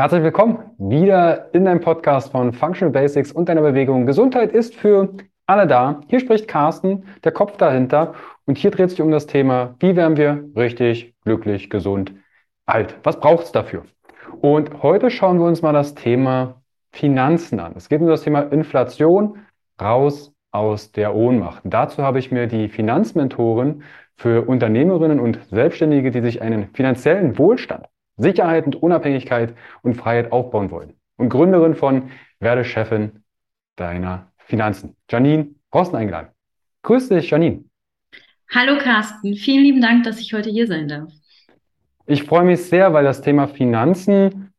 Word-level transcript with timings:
Herzlich 0.00 0.22
willkommen 0.22 0.60
wieder 0.78 1.52
in 1.52 1.66
deinem 1.66 1.80
Podcast 1.82 2.32
von 2.32 2.54
Functional 2.54 2.90
Basics 2.90 3.32
und 3.32 3.50
deiner 3.50 3.60
Bewegung. 3.60 4.06
Gesundheit 4.06 4.50
ist 4.50 4.74
für 4.74 5.12
alle 5.44 5.66
da. 5.66 6.00
Hier 6.08 6.20
spricht 6.20 6.48
Carsten, 6.48 7.04
der 7.22 7.32
Kopf 7.32 7.58
dahinter. 7.58 8.14
Und 8.46 8.56
hier 8.56 8.70
dreht 8.70 8.88
sich 8.88 9.02
um 9.02 9.10
das 9.10 9.26
Thema, 9.26 9.74
wie 9.78 9.96
werden 9.96 10.16
wir 10.16 10.42
richtig, 10.56 11.14
glücklich, 11.26 11.68
gesund, 11.68 12.14
alt? 12.64 12.96
Was 13.02 13.20
braucht 13.20 13.44
es 13.44 13.52
dafür? 13.52 13.84
Und 14.40 14.82
heute 14.82 15.10
schauen 15.10 15.38
wir 15.38 15.44
uns 15.44 15.60
mal 15.60 15.74
das 15.74 15.94
Thema 15.94 16.62
Finanzen 16.92 17.60
an. 17.60 17.74
Es 17.76 17.90
geht 17.90 18.00
um 18.00 18.06
das 18.06 18.22
Thema 18.22 18.40
Inflation, 18.40 19.40
raus 19.78 20.32
aus 20.50 20.92
der 20.92 21.14
Ohnmacht. 21.14 21.60
Dazu 21.64 22.02
habe 22.02 22.20
ich 22.20 22.32
mir 22.32 22.46
die 22.46 22.70
Finanzmentorin 22.70 23.82
für 24.16 24.48
Unternehmerinnen 24.48 25.20
und 25.20 25.40
Selbstständige, 25.50 26.10
die 26.10 26.22
sich 26.22 26.40
einen 26.40 26.70
finanziellen 26.72 27.36
Wohlstand 27.36 27.86
Sicherheit 28.20 28.66
und 28.66 28.76
Unabhängigkeit 28.76 29.54
und 29.82 29.94
Freiheit 29.94 30.32
aufbauen 30.32 30.70
wollen. 30.70 30.94
Und 31.16 31.28
Gründerin 31.28 31.74
von 31.74 32.10
Werde 32.38 32.64
Chefin 32.64 33.22
deiner 33.76 34.30
Finanzen. 34.38 34.96
Janine 35.10 35.48
Rosten 35.74 35.96
eingeladen. 35.96 36.28
Grüß 36.82 37.08
dich, 37.08 37.30
Janine. 37.30 37.64
Hallo 38.52 38.78
Carsten, 38.78 39.34
vielen 39.34 39.62
lieben 39.62 39.80
Dank, 39.80 40.04
dass 40.04 40.18
ich 40.18 40.32
heute 40.32 40.50
hier 40.50 40.66
sein 40.66 40.88
darf. 40.88 41.12
Ich 42.06 42.24
freue 42.24 42.44
mich 42.44 42.64
sehr, 42.64 42.92
weil 42.92 43.04
das 43.04 43.22
Thema 43.22 43.46
Finanzen 43.46 44.52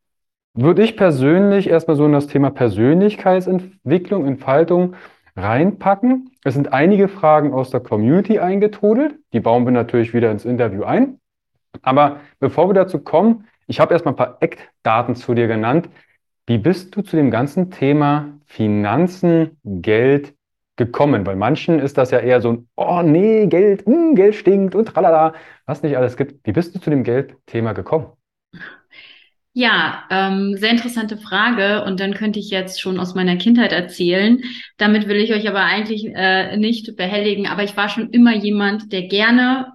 würde 0.54 0.82
ich 0.82 0.96
persönlich 0.96 1.68
erstmal 1.68 1.96
so 1.96 2.06
in 2.06 2.12
das 2.12 2.26
Thema 2.26 2.50
Persönlichkeitsentwicklung, 2.50 4.26
Entfaltung 4.26 4.94
reinpacken. 5.36 6.30
Es 6.44 6.54
sind 6.54 6.72
einige 6.72 7.08
Fragen 7.08 7.52
aus 7.52 7.70
der 7.70 7.80
Community 7.80 8.38
eingetrudelt. 8.38 9.18
Die 9.32 9.40
bauen 9.40 9.64
wir 9.64 9.72
natürlich 9.72 10.14
wieder 10.14 10.30
ins 10.30 10.44
Interview 10.44 10.84
ein. 10.84 11.18
Aber 11.80 12.20
bevor 12.38 12.68
wir 12.68 12.74
dazu 12.74 12.98
kommen, 12.98 13.46
ich 13.72 13.80
habe 13.80 13.94
erstmal 13.94 14.12
ein 14.12 14.18
paar 14.18 14.36
Eckdaten 14.40 15.16
zu 15.16 15.32
dir 15.32 15.46
genannt. 15.46 15.88
Wie 16.46 16.58
bist 16.58 16.94
du 16.94 17.00
zu 17.00 17.16
dem 17.16 17.30
ganzen 17.30 17.70
Thema 17.70 18.38
Finanzen, 18.44 19.56
Geld 19.64 20.34
gekommen? 20.76 21.24
Weil 21.24 21.36
manchen 21.36 21.78
ist 21.78 21.96
das 21.96 22.10
ja 22.10 22.18
eher 22.18 22.42
so 22.42 22.52
ein, 22.52 22.68
oh 22.76 23.00
nee, 23.02 23.46
Geld, 23.46 23.88
mh, 23.88 23.94
hm, 23.94 24.14
Geld 24.14 24.34
stinkt 24.34 24.74
und 24.74 24.88
tralala, 24.88 25.32
was 25.64 25.82
nicht 25.82 25.96
alles 25.96 26.18
gibt. 26.18 26.46
Wie 26.46 26.52
bist 26.52 26.74
du 26.74 26.80
zu 26.80 26.90
dem 26.90 27.02
Geldthema 27.02 27.72
gekommen? 27.72 28.08
Ja, 29.54 30.04
ähm, 30.10 30.54
sehr 30.58 30.72
interessante 30.72 31.16
Frage. 31.16 31.82
Und 31.84 31.98
dann 31.98 32.12
könnte 32.12 32.40
ich 32.40 32.50
jetzt 32.50 32.78
schon 32.78 33.00
aus 33.00 33.14
meiner 33.14 33.36
Kindheit 33.36 33.72
erzählen. 33.72 34.42
Damit 34.76 35.08
will 35.08 35.16
ich 35.16 35.32
euch 35.32 35.48
aber 35.48 35.64
eigentlich 35.64 36.10
äh, 36.14 36.58
nicht 36.58 36.94
behelligen. 36.98 37.46
Aber 37.46 37.62
ich 37.62 37.74
war 37.74 37.88
schon 37.88 38.10
immer 38.10 38.34
jemand, 38.34 38.92
der 38.92 39.08
gerne 39.08 39.72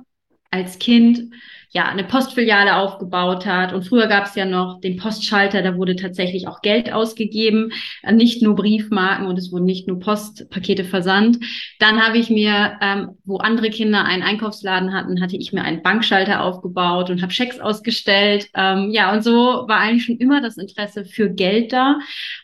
als 0.51 0.77
Kind 0.77 1.31
ja, 1.71 1.85
eine 1.85 2.03
Postfiliale 2.03 2.77
aufgebaut 2.77 3.45
hat. 3.45 3.73
Und 3.73 3.83
früher 3.83 4.07
gab 4.07 4.25
es 4.25 4.35
ja 4.35 4.45
noch 4.45 4.79
den 4.79 4.97
Postschalter, 4.97 5.61
da 5.61 5.75
wurde 5.75 5.95
tatsächlich 5.95 6.47
auch 6.47 6.61
Geld 6.61 6.91
ausgegeben, 6.91 7.71
äh, 8.03 8.13
nicht 8.13 8.41
nur 8.41 8.55
Briefmarken 8.55 9.27
und 9.27 9.37
es 9.37 9.51
wurden 9.51 9.65
nicht 9.65 9.87
nur 9.87 9.99
Postpakete 9.99 10.85
versandt. 10.85 11.37
Dann 11.79 12.01
habe 12.01 12.17
ich 12.17 12.29
mir, 12.29 12.77
ähm, 12.81 13.17
wo 13.25 13.37
andere 13.37 13.69
Kinder 13.69 14.05
einen 14.05 14.23
Einkaufsladen 14.23 14.93
hatten, 14.93 15.21
hatte 15.21 15.37
ich 15.37 15.51
mir 15.51 15.63
einen 15.63 15.83
Bankschalter 15.83 16.41
aufgebaut 16.43 17.09
und 17.09 17.21
habe 17.21 17.33
Schecks 17.33 17.59
ausgestellt. 17.59 18.49
Ähm, 18.55 18.89
ja, 18.91 19.13
und 19.13 19.23
so 19.23 19.65
war 19.67 19.79
eigentlich 19.79 20.05
schon 20.05 20.17
immer 20.17 20.41
das 20.41 20.57
Interesse 20.57 21.05
für 21.05 21.29
Geld 21.29 21.73
da, 21.73 21.99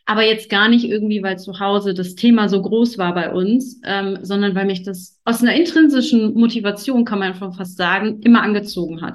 aber 0.06 0.24
jetzt 0.24 0.50
gar 0.50 0.68
nicht 0.68 0.86
irgendwie, 0.86 1.24
weil 1.24 1.40
zu 1.40 1.60
Hause 1.60 1.94
das 1.94 2.16
Thema 2.16 2.50
so 2.50 2.62
groß 2.62 2.98
war 2.98 3.14
bei 3.14 3.32
uns, 3.32 3.80
ähm, 3.86 4.20
sondern 4.22 4.54
weil 4.56 4.66
mich 4.66 4.84
das 4.84 5.20
aus 5.26 5.42
einer 5.42 5.56
intrinsischen 5.56 6.34
Motivation, 6.34 7.06
kann 7.06 7.20
man 7.20 7.36
schon 7.36 7.54
fast 7.54 7.78
sagen, 7.78 8.20
immer 8.22 8.42
angezogen 8.42 9.02
hat. 9.02 9.13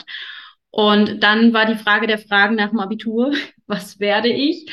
Und 0.70 1.22
dann 1.22 1.52
war 1.52 1.66
die 1.66 1.76
Frage 1.76 2.06
der 2.06 2.18
Fragen 2.18 2.56
nach 2.56 2.70
dem 2.70 2.80
Abitur, 2.80 3.32
was 3.66 4.00
werde 4.00 4.28
ich? 4.28 4.66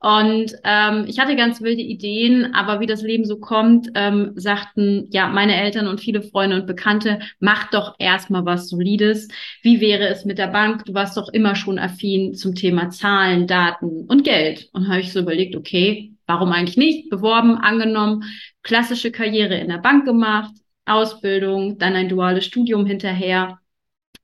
Und 0.00 0.52
ähm, 0.62 1.06
ich 1.08 1.18
hatte 1.18 1.34
ganz 1.34 1.60
wilde 1.60 1.82
Ideen, 1.82 2.54
aber 2.54 2.78
wie 2.78 2.86
das 2.86 3.02
Leben 3.02 3.24
so 3.24 3.38
kommt, 3.38 3.88
ähm, 3.96 4.32
sagten 4.36 5.08
ja 5.10 5.26
meine 5.26 5.56
Eltern 5.56 5.88
und 5.88 6.00
viele 6.00 6.22
Freunde 6.22 6.54
und 6.54 6.66
Bekannte, 6.66 7.18
mach 7.40 7.70
doch 7.70 7.96
erstmal 7.98 8.44
was 8.44 8.68
Solides. 8.68 9.26
Wie 9.62 9.80
wäre 9.80 10.06
es 10.06 10.24
mit 10.24 10.38
der 10.38 10.46
Bank? 10.48 10.84
Du 10.84 10.94
warst 10.94 11.16
doch 11.16 11.28
immer 11.30 11.56
schon 11.56 11.80
affin 11.80 12.34
zum 12.34 12.54
Thema 12.54 12.90
Zahlen, 12.90 13.48
Daten 13.48 14.06
und 14.06 14.22
Geld. 14.22 14.68
Und 14.72 14.88
habe 14.88 15.00
ich 15.00 15.12
so 15.12 15.18
überlegt, 15.20 15.56
okay, 15.56 16.12
warum 16.26 16.52
eigentlich 16.52 16.76
nicht? 16.76 17.10
Beworben, 17.10 17.56
angenommen, 17.56 18.22
klassische 18.62 19.10
Karriere 19.10 19.56
in 19.56 19.68
der 19.68 19.78
Bank 19.78 20.04
gemacht, 20.04 20.52
Ausbildung, 20.86 21.78
dann 21.78 21.96
ein 21.96 22.08
duales 22.08 22.44
Studium 22.44 22.86
hinterher. 22.86 23.58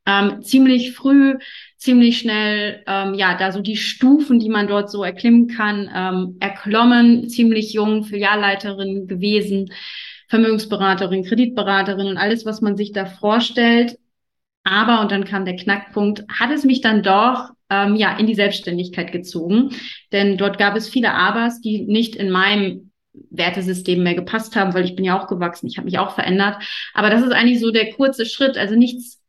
Ähm, 0.07 0.43
ziemlich 0.43 0.93
früh, 0.93 1.39
ziemlich 1.79 2.19
schnell, 2.19 2.83
ähm, 2.87 3.15
ja, 3.15 3.37
da 3.37 3.53
so 3.53 3.61
die 3.61 3.77
Stufen, 3.77 4.39
die 4.39 4.51
man 4.51 4.69
dort 4.69 4.91
so 4.91 5.03
erklimmen 5.03 5.49
kann, 5.49 5.91
ähm, 5.95 6.37
erklommen, 6.41 7.29
ziemlich 7.29 7.73
jung, 7.73 8.05
Filialleiterin 8.05 9.07
gewesen, 9.07 9.71
Vermögensberaterin, 10.29 11.25
Kreditberaterin 11.25 12.07
und 12.07 12.17
alles, 12.17 12.45
was 12.45 12.61
man 12.61 12.77
sich 12.77 12.93
da 12.93 13.07
vorstellt. 13.07 13.99
Aber, 14.65 15.01
und 15.01 15.13
dann 15.13 15.25
kam 15.25 15.45
der 15.45 15.57
Knackpunkt, 15.57 16.25
hat 16.29 16.51
es 16.51 16.65
mich 16.65 16.81
dann 16.81 17.03
doch 17.03 17.51
ähm, 17.71 17.97
ja 17.97 18.17
in 18.17 18.27
die 18.27 18.35
Selbstständigkeit 18.35 19.13
gezogen. 19.13 19.71
Denn 20.13 20.39
dort 20.39 20.59
gab 20.59 20.77
es 20.77 20.89
viele 20.89 21.13
Abers, 21.13 21.61
die 21.61 21.83
nicht 21.83 22.17
in 22.17 22.31
meinem 22.31 22.91
Wertesystem 23.31 24.03
mehr 24.03 24.15
gepasst 24.15 24.57
haben, 24.57 24.75
weil 24.75 24.85
ich 24.85 24.97
bin 24.97 25.05
ja 25.05 25.19
auch 25.21 25.29
gewachsen, 25.29 25.67
ich 25.67 25.77
habe 25.77 25.85
mich 25.85 25.99
auch 25.99 26.15
verändert. 26.15 26.57
Aber 26.95 27.11
das 27.11 27.23
ist 27.23 27.33
eigentlich 27.33 27.61
so 27.61 27.71
der 27.71 27.93
kurze 27.93 28.27
Schritt, 28.27 28.57
also 28.57 28.75
nichts 28.75 29.21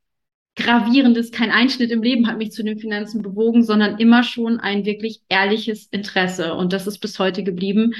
Gravierendes, 0.55 1.31
kein 1.31 1.51
Einschnitt 1.51 1.91
im 1.91 2.01
Leben 2.01 2.27
hat 2.27 2.38
mich 2.38 2.51
zu 2.51 2.63
den 2.63 2.79
Finanzen 2.79 3.21
bewogen, 3.21 3.63
sondern 3.63 3.97
immer 3.97 4.23
schon 4.23 4.59
ein 4.59 4.85
wirklich 4.85 5.21
ehrliches 5.27 5.88
Interesse. 5.88 6.53
Und 6.53 6.71
das 6.71 6.88
ist 6.88 6.99
bis 6.99 7.19
heute 7.19 7.43
geblieben. 7.43 7.93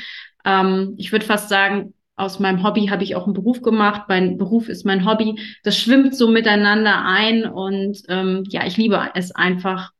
Ähm, 0.46 0.96
ich 0.98 1.12
würde 1.12 1.26
fast 1.26 1.50
sagen, 1.50 1.94
aus 2.16 2.40
meinem 2.40 2.64
Hobby 2.64 2.88
habe 2.88 3.04
ich 3.04 3.16
auch 3.16 3.26
einen 3.26 3.34
Beruf 3.34 3.62
gemacht. 3.62 4.04
Mein 4.08 4.38
Beruf 4.38 4.70
ist 4.70 4.86
mein 4.86 5.06
Hobby. 5.06 5.38
Das 5.64 5.78
schwimmt 5.78 6.16
so 6.16 6.30
miteinander 6.30 7.04
ein. 7.06 7.44
Und 7.44 8.04
ähm, 8.08 8.44
ja, 8.48 8.66
ich 8.66 8.78
liebe 8.78 9.12
es 9.16 9.32
einfach, 9.36 9.92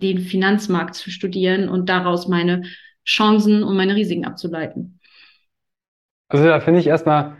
den 0.00 0.20
Finanzmarkt 0.20 0.94
zu 0.94 1.10
studieren 1.10 1.68
und 1.68 1.88
daraus 1.88 2.28
meine 2.28 2.62
Chancen 3.04 3.62
und 3.62 3.76
meine 3.76 3.96
Risiken 3.96 4.24
abzuleiten. 4.24 5.00
Also 6.28 6.44
da 6.44 6.60
finde 6.60 6.80
ich 6.80 6.86
erstmal 6.86 7.36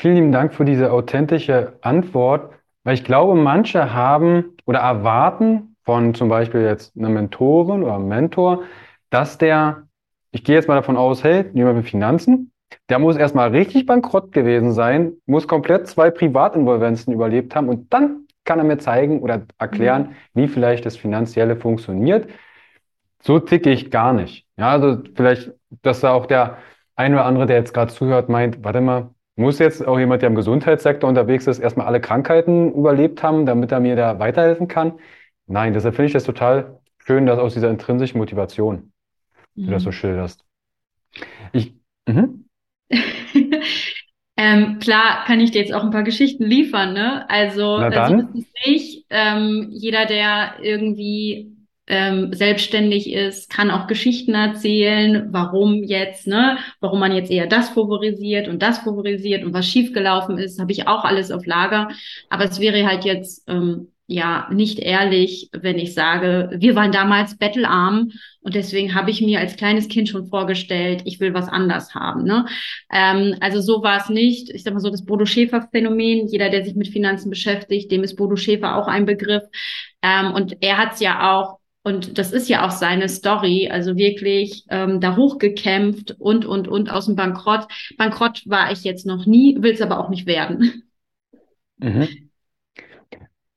vielen 0.00 0.14
lieben 0.14 0.32
Dank 0.32 0.54
für 0.54 0.64
diese 0.64 0.90
authentische 0.90 1.78
Antwort, 1.82 2.54
weil 2.88 2.94
ich 2.94 3.04
glaube, 3.04 3.34
manche 3.34 3.92
haben 3.92 4.56
oder 4.64 4.78
erwarten 4.78 5.76
von 5.84 6.14
zum 6.14 6.30
Beispiel 6.30 6.62
jetzt 6.62 6.96
einer 6.96 7.10
Mentorin 7.10 7.82
oder 7.82 7.96
einem 7.96 8.08
Mentor, 8.08 8.62
dass 9.10 9.36
der, 9.36 9.86
ich 10.30 10.42
gehe 10.42 10.54
jetzt 10.54 10.68
mal 10.68 10.76
davon 10.76 10.96
aus, 10.96 11.22
hey, 11.22 11.44
jemand 11.52 11.76
mit 11.76 11.86
Finanzen, 11.86 12.50
der 12.88 12.98
muss 12.98 13.18
erstmal 13.18 13.50
richtig 13.50 13.84
bankrott 13.84 14.32
gewesen 14.32 14.72
sein, 14.72 15.12
muss 15.26 15.46
komplett 15.46 15.86
zwei 15.86 16.10
Privatinvolvenzen 16.10 17.12
überlebt 17.12 17.54
haben 17.54 17.68
und 17.68 17.92
dann 17.92 18.26
kann 18.46 18.58
er 18.58 18.64
mir 18.64 18.78
zeigen 18.78 19.20
oder 19.20 19.42
erklären, 19.58 20.14
mhm. 20.32 20.40
wie 20.40 20.48
vielleicht 20.48 20.86
das 20.86 20.96
Finanzielle 20.96 21.56
funktioniert. 21.56 22.30
So 23.20 23.38
ticke 23.38 23.68
ich 23.68 23.90
gar 23.90 24.14
nicht. 24.14 24.46
Ja, 24.56 24.70
also 24.70 25.02
vielleicht, 25.14 25.52
dass 25.82 26.00
da 26.00 26.14
auch 26.14 26.24
der 26.24 26.56
ein 26.96 27.12
oder 27.12 27.26
andere, 27.26 27.44
der 27.44 27.56
jetzt 27.56 27.74
gerade 27.74 27.92
zuhört, 27.92 28.30
meint, 28.30 28.64
warte 28.64 28.80
mal, 28.80 29.10
muss 29.38 29.58
jetzt 29.58 29.86
auch 29.86 29.98
jemand, 29.98 30.22
der 30.22 30.28
im 30.28 30.34
Gesundheitssektor 30.34 31.08
unterwegs 31.08 31.46
ist, 31.46 31.58
erstmal 31.58 31.86
alle 31.86 32.00
Krankheiten 32.00 32.72
überlebt 32.72 33.22
haben, 33.22 33.46
damit 33.46 33.72
er 33.72 33.80
mir 33.80 33.96
da 33.96 34.18
weiterhelfen 34.18 34.68
kann? 34.68 34.94
Nein, 35.46 35.72
deshalb 35.72 35.94
finde 35.94 36.06
ich 36.08 36.12
das 36.12 36.24
total 36.24 36.80
schön, 36.98 37.26
dass 37.26 37.38
aus 37.38 37.54
dieser 37.54 37.70
intrinsischen 37.70 38.18
Motivation 38.18 38.92
mhm. 39.54 39.66
du 39.66 39.70
das 39.70 39.82
so 39.82 39.90
mhm. 39.90 39.92
schilderst. 39.92 40.44
Ich, 41.52 41.74
mhm. 42.06 42.44
ähm, 44.36 44.78
klar 44.78 45.24
kann 45.26 45.40
ich 45.40 45.50
dir 45.50 45.60
jetzt 45.60 45.72
auch 45.72 45.84
ein 45.84 45.90
paar 45.90 46.02
Geschichten 46.02 46.44
liefern, 46.44 46.92
ne? 46.92 47.28
Also, 47.30 47.76
also 47.76 48.16
das 48.16 48.34
ist 48.34 48.66
nicht 48.66 49.06
ähm, 49.10 49.68
jeder, 49.70 50.06
der 50.06 50.54
irgendwie 50.62 51.57
ähm, 51.88 52.32
selbstständig 52.32 53.12
ist, 53.12 53.50
kann 53.50 53.70
auch 53.70 53.86
Geschichten 53.86 54.34
erzählen, 54.34 55.28
warum 55.30 55.82
jetzt, 55.82 56.26
ne, 56.26 56.58
warum 56.80 57.00
man 57.00 57.12
jetzt 57.12 57.30
eher 57.30 57.46
das 57.46 57.70
favorisiert 57.70 58.46
und 58.46 58.62
das 58.62 58.78
favorisiert 58.78 59.44
und 59.44 59.54
was 59.54 59.66
schiefgelaufen 59.66 60.38
ist, 60.38 60.60
habe 60.60 60.72
ich 60.72 60.86
auch 60.86 61.04
alles 61.04 61.30
auf 61.30 61.46
Lager. 61.46 61.88
Aber 62.28 62.44
es 62.44 62.60
wäre 62.60 62.86
halt 62.86 63.04
jetzt 63.04 63.44
ähm, 63.48 63.88
ja 64.06 64.48
nicht 64.50 64.78
ehrlich, 64.78 65.50
wenn 65.52 65.78
ich 65.78 65.94
sage, 65.94 66.50
wir 66.56 66.74
waren 66.74 66.92
damals 66.92 67.36
bettelarm 67.38 68.10
und 68.40 68.54
deswegen 68.54 68.94
habe 68.94 69.10
ich 69.10 69.20
mir 69.20 69.40
als 69.40 69.56
kleines 69.56 69.88
Kind 69.88 70.08
schon 70.08 70.26
vorgestellt, 70.26 71.02
ich 71.04 71.20
will 71.20 71.34
was 71.34 71.48
anders 71.48 71.94
haben. 71.94 72.24
Ne? 72.24 72.46
Ähm, 72.92 73.36
also 73.40 73.60
so 73.60 73.82
war 73.82 73.98
es 73.98 74.08
nicht. 74.08 74.50
Ich 74.50 74.62
sag 74.62 74.72
mal 74.72 74.80
so 74.80 74.90
das 74.90 75.04
Bodo 75.04 75.26
Schäfer 75.26 75.68
Phänomen. 75.70 76.26
Jeder, 76.28 76.48
der 76.48 76.64
sich 76.64 76.74
mit 76.74 76.88
Finanzen 76.88 77.28
beschäftigt, 77.30 77.90
dem 77.92 78.02
ist 78.02 78.16
Bodo 78.16 78.36
Schäfer 78.36 78.76
auch 78.76 78.88
ein 78.88 79.04
Begriff. 79.04 79.42
Ähm, 80.02 80.32
und 80.32 80.56
er 80.62 80.78
hat 80.78 80.94
es 80.94 81.00
ja 81.00 81.38
auch 81.38 81.57
und 81.88 82.18
das 82.18 82.32
ist 82.32 82.48
ja 82.48 82.66
auch 82.66 82.70
seine 82.70 83.08
Story, 83.08 83.68
also 83.70 83.96
wirklich 83.96 84.64
ähm, 84.68 85.00
da 85.00 85.16
hochgekämpft 85.16 86.16
und, 86.18 86.46
und, 86.46 86.68
und 86.68 86.90
aus 86.90 87.06
dem 87.06 87.16
Bankrott. 87.16 87.66
Bankrott 87.96 88.42
war 88.46 88.70
ich 88.70 88.84
jetzt 88.84 89.06
noch 89.06 89.26
nie, 89.26 89.56
will 89.60 89.72
es 89.72 89.82
aber 89.82 89.98
auch 89.98 90.10
nicht 90.10 90.26
werden. 90.26 90.84
Mhm. 91.78 92.30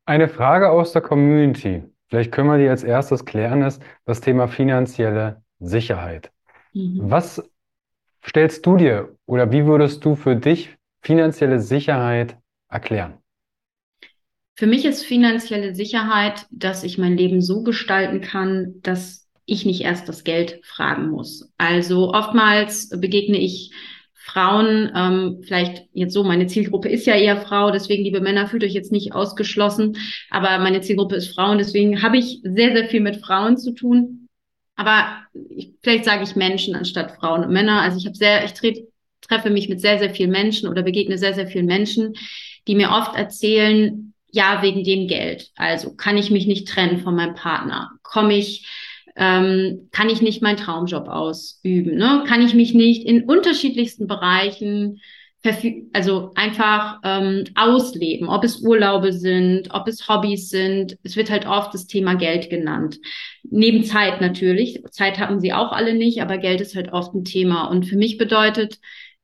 Eine 0.06 0.28
Frage 0.28 0.69
aus 0.69 0.94
der 0.94 1.01
Community 1.01 1.83
Vielleicht 2.12 2.33
können 2.33 2.50
wir 2.50 2.57
die 2.57 2.68
als 2.68 2.83
erstes 2.83 3.24
klären, 3.24 3.62
ist 3.62 3.81
das 4.04 4.19
Thema 4.19 4.50
finanzielle 4.50 5.44
Sicherheit. 5.60 6.30
Mhm. 6.74 7.00
Was 7.04 7.42
stellst 8.22 8.66
du 8.66 8.75
dir 8.75 9.16
oder 9.25 9.54
wie 9.54 9.66
würdest 9.66 10.04
du 10.04 10.16
für 10.16 10.36
dich 10.36 10.77
finanzielle 11.01 11.62
Sicherheit 11.62 12.38
erklären? 12.68 13.20
Für 14.56 14.68
mich 14.68 14.86
ist 14.86 15.03
finanzielle 15.03 15.74
Sicherheit, 15.74 16.45
dass 16.51 16.83
ich 16.83 16.98
mein 16.98 17.18
Leben 17.18 17.42
so 17.42 17.63
gestalten 17.63 18.21
kann, 18.21 18.75
dass 18.83 19.27
ich 19.45 19.65
nicht 19.65 19.81
erst 19.81 20.07
das 20.07 20.24
Geld 20.24 20.59
fragen 20.63 21.09
muss. 21.09 21.51
Also 21.57 22.13
oftmals 22.13 22.89
begegne 22.89 23.38
ich 23.38 23.71
Frauen, 24.13 24.92
ähm, 24.95 25.42
vielleicht 25.44 25.88
jetzt 25.94 26.13
so, 26.13 26.24
meine 26.24 26.45
Zielgruppe 26.45 26.89
ist 26.89 27.07
ja 27.07 27.15
eher 27.15 27.42
Frau, 27.42 27.71
deswegen, 27.71 28.03
liebe 28.03 28.21
Männer, 28.21 28.48
fühlt 28.48 28.63
euch 28.63 28.74
jetzt 28.74 28.92
nicht 28.92 29.13
ausgeschlossen, 29.13 29.98
aber 30.30 30.59
meine 30.59 30.81
Zielgruppe 30.81 31.15
ist 31.15 31.33
Frauen, 31.33 31.57
deswegen 31.57 32.03
habe 32.03 32.18
ich 32.18 32.39
sehr, 32.44 32.71
sehr 32.75 32.88
viel 32.88 33.01
mit 33.01 33.18
Frauen 33.18 33.57
zu 33.57 33.71
tun. 33.71 34.27
Aber 34.75 35.06
ich, 35.50 35.74
vielleicht 35.81 36.06
sage 36.06 36.24
ich 36.24 36.36
Menschen 36.36 36.75
anstatt 36.75 37.18
Frauen 37.19 37.44
und 37.44 37.51
Männer. 37.51 37.81
Also 37.81 37.98
ich 37.98 38.06
habe 38.06 38.15
sehr, 38.15 38.45
ich 38.45 38.53
tre 38.53 38.88
treffe 39.21 39.50
mich 39.50 39.69
mit 39.69 39.81
sehr, 39.81 40.00
sehr 40.00 40.09
vielen 40.09 40.31
Menschen 40.31 40.68
oder 40.68 40.81
begegne 40.81 41.18
sehr, 41.18 41.33
sehr 41.33 41.48
vielen 41.48 41.68
Menschen, 41.68 42.13
die 42.68 42.75
mir 42.75 42.89
oft 42.89 43.15
erzählen, 43.15 44.11
ja, 44.31 44.62
wegen 44.62 44.83
dem 44.83 45.07
Geld. 45.07 45.50
Also 45.56 45.95
kann 45.95 46.18
ich 46.18 46.31
mich 46.31 46.48
nicht 46.48 46.68
trennen 46.68 47.00
von 47.00 47.16
meinem 47.16 47.36
Partner? 47.36 47.92
Komme 48.01 48.36
ich 48.36 48.68
ähm, 49.16 49.89
kann 49.92 50.10
ich 50.10 50.22
nicht 50.22 50.42
meinen 50.42 50.57
Traumjob 50.57 51.07
ausüben? 51.07 51.95
Ne? 51.95 52.24
Kann 52.28 52.42
ich 52.42 52.54
mich 52.54 52.74
nicht 52.74 53.06
in 53.06 53.24
unterschiedlichsten 53.24 54.07
Bereichen 54.07 55.01
also 55.94 56.31
einfach 56.36 57.00
ähm, 57.04 57.45
ausleben, 57.56 58.30
ob 58.30 58.44
es 58.44 58.62
Urlaube 58.62 59.12
sind, 59.12 59.74
ob 59.74 59.88
es 59.88 60.07
Hobbys 60.07 60.50
sind. 60.50 60.98
Es 61.04 61.16
wird 61.16 61.31
halt 61.31 61.48
oft 61.48 61.74
das 61.74 61.88
Thema 61.88 62.13
Geld 62.13 62.51
genannt. 62.51 63.00
Neben 63.50 63.84
Zeit 63.84 64.22
natürlich. 64.22 64.84
Zeit 64.92 65.18
haben 65.18 65.39
sie 65.39 65.51
auch 65.51 65.72
alle 65.72 65.95
nicht, 65.95 66.22
aber 66.22 66.38
Geld 66.38 66.62
ist 66.62 66.75
halt 66.75 66.94
oft 66.94 67.16
ein 67.16 67.24
Thema. 67.25 67.66
Und 67.66 67.86
für 67.88 67.98
mich 67.98 68.19
bedeutet 68.19 68.77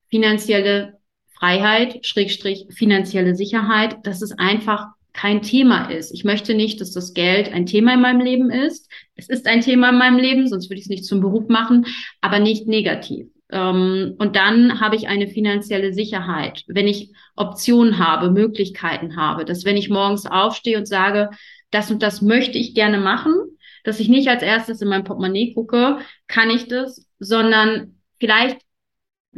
finanzielle 0.09 0.97
Freiheit, 1.37 2.03
Schrägstrich 2.03 2.65
finanzielle 2.71 3.35
Sicherheit, 3.35 3.97
dass 4.03 4.23
es 4.23 4.31
einfach 4.31 4.87
kein 5.17 5.41
Thema 5.41 5.89
ist. 5.89 6.13
Ich 6.13 6.23
möchte 6.23 6.53
nicht, 6.53 6.79
dass 6.79 6.91
das 6.91 7.13
Geld 7.13 7.51
ein 7.51 7.65
Thema 7.65 7.95
in 7.95 8.01
meinem 8.01 8.21
Leben 8.21 8.51
ist. 8.51 8.89
Es 9.15 9.27
ist 9.27 9.47
ein 9.47 9.61
Thema 9.61 9.89
in 9.89 9.97
meinem 9.97 10.17
Leben, 10.17 10.47
sonst 10.47 10.69
würde 10.69 10.77
ich 10.77 10.85
es 10.85 10.89
nicht 10.89 11.05
zum 11.05 11.21
Beruf 11.21 11.49
machen, 11.49 11.87
aber 12.21 12.37
nicht 12.37 12.67
negativ. 12.67 13.25
Ähm, 13.51 14.13
und 14.19 14.35
dann 14.35 14.79
habe 14.79 14.95
ich 14.95 15.07
eine 15.07 15.27
finanzielle 15.27 15.91
Sicherheit, 15.91 16.63
wenn 16.67 16.87
ich 16.87 17.11
Optionen 17.35 17.97
habe, 17.97 18.29
Möglichkeiten 18.29 19.15
habe, 19.17 19.43
dass 19.43 19.65
wenn 19.65 19.75
ich 19.75 19.89
morgens 19.89 20.27
aufstehe 20.27 20.77
und 20.77 20.87
sage, 20.87 21.31
das 21.71 21.89
und 21.89 22.03
das 22.03 22.21
möchte 22.21 22.59
ich 22.59 22.75
gerne 22.75 22.99
machen, 22.99 23.33
dass 23.83 23.99
ich 23.99 24.09
nicht 24.09 24.27
als 24.27 24.43
erstes 24.43 24.81
in 24.81 24.87
mein 24.87 25.03
Portemonnaie 25.03 25.53
gucke, 25.55 25.97
kann 26.27 26.51
ich 26.51 26.67
das, 26.67 27.09
sondern 27.17 27.95
vielleicht 28.19 28.59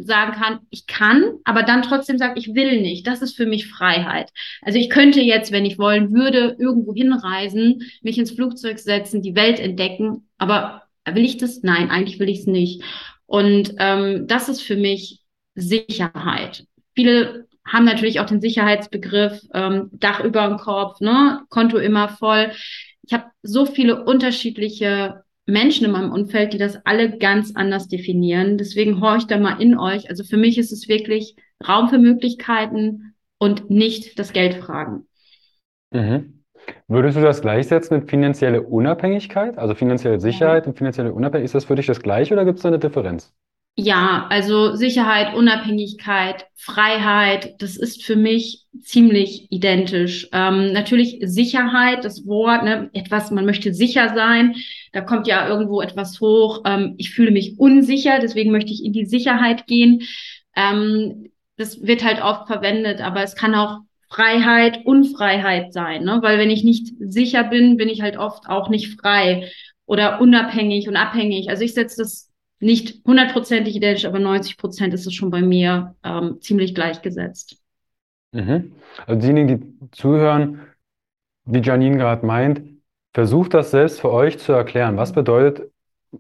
sagen 0.04 0.34
kann, 0.34 0.60
ich 0.70 0.88
kann, 0.88 1.34
aber 1.44 1.64
dann 1.64 1.82
trotzdem 1.82 2.18
sage, 2.18 2.40
ich 2.40 2.54
will 2.56 2.82
nicht. 2.82 3.08
Das 3.08 3.22
ist 3.22 3.36
für 3.36 3.46
mich 3.46 3.68
Freiheit. 3.68 4.32
Also 4.62 4.78
ich 4.80 4.90
könnte 4.90 5.22
jetzt, 5.22 5.52
wenn 5.52 5.66
ich 5.66 5.78
wollen 5.80 6.14
würde, 6.14 6.56
irgendwo 6.60 6.94
hinreisen, 6.94 7.84
mich 8.02 8.18
ins 8.18 8.32
Flugzeug 8.32 8.80
setzen, 8.80 9.22
die 9.22 9.36
Welt 9.36 9.60
entdecken, 9.60 10.28
aber 10.38 10.84
will 11.06 11.26
ich 11.26 11.38
das? 11.38 11.64
Nein, 11.64 11.90
eigentlich 11.90 12.20
will 12.20 12.30
ich 12.30 12.40
es 12.40 12.48
nicht. 12.48 12.84
Und 13.26 13.74
ähm, 13.80 14.28
das 14.28 14.50
ist 14.50 14.62
für 14.62 14.76
mich 14.76 15.22
Sicherheit. 15.56 16.66
Viele 16.96 17.48
haben 17.66 17.86
natürlich 17.86 18.20
auch 18.20 18.26
den 18.26 18.42
Sicherheitsbegriff 18.42 19.42
ähm, 19.54 19.90
Dach 19.94 20.24
über 20.24 20.48
dem 20.48 20.58
Kopf, 20.58 21.00
ne? 21.00 21.42
Konto 21.50 21.78
immer 21.78 22.10
voll. 22.10 22.52
Ich 23.04 23.14
habe 23.14 23.26
so 23.44 23.66
viele 23.66 24.04
unterschiedliche 24.04 25.24
Menschen 25.50 25.86
in 25.86 25.92
meinem 25.92 26.12
Umfeld, 26.12 26.54
die 26.54 26.58
das 26.58 26.80
alle 26.86 27.18
ganz 27.18 27.56
anders 27.56 27.88
definieren. 27.88 28.58
Deswegen 28.58 29.02
horcht 29.02 29.32
da 29.32 29.38
mal 29.38 29.62
in 29.62 29.78
euch. 29.78 30.10
Also 30.10 30.24
für 30.24 30.38
mich 30.38 30.58
ist 30.58 30.72
es 30.72 30.88
wirklich 30.88 31.36
Raum 31.68 31.90
für 31.90 31.98
Möglichkeiten 31.98 33.16
und 33.38 33.70
nicht 33.70 34.18
das 34.20 34.34
Geld 34.34 34.56
fragen. 34.56 35.08
Mhm. 35.92 36.44
Würdest 36.88 37.18
du 37.18 37.22
das 37.22 37.42
gleichsetzen 37.42 38.00
mit 38.00 38.10
finanzieller 38.10 38.68
Unabhängigkeit? 38.68 39.58
Also 39.58 39.76
finanzielle 39.76 40.20
Sicherheit 40.20 40.66
ja. 40.66 40.70
und 40.70 40.78
finanzielle 40.78 41.14
Unabhängigkeit, 41.14 41.46
ist 41.46 41.56
das 41.56 41.66
für 41.66 41.76
dich 41.76 41.88
das 41.88 42.02
gleiche 42.02 42.34
oder 42.34 42.46
gibt 42.46 42.58
es 42.58 42.64
da 42.64 42.70
eine 42.70 42.80
Differenz? 42.80 43.34
Ja, 43.76 44.28
also 44.30 44.76
Sicherheit, 44.76 45.34
Unabhängigkeit, 45.36 46.48
Freiheit, 46.56 47.62
das 47.62 47.78
ist 47.78 48.04
für 48.04 48.18
mich 48.18 48.66
ziemlich 48.82 49.48
identisch. 49.52 50.28
Ähm, 50.34 50.74
natürlich 50.74 51.20
Sicherheit, 51.22 52.04
das 52.04 52.28
Wort, 52.28 52.66
ne, 52.66 52.90
etwas, 52.92 53.32
man 53.32 53.46
möchte 53.46 53.74
sicher 53.74 54.14
sein. 54.14 54.56
Da 54.92 55.00
kommt 55.00 55.28
ja 55.28 55.48
irgendwo 55.48 55.82
etwas 55.82 56.20
hoch. 56.20 56.62
Ähm, 56.66 56.96
ich 56.98 57.12
fühle 57.12 57.32
mich 57.32 57.58
unsicher, 57.58 58.20
deswegen 58.20 58.52
möchte 58.52 58.74
ich 58.74 58.84
in 58.84 58.92
die 58.92 59.06
Sicherheit 59.06 59.66
gehen. 59.66 60.02
Ähm, 60.58 61.30
das 61.56 61.82
wird 61.82 62.04
halt 62.04 62.22
oft 62.22 62.48
verwendet, 62.48 63.00
aber 63.00 63.24
es 63.24 63.36
kann 63.36 63.56
auch 63.56 63.80
Freiheit, 64.10 64.86
Unfreiheit 64.86 65.72
sein, 65.72 66.04
ne? 66.04 66.20
weil 66.22 66.38
wenn 66.38 66.50
ich 66.50 66.64
nicht 66.66 66.94
sicher 67.00 67.46
bin, 67.46 67.78
bin 67.78 67.88
ich 67.88 68.02
halt 68.02 68.18
oft 68.18 68.50
auch 68.50 68.70
nicht 68.70 69.00
frei 69.00 69.52
oder 69.86 70.20
unabhängig 70.20 70.88
und 70.90 70.98
abhängig. 70.98 71.50
Also 71.50 71.64
ich 71.64 71.74
setze 71.74 71.98
das 72.02 72.29
nicht 72.60 73.06
hundertprozentig 73.06 73.76
identisch, 73.76 74.06
aber 74.06 74.20
90 74.20 74.58
Prozent 74.58 74.94
ist 74.94 75.08
es 75.08 75.14
schon 75.14 75.32
bei 75.32 75.42
mir 75.42 75.96
ähm, 76.04 76.38
ziemlich 76.42 76.76
gleichgesetzt. 76.76 77.58
Mhm. 78.32 78.74
Also 79.06 79.20
diejenigen, 79.20 79.48
die 79.48 79.92
zuhören, 79.92 80.62
wie 81.46 81.62
Janine 81.62 81.98
gerade 81.98 82.26
meint, 82.26 82.62
versucht 83.14 83.54
das 83.54 83.72
selbst 83.72 84.02
für 84.02 84.12
euch 84.12 84.38
zu 84.38 84.52
erklären. 84.52 84.98
Was 84.98 85.14
bedeutet, 85.14 85.72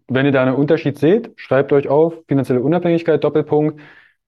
wenn 0.07 0.25
ihr 0.25 0.31
da 0.31 0.41
einen 0.41 0.56
Unterschied 0.56 0.97
seht, 0.97 1.31
schreibt 1.36 1.71
euch 1.71 1.88
auf, 1.88 2.13
finanzielle 2.27 2.62
Unabhängigkeit, 2.62 3.24
Doppelpunkt. 3.24 3.80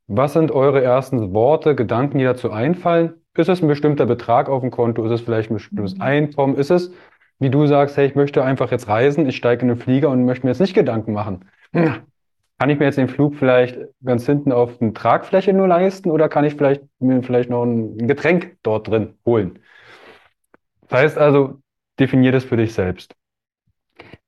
Was 0.08 0.34
sind 0.34 0.52
eure 0.52 0.84
ersten 0.84 1.34
Worte, 1.34 1.76
Gedanken, 1.76 2.18
die 2.18 2.26
dazu 2.26 2.52
einfallen? 2.52 3.14
Ist 3.36 3.48
es 3.48 3.62
ein 3.62 3.68
bestimmter 3.68 4.06
Betrag 4.06 4.50
auf 4.50 4.62
dem 4.62 4.72
Konto? 4.72 5.06
Ist 5.06 5.12
es 5.12 5.22
vielleicht 5.22 5.50
ein 5.50 5.56
bestimmtes 5.56 5.96
mhm. 5.96 6.02
Einkommen? 6.02 6.56
Ist 6.56 6.72
es, 6.72 6.92
wie 7.40 7.50
du 7.50 7.66
sagst, 7.66 7.98
hey, 7.98 8.08
ich 8.08 8.16
möchte 8.16 8.44
einfach 8.44 8.72
jetzt 8.72 8.88
reisen, 8.88 9.28
ich 9.28 9.38
steige 9.38 9.62
in 9.62 9.70
den 9.70 9.78
Flieger 9.78 10.10
und 10.10 10.26
möchte 10.26 10.46
mir 10.46 10.52
jetzt 10.52 10.60
nicht 10.60 10.74
Gedanken 10.74 11.14
machen. 11.14 11.46
Kann 11.72 12.70
ich 12.70 12.78
mir 12.78 12.86
jetzt 12.86 12.98
den 12.98 13.08
Flug 13.08 13.36
vielleicht 13.36 13.80
ganz 14.04 14.26
hinten 14.26 14.52
auf 14.52 14.82
eine 14.82 14.94
Tragfläche 14.94 15.54
nur 15.54 15.68
leisten 15.68 16.12
oder 16.12 16.30
kann 16.30 16.46
ich 16.46 16.56
vielleicht 16.56 16.84
mir 17.00 17.24
vielleicht 17.24 17.50
noch 17.50 17.64
ein 17.64 18.08
Getränk 18.08 18.58
dort 18.62 18.88
drin 18.88 19.16
holen? 19.26 19.60
Das 20.88 21.02
heißt 21.02 21.18
also, 21.18 21.62
definier 22.00 22.32
das 22.32 22.44
für 22.44 22.58
dich 22.58 22.74
selbst. 22.74 23.16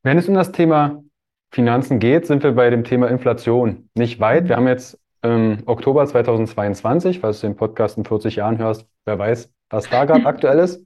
Wenn 0.01 0.17
es 0.17 0.27
um 0.27 0.33
das 0.35 0.51
Thema 0.51 1.03
Finanzen 1.51 1.99
geht, 1.99 2.25
sind 2.25 2.43
wir 2.43 2.53
bei 2.53 2.69
dem 2.69 2.83
Thema 2.83 3.07
Inflation 3.07 3.89
nicht 3.93 4.19
weit. 4.19 4.49
Wir 4.49 4.55
haben 4.55 4.67
jetzt 4.67 4.99
im 5.21 5.59
Oktober 5.65 6.05
2022, 6.05 7.19
falls 7.19 7.41
du 7.41 7.47
den 7.47 7.55
Podcast 7.55 7.97
in 7.97 8.05
40 8.05 8.37
Jahren 8.37 8.57
hörst, 8.57 8.87
wer 9.05 9.19
weiß, 9.19 9.51
was 9.69 9.89
da 9.89 10.05
gerade 10.05 10.25
aktuell 10.25 10.59
ist. 10.59 10.83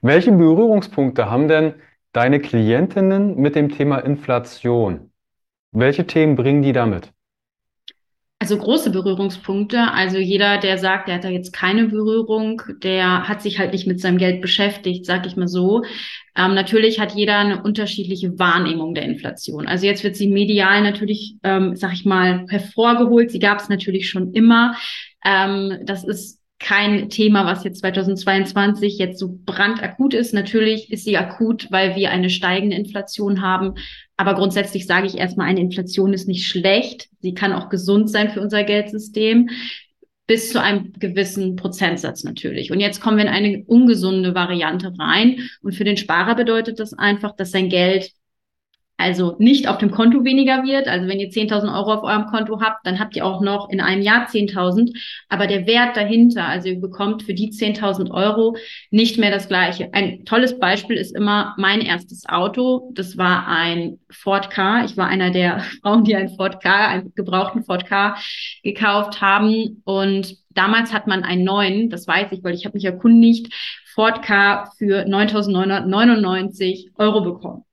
Welche 0.00 0.32
Berührungspunkte 0.32 1.30
haben 1.30 1.48
denn 1.48 1.74
deine 2.12 2.40
Klientinnen 2.40 3.36
mit 3.36 3.56
dem 3.56 3.70
Thema 3.70 3.98
Inflation? 3.98 5.07
Welche 5.72 6.06
Themen 6.06 6.36
bringen 6.36 6.62
die 6.62 6.72
damit? 6.72 7.12
Also 8.40 8.56
große 8.56 8.90
Berührungspunkte. 8.90 9.92
Also 9.92 10.18
jeder, 10.18 10.58
der 10.58 10.78
sagt, 10.78 11.08
der 11.08 11.16
hat 11.16 11.24
da 11.24 11.28
jetzt 11.28 11.52
keine 11.52 11.86
Berührung, 11.86 12.62
der 12.82 13.28
hat 13.28 13.42
sich 13.42 13.58
halt 13.58 13.72
nicht 13.72 13.88
mit 13.88 14.00
seinem 14.00 14.16
Geld 14.16 14.40
beschäftigt, 14.40 15.04
sag 15.06 15.26
ich 15.26 15.34
mal 15.36 15.48
so. 15.48 15.82
Ähm, 16.36 16.54
natürlich 16.54 17.00
hat 17.00 17.16
jeder 17.16 17.38
eine 17.38 17.62
unterschiedliche 17.62 18.38
Wahrnehmung 18.38 18.94
der 18.94 19.02
Inflation. 19.04 19.66
Also 19.66 19.86
jetzt 19.86 20.04
wird 20.04 20.14
sie 20.14 20.28
medial 20.28 20.82
natürlich, 20.82 21.34
ähm, 21.42 21.74
sag 21.74 21.92
ich 21.94 22.04
mal, 22.04 22.46
hervorgeholt. 22.48 23.32
Sie 23.32 23.40
gab 23.40 23.58
es 23.58 23.68
natürlich 23.68 24.08
schon 24.08 24.32
immer. 24.32 24.76
Ähm, 25.24 25.80
das 25.82 26.04
ist 26.04 26.38
kein 26.60 27.08
Thema, 27.08 27.44
was 27.44 27.64
jetzt 27.64 27.80
2022 27.80 28.98
jetzt 28.98 29.18
so 29.18 29.36
brandakut 29.44 30.14
ist. 30.14 30.32
Natürlich 30.32 30.92
ist 30.92 31.04
sie 31.04 31.16
akut, 31.16 31.70
weil 31.70 31.96
wir 31.96 32.10
eine 32.10 32.30
steigende 32.30 32.76
Inflation 32.76 33.42
haben. 33.42 33.74
Aber 34.18 34.34
grundsätzlich 34.34 34.86
sage 34.86 35.06
ich 35.06 35.16
erstmal, 35.16 35.46
eine 35.46 35.60
Inflation 35.60 36.12
ist 36.12 36.26
nicht 36.26 36.46
schlecht. 36.46 37.08
Sie 37.20 37.34
kann 37.34 37.52
auch 37.52 37.68
gesund 37.68 38.10
sein 38.10 38.30
für 38.30 38.40
unser 38.40 38.64
Geldsystem. 38.64 39.48
Bis 40.26 40.50
zu 40.50 40.60
einem 40.60 40.92
gewissen 40.98 41.56
Prozentsatz 41.56 42.24
natürlich. 42.24 42.70
Und 42.72 42.80
jetzt 42.80 43.00
kommen 43.00 43.16
wir 43.16 43.24
in 43.24 43.30
eine 43.30 43.64
ungesunde 43.64 44.34
Variante 44.34 44.92
rein. 44.98 45.48
Und 45.62 45.74
für 45.74 45.84
den 45.84 45.96
Sparer 45.96 46.34
bedeutet 46.34 46.80
das 46.80 46.92
einfach, 46.92 47.34
dass 47.36 47.52
sein 47.52 47.70
Geld 47.70 48.10
also 48.98 49.36
nicht 49.38 49.68
auf 49.68 49.78
dem 49.78 49.92
Konto 49.92 50.24
weniger 50.24 50.64
wird. 50.64 50.88
Also 50.88 51.06
wenn 51.06 51.20
ihr 51.20 51.30
10.000 51.30 51.72
Euro 51.72 51.94
auf 51.94 52.02
eurem 52.02 52.26
Konto 52.26 52.60
habt, 52.60 52.84
dann 52.84 52.98
habt 52.98 53.14
ihr 53.14 53.24
auch 53.24 53.40
noch 53.40 53.70
in 53.70 53.80
einem 53.80 54.02
Jahr 54.02 54.26
10.000. 54.26 54.92
Aber 55.28 55.46
der 55.46 55.68
Wert 55.68 55.96
dahinter, 55.96 56.44
also 56.44 56.68
ihr 56.68 56.80
bekommt 56.80 57.22
für 57.22 57.32
die 57.32 57.50
10.000 57.50 58.10
Euro 58.10 58.56
nicht 58.90 59.16
mehr 59.16 59.30
das 59.30 59.46
Gleiche. 59.46 59.88
Ein 59.94 60.24
tolles 60.24 60.58
Beispiel 60.58 60.96
ist 60.96 61.14
immer 61.14 61.54
mein 61.58 61.80
erstes 61.80 62.28
Auto. 62.28 62.90
Das 62.94 63.16
war 63.16 63.46
ein 63.46 64.00
Ford 64.10 64.50
Car. 64.50 64.84
Ich 64.84 64.96
war 64.96 65.06
einer 65.06 65.30
der 65.30 65.60
Frauen, 65.82 66.02
die 66.02 66.16
einen 66.16 66.34
Ford 66.34 66.60
Car, 66.60 66.88
einen 66.88 67.14
gebrauchten 67.14 67.62
Ford 67.62 67.86
Car 67.86 68.18
gekauft 68.64 69.20
haben. 69.20 69.80
Und 69.84 70.36
damals 70.50 70.92
hat 70.92 71.06
man 71.06 71.22
einen 71.22 71.44
neuen, 71.44 71.88
das 71.88 72.08
weiß 72.08 72.32
ich, 72.32 72.42
weil 72.42 72.54
ich 72.54 72.64
habe 72.64 72.76
mich 72.76 72.84
erkundigt, 72.84 73.54
Ford 73.94 74.22
Car 74.22 74.72
für 74.76 75.06
9.999 75.06 76.90
Euro 76.96 77.20
bekommen 77.20 77.64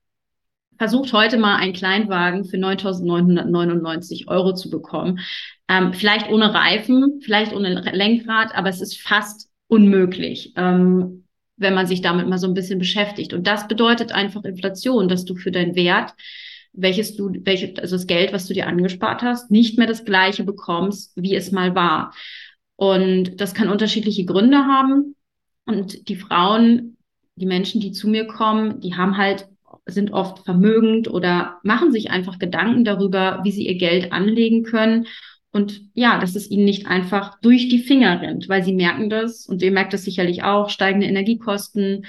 versucht 0.78 1.12
heute 1.12 1.38
mal 1.38 1.56
einen 1.56 1.72
Kleinwagen 1.72 2.44
für 2.44 2.56
9.999 2.56 4.28
Euro 4.28 4.54
zu 4.54 4.70
bekommen. 4.70 5.20
Ähm, 5.68 5.92
vielleicht 5.92 6.30
ohne 6.30 6.54
Reifen, 6.54 7.20
vielleicht 7.22 7.52
ohne 7.52 7.80
Lenkrad, 7.92 8.54
aber 8.54 8.68
es 8.68 8.80
ist 8.80 9.00
fast 9.00 9.48
unmöglich, 9.68 10.52
ähm, 10.56 11.24
wenn 11.56 11.74
man 11.74 11.86
sich 11.86 12.02
damit 12.02 12.28
mal 12.28 12.38
so 12.38 12.46
ein 12.46 12.54
bisschen 12.54 12.78
beschäftigt. 12.78 13.32
Und 13.32 13.46
das 13.46 13.66
bedeutet 13.66 14.12
einfach 14.12 14.44
Inflation, 14.44 15.08
dass 15.08 15.24
du 15.24 15.34
für 15.34 15.50
deinen 15.50 15.74
Wert, 15.74 16.12
welches 16.72 17.16
du, 17.16 17.32
welches, 17.42 17.78
also 17.78 17.96
das 17.96 18.06
Geld, 18.06 18.32
was 18.32 18.46
du 18.46 18.54
dir 18.54 18.66
angespart 18.66 19.22
hast, 19.22 19.50
nicht 19.50 19.78
mehr 19.78 19.86
das 19.86 20.04
gleiche 20.04 20.44
bekommst, 20.44 21.12
wie 21.16 21.34
es 21.34 21.50
mal 21.50 21.74
war. 21.74 22.12
Und 22.76 23.40
das 23.40 23.54
kann 23.54 23.70
unterschiedliche 23.70 24.26
Gründe 24.26 24.58
haben. 24.58 25.16
Und 25.64 26.08
die 26.08 26.16
Frauen, 26.16 26.96
die 27.34 27.46
Menschen, 27.46 27.80
die 27.80 27.92
zu 27.92 28.08
mir 28.08 28.26
kommen, 28.26 28.80
die 28.80 28.94
haben 28.94 29.16
halt 29.16 29.48
sind 29.86 30.12
oft 30.12 30.44
vermögend 30.44 31.08
oder 31.08 31.58
machen 31.62 31.92
sich 31.92 32.10
einfach 32.10 32.38
Gedanken 32.38 32.84
darüber, 32.84 33.40
wie 33.44 33.52
sie 33.52 33.66
ihr 33.66 33.76
Geld 33.76 34.12
anlegen 34.12 34.64
können. 34.64 35.06
Und 35.52 35.80
ja, 35.94 36.18
dass 36.18 36.34
es 36.34 36.50
ihnen 36.50 36.64
nicht 36.64 36.86
einfach 36.86 37.40
durch 37.40 37.68
die 37.68 37.78
Finger 37.78 38.20
rennt, 38.20 38.48
weil 38.48 38.62
sie 38.62 38.74
merken 38.74 39.08
das 39.08 39.46
und 39.46 39.62
ihr 39.62 39.70
merkt 39.70 39.94
das 39.94 40.04
sicherlich 40.04 40.42
auch, 40.42 40.68
steigende 40.68 41.06
Energiekosten. 41.06 42.04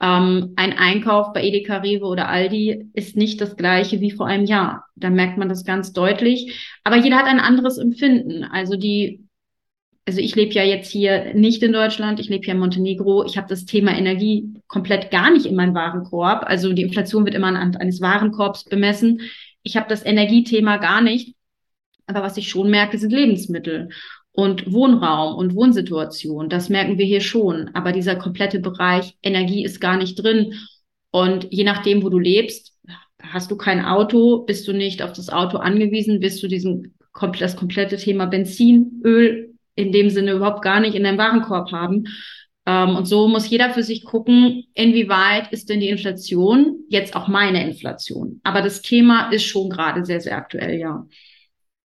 Ähm, 0.00 0.54
ein 0.56 0.72
Einkauf 0.76 1.32
bei 1.32 1.44
Edeka, 1.44 1.78
Rewe 1.78 2.06
oder 2.06 2.28
Aldi 2.28 2.90
ist 2.94 3.16
nicht 3.16 3.40
das 3.40 3.56
gleiche 3.56 4.00
wie 4.00 4.10
vor 4.10 4.26
einem 4.26 4.46
Jahr. 4.46 4.86
Da 4.96 5.10
merkt 5.10 5.38
man 5.38 5.48
das 5.48 5.64
ganz 5.64 5.92
deutlich. 5.92 6.72
Aber 6.82 6.96
jeder 6.96 7.16
hat 7.18 7.26
ein 7.26 7.40
anderes 7.40 7.78
Empfinden. 7.78 8.44
Also 8.44 8.76
die 8.76 9.27
also 10.08 10.22
ich 10.22 10.34
lebe 10.34 10.54
ja 10.54 10.62
jetzt 10.64 10.90
hier 10.90 11.34
nicht 11.34 11.62
in 11.62 11.74
Deutschland, 11.74 12.18
ich 12.18 12.30
lebe 12.30 12.42
hier 12.42 12.54
in 12.54 12.60
Montenegro. 12.60 13.26
Ich 13.26 13.36
habe 13.36 13.46
das 13.46 13.66
Thema 13.66 13.94
Energie 13.94 14.54
komplett 14.66 15.10
gar 15.10 15.30
nicht 15.30 15.44
in 15.44 15.54
meinem 15.54 15.74
Warenkorb. 15.74 16.44
Also 16.46 16.72
die 16.72 16.80
Inflation 16.80 17.26
wird 17.26 17.34
immer 17.34 17.48
anhand 17.48 17.78
eines 17.78 18.00
Warenkorbs 18.00 18.64
bemessen. 18.64 19.20
Ich 19.62 19.76
habe 19.76 19.86
das 19.86 20.06
Energiethema 20.06 20.78
gar 20.78 21.02
nicht. 21.02 21.36
Aber 22.06 22.22
was 22.22 22.38
ich 22.38 22.48
schon 22.48 22.70
merke, 22.70 22.96
sind 22.96 23.12
Lebensmittel 23.12 23.90
und 24.32 24.72
Wohnraum 24.72 25.36
und 25.36 25.54
Wohnsituation. 25.54 26.48
Das 26.48 26.70
merken 26.70 26.96
wir 26.96 27.04
hier 27.04 27.20
schon. 27.20 27.68
Aber 27.74 27.92
dieser 27.92 28.16
komplette 28.16 28.60
Bereich 28.60 29.14
Energie 29.22 29.62
ist 29.62 29.78
gar 29.78 29.98
nicht 29.98 30.14
drin. 30.14 30.54
Und 31.10 31.48
je 31.50 31.64
nachdem, 31.64 32.02
wo 32.02 32.08
du 32.08 32.18
lebst, 32.18 32.72
hast 33.22 33.50
du 33.50 33.58
kein 33.58 33.84
Auto, 33.84 34.38
bist 34.46 34.66
du 34.68 34.72
nicht 34.72 35.02
auf 35.02 35.12
das 35.12 35.28
Auto 35.28 35.58
angewiesen, 35.58 36.18
bist 36.18 36.42
du 36.42 36.48
diesen 36.48 36.94
das 37.38 37.56
komplette 37.56 37.98
Thema 37.98 38.24
Benzin, 38.24 39.02
Öl 39.04 39.57
in 39.78 39.92
dem 39.92 40.10
Sinne 40.10 40.32
überhaupt 40.32 40.62
gar 40.62 40.80
nicht 40.80 40.94
in 40.94 41.04
deinem 41.04 41.18
Warenkorb 41.18 41.70
haben. 41.70 42.04
Ähm, 42.66 42.96
und 42.96 43.06
so 43.06 43.28
muss 43.28 43.48
jeder 43.48 43.70
für 43.70 43.84
sich 43.84 44.04
gucken, 44.04 44.64
inwieweit 44.74 45.52
ist 45.52 45.70
denn 45.70 45.80
die 45.80 45.88
Inflation 45.88 46.80
jetzt 46.88 47.14
auch 47.14 47.28
meine 47.28 47.64
Inflation. 47.64 48.40
Aber 48.42 48.60
das 48.60 48.82
Thema 48.82 49.30
ist 49.30 49.44
schon 49.44 49.70
gerade 49.70 50.04
sehr, 50.04 50.20
sehr 50.20 50.36
aktuell, 50.36 50.78
ja. 50.78 51.06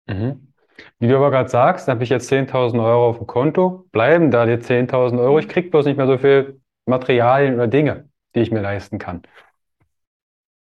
Mhm. 0.07 0.53
Wie 0.99 1.09
du 1.09 1.17
aber 1.17 1.31
gerade 1.31 1.51
sagst, 1.51 1.89
habe 1.89 2.05
ich 2.05 2.09
jetzt 2.09 2.31
10.000 2.31 2.83
Euro 2.83 3.09
auf 3.09 3.19
dem 3.19 3.27
Konto, 3.27 3.87
bleiben 3.93 4.31
da 4.31 4.47
die 4.47 4.59
10.000 4.59 5.19
Euro. 5.21 5.39
Ich 5.39 5.49
kriege 5.49 5.69
bloß 5.69 5.85
nicht 5.85 5.97
mehr 5.97 6.07
so 6.07 6.17
viel 6.17 6.61
Materialien 6.87 7.55
oder 7.55 7.67
Dinge, 7.67 8.09
die 8.35 8.41
ich 8.41 8.51
mir 8.51 8.63
leisten 8.63 8.99
kann. 8.99 9.23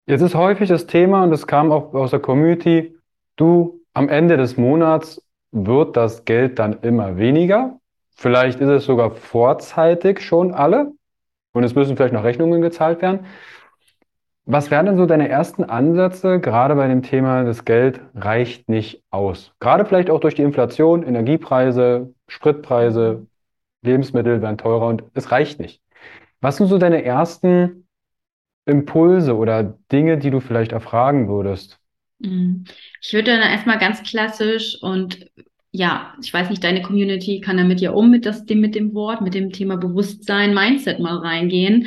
Jetzt 0.08 0.22
ist 0.22 0.36
häufig 0.36 0.68
das 0.68 0.88
Thema, 0.88 1.24
und 1.24 1.32
das 1.32 1.46
kam 1.46 1.72
auch 1.72 1.94
aus 1.94 2.10
der 2.10 2.20
Community, 2.20 2.96
du 3.36 3.82
am 3.94 4.10
Ende 4.10 4.36
des 4.36 4.58
Monats 4.58 5.22
wird 5.52 5.98
das 5.98 6.26
Geld 6.26 6.60
dann 6.60 6.80
immer 6.82 7.18
weniger. 7.18 7.80
Vielleicht 8.16 8.60
ist 8.60 8.70
es 8.70 8.86
sogar 8.86 9.12
vorzeitig 9.12 10.22
schon 10.22 10.54
alle 10.54 10.92
und 11.54 11.64
es 11.64 11.76
müssen 11.76 11.96
vielleicht 11.96 12.14
noch 12.14 12.24
Rechnungen 12.24 12.62
gezahlt 12.62 13.02
werden. 13.02 13.26
Was 14.46 14.72
wären 14.72 14.88
denn 14.88 14.98
so 14.98 15.06
deine 15.06 15.30
ersten 15.30 15.64
Ansätze, 15.64 16.40
gerade 16.40 16.76
bei 16.76 16.88
dem 16.88 17.04
Thema, 17.04 17.44
das 17.44 17.66
Geld 17.66 18.02
reicht 18.16 18.68
nicht 18.68 19.04
aus? 19.12 19.54
Gerade 19.60 19.86
vielleicht 19.86 20.10
auch 20.10 20.20
durch 20.20 20.34
die 20.34 20.42
Inflation, 20.42 21.04
Energiepreise, 21.04 22.14
Spritpreise, 22.28 23.28
Lebensmittel 23.84 24.42
werden 24.42 24.58
teurer 24.58 24.88
und 24.88 25.04
es 25.14 25.32
reicht 25.32 25.60
nicht. 25.60 25.82
Was 26.42 26.58
sind 26.58 26.68
so 26.68 26.78
deine 26.78 27.04
ersten 27.04 27.88
Impulse 28.66 29.36
oder 29.36 29.64
Dinge, 29.92 30.18
die 30.18 30.32
du 30.32 30.40
vielleicht 30.40 30.72
erfragen 30.72 31.28
würdest? 31.28 31.79
Mhm. 32.20 32.66
Ich 33.02 33.14
würde 33.14 33.32
dann 33.32 33.42
erstmal 33.42 33.80
ganz 33.80 34.04
klassisch 34.04 34.78
und 34.82 35.26
ja, 35.72 36.16
ich 36.22 36.34
weiß 36.34 36.50
nicht, 36.50 36.64
deine 36.64 36.82
Community 36.82 37.42
kann 37.42 37.58
damit 37.58 37.80
ja 37.80 37.92
um 37.92 38.10
mit, 38.10 38.26
das, 38.26 38.44
mit 38.48 38.76
dem 38.76 38.94
Wort, 38.94 39.22
mit 39.22 39.36
dem 39.36 39.52
Thema 39.52 39.78
Bewusstsein, 39.78 40.54
Mindset 40.54 41.00
mal 41.00 41.18
reingehen. 41.18 41.86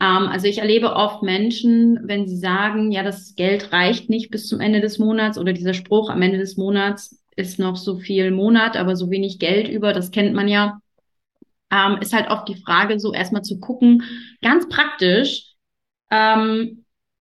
Ähm, 0.00 0.28
also 0.28 0.46
ich 0.46 0.58
erlebe 0.58 0.94
oft 0.94 1.22
Menschen, 1.22 2.00
wenn 2.04 2.26
sie 2.26 2.38
sagen, 2.38 2.90
ja, 2.90 3.02
das 3.02 3.34
Geld 3.36 3.72
reicht 3.72 4.08
nicht 4.08 4.30
bis 4.30 4.48
zum 4.48 4.60
Ende 4.60 4.80
des 4.80 4.98
Monats 4.98 5.38
oder 5.38 5.52
dieser 5.52 5.74
Spruch 5.74 6.08
am 6.08 6.22
Ende 6.22 6.38
des 6.38 6.56
Monats 6.56 7.22
ist 7.36 7.58
noch 7.58 7.76
so 7.76 7.98
viel 7.98 8.30
Monat, 8.30 8.76
aber 8.76 8.96
so 8.96 9.10
wenig 9.10 9.38
Geld 9.38 9.68
über, 9.68 9.92
das 9.92 10.10
kennt 10.10 10.34
man 10.34 10.48
ja, 10.48 10.80
ähm, 11.70 11.98
ist 12.00 12.12
halt 12.12 12.30
oft 12.30 12.48
die 12.48 12.56
Frage, 12.56 12.98
so 12.98 13.12
erstmal 13.12 13.42
zu 13.42 13.60
gucken, 13.60 14.02
ganz 14.42 14.68
praktisch, 14.68 15.54
ähm, 16.10 16.84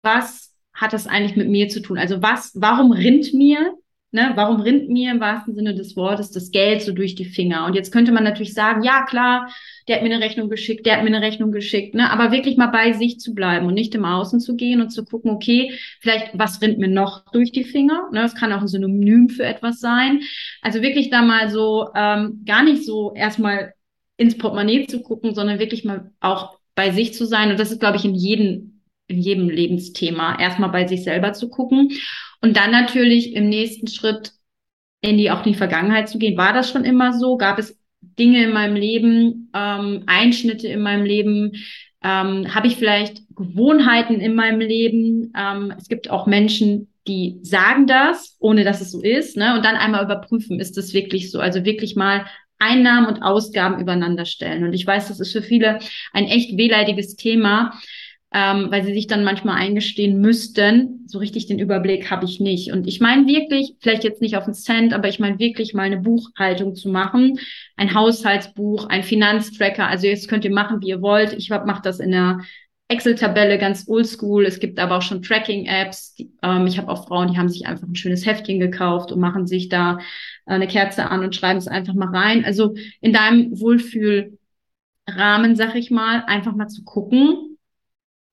was 0.03 0.48
hat 0.81 0.93
das 0.93 1.07
eigentlich 1.07 1.37
mit 1.37 1.49
mir 1.49 1.69
zu 1.69 1.83
tun? 1.83 1.99
Also 1.99 2.23
was, 2.23 2.53
warum 2.55 2.93
rinnt 2.93 3.35
mir 3.35 3.75
Ne, 4.11 4.33
warum 4.37 4.63
rinnt 4.63 4.89
mir 4.89 5.11
im 5.11 5.21
wahrsten 5.21 5.55
Sinne 5.55 5.75
des 5.75 5.95
Wortes 5.95 6.31
das 6.31 6.51
Geld 6.51 6.81
so 6.81 6.93
durch 6.93 7.15
die 7.15 7.27
Finger? 7.27 7.67
Und 7.67 7.75
jetzt 7.75 7.93
könnte 7.93 8.11
man 8.11 8.25
natürlich 8.25 8.55
sagen, 8.55 8.83
ja 8.83 9.05
klar, 9.05 9.53
der 9.87 9.97
hat 9.97 10.03
mir 10.03 10.15
eine 10.15 10.25
Rechnung 10.25 10.49
geschickt, 10.49 10.87
der 10.87 10.97
hat 10.97 11.03
mir 11.03 11.15
eine 11.15 11.21
Rechnung 11.21 11.53
geschickt, 11.53 11.95
ne? 11.95 12.11
aber 12.11 12.33
wirklich 12.33 12.57
mal 12.57 12.69
bei 12.69 12.93
sich 12.93 13.21
zu 13.21 13.35
bleiben 13.35 13.67
und 13.67 13.75
nicht 13.75 13.95
im 13.95 14.07
Außen 14.07 14.41
zu 14.41 14.57
gehen 14.57 14.81
und 14.81 14.89
zu 14.89 15.05
gucken, 15.05 15.31
okay, 15.31 15.79
vielleicht 16.01 16.31
was 16.33 16.63
rinnt 16.63 16.79
mir 16.79 16.89
noch 16.89 17.31
durch 17.33 17.53
die 17.53 17.65
Finger? 17.65 18.09
Ne? 18.11 18.23
Das 18.23 18.35
kann 18.35 18.51
auch 18.55 18.63
ein 18.63 18.69
Synonym 18.69 19.29
für 19.29 19.45
etwas 19.45 19.79
sein. 19.79 20.23
Also 20.63 20.81
wirklich 20.81 21.11
da 21.11 21.21
mal 21.21 21.51
so 21.51 21.91
ähm, 21.95 22.45
gar 22.47 22.63
nicht 22.63 22.87
so 22.87 23.13
erstmal 23.15 23.75
ins 24.17 24.39
Portemonnaie 24.39 24.87
zu 24.87 25.03
gucken, 25.03 25.35
sondern 25.35 25.59
wirklich 25.59 25.85
mal 25.85 26.13
auch 26.21 26.59
bei 26.75 26.93
sich 26.93 27.13
zu 27.13 27.27
sein. 27.27 27.51
Und 27.51 27.61
das 27.61 27.73
ist, 27.73 27.81
glaube 27.81 27.99
ich, 27.99 28.07
in 28.07 28.15
jedem 28.15 28.68
in 29.09 29.19
jedem 29.19 29.49
Lebensthema 29.49 30.39
erstmal 30.39 30.71
bei 30.71 30.87
sich 30.87 31.03
selber 31.03 31.33
zu 31.33 31.49
gucken 31.49 31.91
und 32.41 32.57
dann 32.57 32.71
natürlich 32.71 33.35
im 33.35 33.49
nächsten 33.49 33.89
Schritt 33.89 34.33
in 35.01 35.17
die 35.17 35.31
auch 35.31 35.45
in 35.45 35.53
die 35.53 35.59
Vergangenheit 35.59 36.09
zu 36.09 36.19
gehen. 36.19 36.37
War 36.37 36.53
das 36.53 36.71
schon 36.71 36.85
immer 36.85 37.13
so? 37.13 37.37
Gab 37.37 37.59
es 37.59 37.79
Dinge 38.01 38.45
in 38.45 38.53
meinem 38.53 38.77
Leben, 38.77 39.51
ähm, 39.55 40.03
Einschnitte 40.07 40.69
in 40.69 40.81
meinem 40.81 41.05
Leben? 41.05 41.53
Ähm, 42.03 42.55
Habe 42.55 42.67
ich 42.67 42.77
vielleicht 42.77 43.23
Gewohnheiten 43.35 44.21
in 44.21 44.35
meinem 44.35 44.61
Leben? 44.61 45.33
Ähm, 45.37 45.73
es 45.77 45.89
gibt 45.89 46.11
auch 46.11 46.27
Menschen, 46.27 46.89
die 47.07 47.39
sagen 47.43 47.87
das, 47.87 48.37
ohne 48.39 48.65
dass 48.65 48.81
es 48.81 48.91
so 48.91 49.01
ist, 49.01 49.37
ne? 49.37 49.55
Und 49.55 49.65
dann 49.65 49.77
einmal 49.77 50.05
überprüfen, 50.05 50.61
ist 50.61 50.77
das 50.77 50.93
wirklich 50.93 51.31
so? 51.31 51.41
Also 51.41 51.65
wirklich 51.65 51.97
mal 51.97 52.27
Einnahmen 52.59 53.07
und 53.07 53.23
Ausgaben 53.23 53.81
übereinander 53.81 54.25
stellen. 54.27 54.65
Und 54.65 54.73
ich 54.73 54.87
weiß, 54.87 55.09
das 55.09 55.21
ist 55.21 55.33
für 55.33 55.43
viele 55.43 55.79
ein 56.13 56.25
echt 56.25 56.57
wehleidiges 56.57 57.17
Thema 57.17 57.73
ähm, 58.33 58.67
weil 58.71 58.85
sie 58.85 58.93
sich 58.93 59.07
dann 59.07 59.25
manchmal 59.25 59.57
eingestehen 59.57 60.21
müssten, 60.21 61.05
so 61.07 61.19
richtig 61.19 61.47
den 61.47 61.59
Überblick 61.59 62.11
habe 62.11 62.27
ich 62.27 62.41
nicht. 62.41 62.73
Und 62.73 62.87
ich 62.87 63.01
meine 63.01 63.27
wirklich, 63.27 63.75
vielleicht 63.81 64.05
jetzt 64.05 64.21
nicht 64.21 64.37
auf 64.37 64.45
den 64.45 64.55
Cent, 64.55 64.93
aber 64.93 65.09
ich 65.09 65.19
meine 65.19 65.39
wirklich 65.39 65.73
mal 65.73 65.85
eine 65.85 65.99
Buchhaltung 65.99 66.75
zu 66.75 66.91
machen, 66.91 67.39
ein 67.77 67.95
Haushaltsbuch, 67.95 68.87
ein 68.87 69.03
Finanztracker. 69.03 69.89
Also 69.89 70.07
jetzt 70.07 70.29
könnt 70.29 70.45
ihr 70.45 70.53
machen, 70.53 70.83
wie 70.83 70.89
ihr 70.89 71.01
wollt. 71.01 71.33
Ich 71.33 71.49
mache 71.49 71.81
das 71.83 72.01
in 72.01 72.11
der 72.11 72.41
Excel-Tabelle 72.89 73.59
ganz 73.59 73.87
oldschool. 73.89 74.45
Es 74.45 74.61
gibt 74.61 74.79
aber 74.79 74.99
auch 74.99 75.03
schon 75.03 75.23
Tracking-Apps. 75.23 76.17
Ähm, 76.43 76.67
ich 76.67 76.77
habe 76.79 76.91
auch 76.91 77.07
Frauen, 77.07 77.33
die 77.33 77.39
haben 77.39 77.49
sich 77.49 77.67
einfach 77.67 77.87
ein 77.87 77.97
schönes 77.97 78.27
Heftchen 78.27 78.61
gekauft 78.61 79.11
und 79.11 79.21
machen 79.21 79.47
sich 79.47 79.71
da 79.71 79.99
äh, 80.47 80.53
eine 80.53 80.67
Kerze 80.67 81.11
an 81.11 81.25
und 81.25 81.35
schreiben 81.35 81.59
es 81.59 81.69
einfach 81.69 81.95
mal 81.95 82.15
rein. 82.15 82.45
Also 82.45 82.75
in 83.01 83.15
deinem 83.15 83.59
Wohlfühlrahmen, 83.59 84.37
sag 85.55 85.75
ich 85.77 85.91
mal, 85.91 86.25
einfach 86.27 86.55
mal 86.55 86.69
zu 86.69 86.85
gucken, 86.85 87.48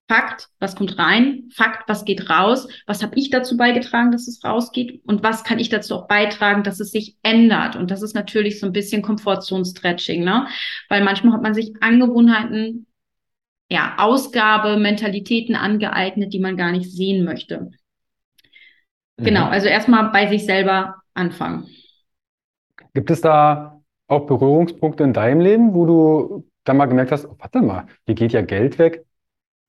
Fakt, 0.08 0.48
was 0.60 0.76
kommt 0.76 0.98
rein, 0.98 1.48
Fakt, 1.52 1.88
was 1.88 2.04
geht 2.04 2.30
raus, 2.30 2.68
was 2.86 3.02
habe 3.02 3.18
ich 3.18 3.30
dazu 3.30 3.56
beigetragen, 3.56 4.12
dass 4.12 4.28
es 4.28 4.44
rausgeht 4.44 5.02
und 5.04 5.24
was 5.24 5.42
kann 5.42 5.58
ich 5.58 5.68
dazu 5.68 5.96
auch 5.96 6.06
beitragen, 6.06 6.62
dass 6.62 6.78
es 6.78 6.92
sich 6.92 7.16
ändert. 7.24 7.74
Und 7.74 7.90
das 7.90 8.02
ist 8.02 8.14
natürlich 8.14 8.60
so 8.60 8.66
ein 8.66 8.72
bisschen 8.72 9.02
Komfortzone-Stretching, 9.02 10.22
ne? 10.22 10.46
Weil 10.88 11.02
manchmal 11.02 11.32
hat 11.32 11.42
man 11.42 11.54
sich 11.54 11.72
Angewohnheiten, 11.80 12.86
ja, 13.68 13.96
Ausgabe, 13.98 14.76
Mentalitäten 14.76 15.56
angeeignet, 15.56 16.32
die 16.32 16.38
man 16.38 16.56
gar 16.56 16.70
nicht 16.70 16.90
sehen 16.90 17.24
möchte. 17.24 17.72
Genau, 19.16 19.46
mhm. 19.46 19.52
also 19.52 19.66
erstmal 19.66 20.10
bei 20.10 20.26
sich 20.28 20.44
selber 20.44 20.96
anfangen. 21.14 21.66
Gibt 22.94 23.10
es 23.10 23.20
da 23.20 23.82
auch 24.06 24.26
Berührungspunkte 24.26 25.02
in 25.02 25.12
deinem 25.12 25.40
Leben, 25.40 25.74
wo 25.74 25.84
du 25.84 26.48
dann 26.64 26.76
mal 26.76 26.86
gemerkt 26.86 27.12
hast, 27.12 27.26
oh, 27.26 27.34
warte 27.38 27.60
mal, 27.60 27.86
hier 28.04 28.14
geht 28.14 28.32
ja 28.32 28.42
Geld 28.42 28.78
weg? 28.78 29.04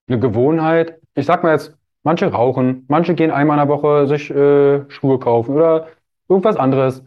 Eine 0.08 0.20
Gewohnheit. 0.20 1.00
Ich 1.16 1.26
sag 1.26 1.44
mal 1.44 1.54
jetzt, 1.54 1.76
manche 2.04 2.28
rauchen, 2.28 2.86
manche 2.88 3.16
gehen 3.16 3.32
einmal 3.32 3.58
in 3.58 3.68
der 3.68 3.76
Woche 3.76 4.08
sich 4.08 4.30
äh, 4.30 4.90
Schuhe 4.90 5.20
kaufen 5.20 5.56
oder 5.56 5.88
irgendwas 6.30 6.58
anderes 6.58 7.04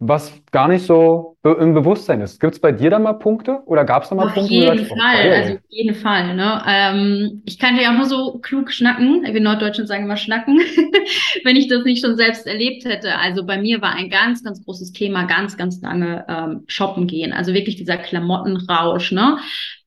was 0.00 0.40
gar 0.52 0.68
nicht 0.68 0.86
so 0.86 1.36
im 1.42 1.74
Bewusstsein 1.74 2.20
ist. 2.20 2.40
Gibt 2.40 2.54
es 2.54 2.60
bei 2.60 2.70
dir 2.70 2.90
da 2.90 3.00
mal 3.00 3.14
Punkte 3.14 3.62
oder 3.66 3.84
gab 3.84 4.04
es 4.04 4.08
da 4.08 4.14
mal 4.14 4.28
auf 4.28 4.34
Punkte? 4.34 4.54
Jeden 4.54 4.78
sagst, 4.78 4.90
Fall, 4.90 5.28
oh, 5.28 5.34
also 5.34 5.54
auf 5.54 5.60
jeden 5.68 5.94
Fall. 5.94 6.36
Ne? 6.36 6.62
Ähm, 6.68 7.42
ich 7.46 7.58
kann 7.58 7.76
ja 7.76 7.90
auch 7.90 7.96
nur 7.96 8.04
so 8.04 8.38
klug 8.38 8.70
schnacken, 8.70 9.24
wir 9.24 9.40
Norddeutschen 9.40 9.88
sagen 9.88 10.04
immer 10.04 10.16
schnacken, 10.16 10.60
wenn 11.44 11.56
ich 11.56 11.66
das 11.66 11.84
nicht 11.84 12.04
schon 12.04 12.16
selbst 12.16 12.46
erlebt 12.46 12.84
hätte. 12.84 13.16
Also 13.18 13.44
bei 13.44 13.58
mir 13.58 13.82
war 13.82 13.94
ein 13.94 14.08
ganz, 14.08 14.44
ganz 14.44 14.64
großes 14.64 14.92
Thema 14.92 15.24
ganz, 15.24 15.56
ganz 15.56 15.80
lange 15.82 16.24
ähm, 16.28 16.62
shoppen 16.68 17.08
gehen. 17.08 17.32
Also 17.32 17.52
wirklich 17.52 17.74
dieser 17.74 17.96
Klamottenrausch. 17.96 19.10
Ne? 19.10 19.38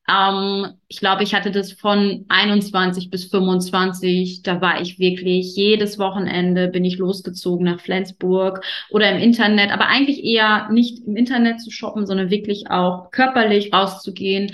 Ähm, 0.08 0.74
ich 0.88 0.98
glaube, 0.98 1.22
ich 1.22 1.34
hatte 1.34 1.50
das 1.50 1.72
von 1.72 2.24
21 2.28 3.10
bis 3.10 3.26
25. 3.26 4.42
Da 4.42 4.60
war 4.60 4.80
ich 4.80 4.98
wirklich 4.98 5.54
jedes 5.56 5.98
Wochenende 5.98 6.68
bin 6.68 6.84
ich 6.84 6.98
losgezogen 6.98 7.66
nach 7.66 7.80
Flensburg 7.80 8.64
oder 8.90 9.10
im 9.10 9.22
Internet, 9.22 9.70
aber 9.70 9.86
eigentlich 9.86 10.24
eher 10.24 10.68
nicht 10.70 11.06
im 11.06 11.16
Internet 11.16 11.60
zu 11.60 11.70
shoppen, 11.70 12.06
sondern 12.06 12.30
wirklich 12.30 12.70
auch 12.70 13.10
körperlich 13.10 13.72
rauszugehen. 13.72 14.52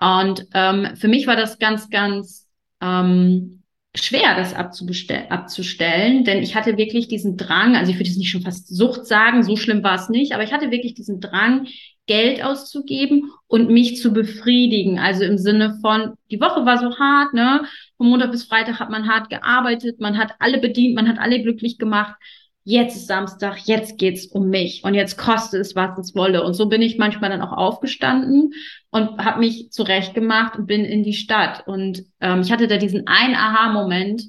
Und 0.00 0.46
ähm, 0.54 0.96
für 0.96 1.08
mich 1.08 1.26
war 1.26 1.36
das 1.36 1.58
ganz, 1.58 1.90
ganz 1.90 2.48
ähm, 2.80 3.62
schwer, 3.94 4.36
das 4.36 4.54
abzustellen, 4.54 6.24
denn 6.24 6.42
ich 6.42 6.54
hatte 6.54 6.76
wirklich 6.76 7.08
diesen 7.08 7.36
Drang, 7.36 7.74
also 7.74 7.90
ich 7.90 7.98
würde 7.98 8.08
es 8.08 8.16
nicht 8.16 8.30
schon 8.30 8.42
fast 8.42 8.68
Sucht 8.68 9.06
sagen, 9.06 9.42
so 9.42 9.56
schlimm 9.56 9.82
war 9.82 9.96
es 9.96 10.08
nicht, 10.08 10.32
aber 10.32 10.44
ich 10.44 10.52
hatte 10.52 10.70
wirklich 10.70 10.94
diesen 10.94 11.20
Drang, 11.20 11.66
Geld 12.06 12.42
auszugeben 12.42 13.30
und 13.46 13.70
mich 13.70 14.00
zu 14.00 14.12
befriedigen. 14.12 14.98
Also 14.98 15.24
im 15.24 15.38
Sinne 15.38 15.78
von, 15.80 16.14
die 16.30 16.40
Woche 16.40 16.66
war 16.66 16.78
so 16.78 16.98
hart, 16.98 17.34
ne? 17.34 17.62
Von 17.96 18.08
Montag 18.08 18.32
bis 18.32 18.44
Freitag 18.44 18.80
hat 18.80 18.90
man 18.90 19.08
hart 19.08 19.30
gearbeitet, 19.30 20.00
man 20.00 20.18
hat 20.18 20.34
alle 20.38 20.58
bedient, 20.58 20.94
man 20.94 21.08
hat 21.08 21.18
alle 21.18 21.40
glücklich 21.42 21.78
gemacht. 21.78 22.16
Jetzt 22.64 22.96
ist 22.96 23.06
Samstag, 23.06 23.58
jetzt 23.64 23.98
geht's 23.98 24.26
um 24.26 24.48
mich 24.48 24.84
und 24.84 24.94
jetzt 24.94 25.16
kostet 25.16 25.60
es, 25.60 25.74
was 25.74 25.98
es 25.98 26.14
wolle. 26.14 26.44
Und 26.44 26.54
so 26.54 26.68
bin 26.68 26.82
ich 26.82 26.98
manchmal 26.98 27.30
dann 27.30 27.42
auch 27.42 27.56
aufgestanden 27.56 28.52
und 28.90 29.18
habe 29.24 29.40
mich 29.40 29.70
zurechtgemacht 29.70 30.56
und 30.56 30.66
bin 30.66 30.84
in 30.84 31.02
die 31.02 31.14
Stadt. 31.14 31.66
Und 31.66 32.02
ähm, 32.20 32.42
ich 32.42 32.52
hatte 32.52 32.68
da 32.68 32.76
diesen 32.76 33.06
einen 33.06 33.34
Aha-Moment, 33.34 34.22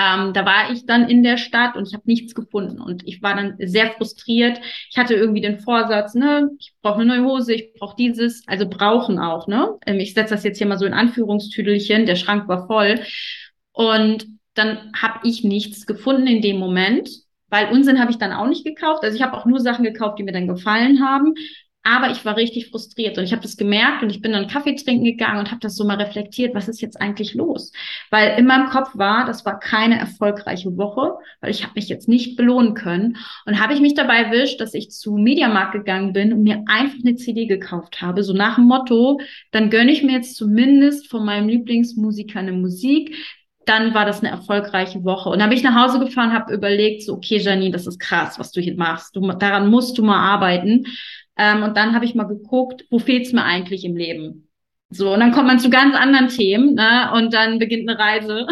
ähm, 0.00 0.32
da 0.32 0.46
war 0.46 0.72
ich 0.72 0.86
dann 0.86 1.08
in 1.08 1.22
der 1.22 1.36
Stadt 1.36 1.76
und 1.76 1.86
ich 1.86 1.92
habe 1.92 2.04
nichts 2.06 2.34
gefunden 2.34 2.80
und 2.80 3.06
ich 3.06 3.22
war 3.22 3.34
dann 3.34 3.56
sehr 3.58 3.90
frustriert. 3.90 4.58
Ich 4.88 4.96
hatte 4.96 5.14
irgendwie 5.14 5.42
den 5.42 5.60
Vorsatz, 5.60 6.14
ne, 6.14 6.48
ich 6.58 6.72
brauche 6.80 7.00
eine 7.00 7.16
neue 7.16 7.24
Hose, 7.24 7.52
ich 7.52 7.74
brauche 7.74 7.96
dieses, 7.96 8.42
also 8.46 8.66
brauchen 8.66 9.18
auch, 9.18 9.46
ne? 9.46 9.76
Ähm, 9.86 10.00
ich 10.00 10.14
setze 10.14 10.34
das 10.34 10.44
jetzt 10.44 10.58
hier 10.58 10.66
mal 10.66 10.78
so 10.78 10.86
in 10.86 10.94
Anführungstüdelchen, 10.94 12.06
der 12.06 12.16
Schrank 12.16 12.48
war 12.48 12.66
voll 12.66 13.00
und 13.72 14.26
dann 14.54 14.92
habe 14.96 15.28
ich 15.28 15.44
nichts 15.44 15.86
gefunden 15.86 16.26
in 16.26 16.40
dem 16.40 16.58
Moment, 16.58 17.10
weil 17.48 17.70
Unsinn 17.70 18.00
habe 18.00 18.10
ich 18.10 18.18
dann 18.18 18.32
auch 18.32 18.46
nicht 18.46 18.64
gekauft. 18.64 19.02
Also 19.04 19.16
ich 19.16 19.22
habe 19.22 19.36
auch 19.36 19.44
nur 19.44 19.60
Sachen 19.60 19.84
gekauft, 19.84 20.18
die 20.18 20.22
mir 20.22 20.32
dann 20.32 20.48
gefallen 20.48 21.04
haben. 21.04 21.34
Aber 21.82 22.10
ich 22.10 22.26
war 22.26 22.36
richtig 22.36 22.68
frustriert 22.68 23.16
und 23.16 23.24
ich 23.24 23.32
habe 23.32 23.40
das 23.40 23.56
gemerkt 23.56 24.02
und 24.02 24.10
ich 24.10 24.20
bin 24.20 24.32
dann 24.32 24.48
Kaffee 24.48 24.74
trinken 24.74 25.04
gegangen 25.04 25.38
und 25.38 25.50
habe 25.50 25.60
das 25.60 25.76
so 25.76 25.84
mal 25.84 25.96
reflektiert, 25.96 26.54
was 26.54 26.68
ist 26.68 26.82
jetzt 26.82 27.00
eigentlich 27.00 27.32
los? 27.32 27.72
Weil 28.10 28.38
in 28.38 28.44
meinem 28.44 28.68
Kopf 28.68 28.90
war, 28.98 29.24
das 29.24 29.46
war 29.46 29.58
keine 29.58 29.98
erfolgreiche 29.98 30.76
Woche, 30.76 31.14
weil 31.40 31.50
ich 31.50 31.62
habe 31.62 31.72
mich 31.76 31.88
jetzt 31.88 32.06
nicht 32.06 32.36
belohnen 32.36 32.74
können 32.74 33.16
und 33.46 33.60
habe 33.60 33.72
ich 33.72 33.80
mich 33.80 33.94
dabei 33.94 34.24
erwischt, 34.24 34.60
dass 34.60 34.74
ich 34.74 34.90
zu 34.90 35.16
Mediamarkt 35.16 35.72
gegangen 35.72 36.12
bin 36.12 36.34
und 36.34 36.42
mir 36.42 36.62
einfach 36.66 36.98
eine 37.02 37.16
CD 37.16 37.46
gekauft 37.46 38.02
habe, 38.02 38.24
so 38.24 38.34
nach 38.34 38.56
dem 38.56 38.64
Motto, 38.64 39.18
dann 39.50 39.70
gönne 39.70 39.90
ich 39.90 40.02
mir 40.02 40.12
jetzt 40.12 40.36
zumindest 40.36 41.08
von 41.08 41.24
meinem 41.24 41.48
Lieblingsmusiker 41.48 42.40
eine 42.40 42.52
Musik, 42.52 43.16
dann 43.70 43.94
war 43.94 44.04
das 44.04 44.20
eine 44.20 44.30
erfolgreiche 44.30 45.04
Woche. 45.04 45.28
Und 45.28 45.38
dann 45.38 45.48
bin 45.48 45.56
ich 45.58 45.64
nach 45.64 45.80
Hause 45.80 46.00
gefahren, 46.00 46.32
habe 46.32 46.52
überlegt, 46.52 47.04
so, 47.04 47.14
okay, 47.14 47.36
Janine, 47.36 47.70
das 47.70 47.86
ist 47.86 48.00
krass, 48.00 48.38
was 48.38 48.50
du 48.50 48.60
hier 48.60 48.74
machst. 48.76 49.14
Du, 49.14 49.20
daran 49.20 49.70
musst 49.70 49.96
du 49.96 50.02
mal 50.02 50.18
arbeiten. 50.18 50.86
Ähm, 51.36 51.62
und 51.62 51.76
dann 51.76 51.94
habe 51.94 52.04
ich 52.04 52.14
mal 52.14 52.24
geguckt, 52.24 52.84
wo 52.90 52.98
fehlt's 52.98 53.32
mir 53.32 53.44
eigentlich 53.44 53.84
im 53.84 53.96
Leben? 53.96 54.48
So, 54.92 55.14
und 55.14 55.20
dann 55.20 55.32
kommt 55.32 55.46
man 55.46 55.60
zu 55.60 55.70
ganz 55.70 55.94
anderen 55.94 56.28
Themen, 56.28 56.74
ne? 56.74 57.12
Und 57.14 57.32
dann 57.32 57.58
beginnt 57.60 57.88
eine 57.88 57.98
Reise. 57.98 58.46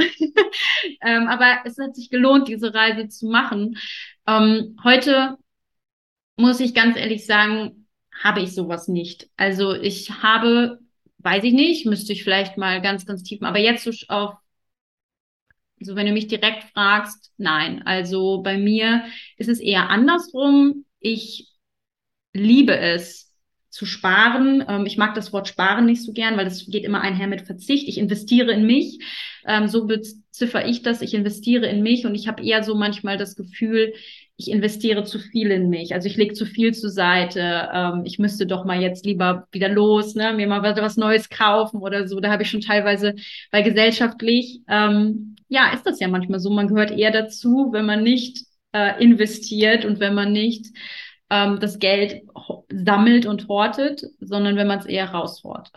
ähm, 1.02 1.26
aber 1.26 1.58
es 1.64 1.76
hat 1.78 1.96
sich 1.96 2.10
gelohnt, 2.10 2.46
diese 2.48 2.72
Reise 2.72 3.08
zu 3.08 3.26
machen. 3.26 3.76
Ähm, 4.26 4.76
heute 4.84 5.36
muss 6.36 6.60
ich 6.60 6.74
ganz 6.74 6.96
ehrlich 6.96 7.26
sagen, 7.26 7.88
habe 8.22 8.40
ich 8.40 8.54
sowas 8.54 8.88
nicht. 8.88 9.28
Also 9.36 9.74
ich 9.74 10.22
habe, 10.22 10.78
weiß 11.18 11.44
ich 11.44 11.52
nicht, 11.52 11.86
müsste 11.86 12.12
ich 12.12 12.24
vielleicht 12.24 12.56
mal 12.56 12.80
ganz, 12.80 13.06
ganz 13.06 13.22
tief, 13.24 13.42
aber 13.42 13.58
jetzt 13.58 13.84
so 13.84 13.90
auf, 14.08 14.34
so 15.80 15.96
wenn 15.96 16.06
du 16.06 16.12
mich 16.12 16.28
direkt 16.28 16.64
fragst, 16.72 17.32
nein. 17.36 17.82
Also 17.84 18.42
bei 18.42 18.58
mir 18.58 19.04
ist 19.36 19.48
es 19.48 19.60
eher 19.60 19.90
andersrum. 19.90 20.84
Ich 21.00 21.47
liebe 22.38 22.76
es 22.76 23.28
zu 23.70 23.86
sparen. 23.86 24.64
Ähm, 24.68 24.86
ich 24.86 24.96
mag 24.96 25.14
das 25.14 25.32
Wort 25.32 25.48
sparen 25.48 25.86
nicht 25.86 26.02
so 26.02 26.12
gern, 26.12 26.36
weil 26.36 26.44
das 26.44 26.66
geht 26.66 26.84
immer 26.84 27.00
einher 27.00 27.26
mit 27.26 27.42
Verzicht. 27.42 27.88
Ich 27.88 27.98
investiere 27.98 28.52
in 28.52 28.66
mich. 28.66 28.98
Ähm, 29.46 29.68
so 29.68 29.86
beziffer 29.86 30.66
ich 30.66 30.82
das. 30.82 31.02
Ich 31.02 31.14
investiere 31.14 31.66
in 31.66 31.82
mich 31.82 32.06
und 32.06 32.14
ich 32.14 32.28
habe 32.28 32.42
eher 32.42 32.62
so 32.62 32.74
manchmal 32.74 33.18
das 33.18 33.36
Gefühl, 33.36 33.92
ich 34.36 34.50
investiere 34.50 35.04
zu 35.04 35.18
viel 35.18 35.50
in 35.50 35.68
mich. 35.68 35.94
Also 35.94 36.06
ich 36.06 36.16
lege 36.16 36.32
zu 36.32 36.46
viel 36.46 36.72
zur 36.72 36.90
Seite. 36.90 37.68
Ähm, 37.72 38.02
ich 38.04 38.18
müsste 38.18 38.46
doch 38.46 38.64
mal 38.64 38.80
jetzt 38.80 39.04
lieber 39.04 39.48
wieder 39.50 39.68
los, 39.68 40.14
ne? 40.14 40.32
mir 40.32 40.46
mal 40.46 40.62
was 40.62 40.96
Neues 40.96 41.28
kaufen 41.28 41.80
oder 41.80 42.06
so. 42.06 42.20
Da 42.20 42.30
habe 42.30 42.44
ich 42.44 42.50
schon 42.50 42.60
teilweise, 42.60 43.14
weil 43.50 43.64
gesellschaftlich, 43.64 44.60
ähm, 44.68 45.36
ja, 45.48 45.72
ist 45.72 45.84
das 45.84 45.98
ja 45.98 46.08
manchmal 46.08 46.38
so. 46.38 46.50
Man 46.50 46.68
gehört 46.68 46.92
eher 46.92 47.10
dazu, 47.10 47.70
wenn 47.72 47.84
man 47.84 48.04
nicht 48.04 48.44
äh, 48.72 49.02
investiert 49.02 49.84
und 49.84 49.98
wenn 49.98 50.14
man 50.14 50.32
nicht 50.32 50.66
ähm, 51.30 51.58
das 51.60 51.78
Geld 51.78 52.22
sammelt 52.70 53.26
und 53.26 53.48
hortet, 53.48 54.04
sondern 54.20 54.56
wenn 54.56 54.66
man 54.66 54.78
es 54.78 54.86
eher 54.86 55.10
raushaut. 55.10 55.70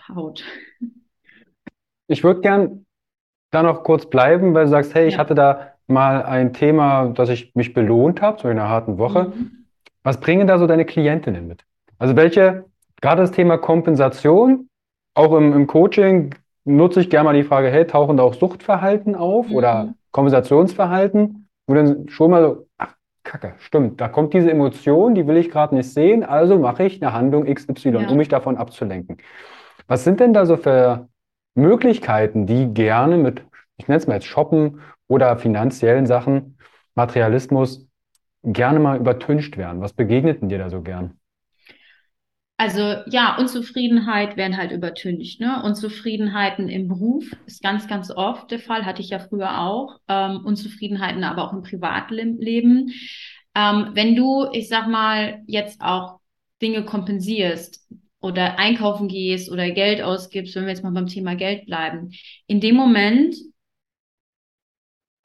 Ich 2.08 2.24
würde 2.24 2.42
gern 2.42 2.86
da 3.52 3.64
noch 3.64 3.84
kurz 3.84 4.10
bleiben, 4.10 4.54
weil 4.54 4.66
du 4.66 4.70
sagst, 4.72 4.96
hey, 4.96 5.08
ich 5.08 5.18
hatte 5.18 5.36
da 5.36 5.74
mal 5.88 6.24
ein 6.24 6.54
Thema, 6.54 7.10
dass 7.10 7.30
ich 7.30 7.54
mich 7.56 7.74
belohnt 7.74 8.22
habe, 8.22 8.42
so 8.42 8.48
in 8.48 8.58
einer 8.58 8.70
harten 8.70 8.98
Woche. 8.98 9.26
Mhm. 9.26 9.66
Was 10.04 10.20
bringen 10.20 10.48
da 10.48 10.58
so 10.58 10.68
deine 10.68 10.86
Klientinnen 10.86 11.48
mit? 11.48 11.64
Also 12.00 12.16
welche, 12.16 12.66
gerade 13.02 13.22
das 13.22 13.32
Thema 13.32 13.58
Kompensation, 13.58 14.70
auch 15.14 15.34
im, 15.34 15.54
im 15.54 15.68
Coaching 15.68 16.34
nutze 16.64 17.02
ich 17.02 17.10
gerne 17.10 17.26
mal 17.26 17.34
die 17.34 17.44
Frage, 17.44 17.70
hey, 17.70 17.86
tauchen 17.86 18.18
da 18.18 18.24
auch 18.24 18.34
Suchtverhalten 18.34 19.16
auf 19.16 19.50
mhm. 19.50 19.56
oder 19.56 19.94
Kompensationsverhalten, 20.12 21.48
wo 21.68 21.74
dann 21.74 22.08
schon 22.10 22.32
mal 22.32 22.44
so, 22.44 22.68
ach, 22.78 22.96
Kacke, 23.24 23.54
stimmt. 23.60 24.02
Da 24.02 24.08
kommt 24.08 24.34
diese 24.34 24.50
Emotion, 24.50 25.16
die 25.16 25.28
will 25.28 25.38
ich 25.38 25.52
gerade 25.52 25.76
nicht 25.76 25.94
sehen, 25.94 26.24
also 26.24 26.58
mache 26.58 26.84
ich 26.84 27.02
eine 27.02 27.14
Handlung 27.14 27.46
XY, 27.46 27.90
ja. 27.90 28.10
um 28.10 28.18
mich 28.18 28.30
davon 28.30 28.58
abzulenken. 28.58 29.18
Was 29.88 30.04
sind 30.04 30.20
denn 30.20 30.34
da 30.34 30.46
so 30.46 30.58
für 30.58 31.08
Möglichkeiten, 31.54 32.48
die 32.48 32.74
gerne 32.74 33.18
mit, 33.18 33.46
ich 33.78 33.88
nenne 33.88 34.00
es 34.00 34.08
mal 34.08 34.16
jetzt 34.16 34.26
Shoppen 34.26 34.82
oder 35.08 35.38
finanziellen 35.38 36.06
Sachen, 36.06 36.58
Materialismus, 36.96 37.88
gerne 38.44 38.80
mal 38.80 38.98
übertüncht 38.98 39.58
werden? 39.58 39.82
Was 39.82 39.94
begegnet 39.94 40.42
denn 40.42 40.50
dir 40.50 40.58
da 40.58 40.70
so 40.70 40.82
gern? 40.82 41.20
Also 42.62 42.98
ja, 43.08 43.38
Unzufriedenheit 43.40 44.38
werden 44.38 44.56
halt 44.56 44.72
übertüncht. 44.72 45.40
Ne? 45.40 45.64
Unzufriedenheiten 45.64 46.70
im 46.70 46.88
Beruf 46.88 47.26
ist 47.48 47.64
ganz, 47.64 47.88
ganz 47.88 48.12
oft 48.12 48.52
der 48.52 48.60
Fall, 48.60 48.86
hatte 48.86 49.02
ich 49.02 49.10
ja 49.10 49.18
früher 49.18 49.62
auch. 49.62 49.98
Ähm, 50.08 50.46
Unzufriedenheiten 50.46 51.24
aber 51.24 51.44
auch 51.44 51.54
im 51.54 51.64
Privatleben. 51.64 52.92
Ähm, 53.56 53.90
wenn 53.94 54.16
du, 54.16 54.48
ich 54.54 54.70
sag 54.70 54.88
mal, 54.88 55.42
jetzt 55.48 55.82
auch 55.82 56.20
Dinge 56.62 56.86
kompensierst 56.86 57.84
oder 58.20 58.60
einkaufen 58.60 59.08
gehst 59.08 59.50
oder 59.50 59.72
Geld 59.72 60.04
ausgibst, 60.04 60.54
wenn 60.54 60.66
wir 60.66 60.70
jetzt 60.70 60.84
mal 60.84 60.92
beim 60.92 61.08
Thema 61.08 61.34
Geld 61.34 61.66
bleiben, 61.66 62.12
in 62.46 62.60
dem 62.60 62.76
Moment 62.76 63.38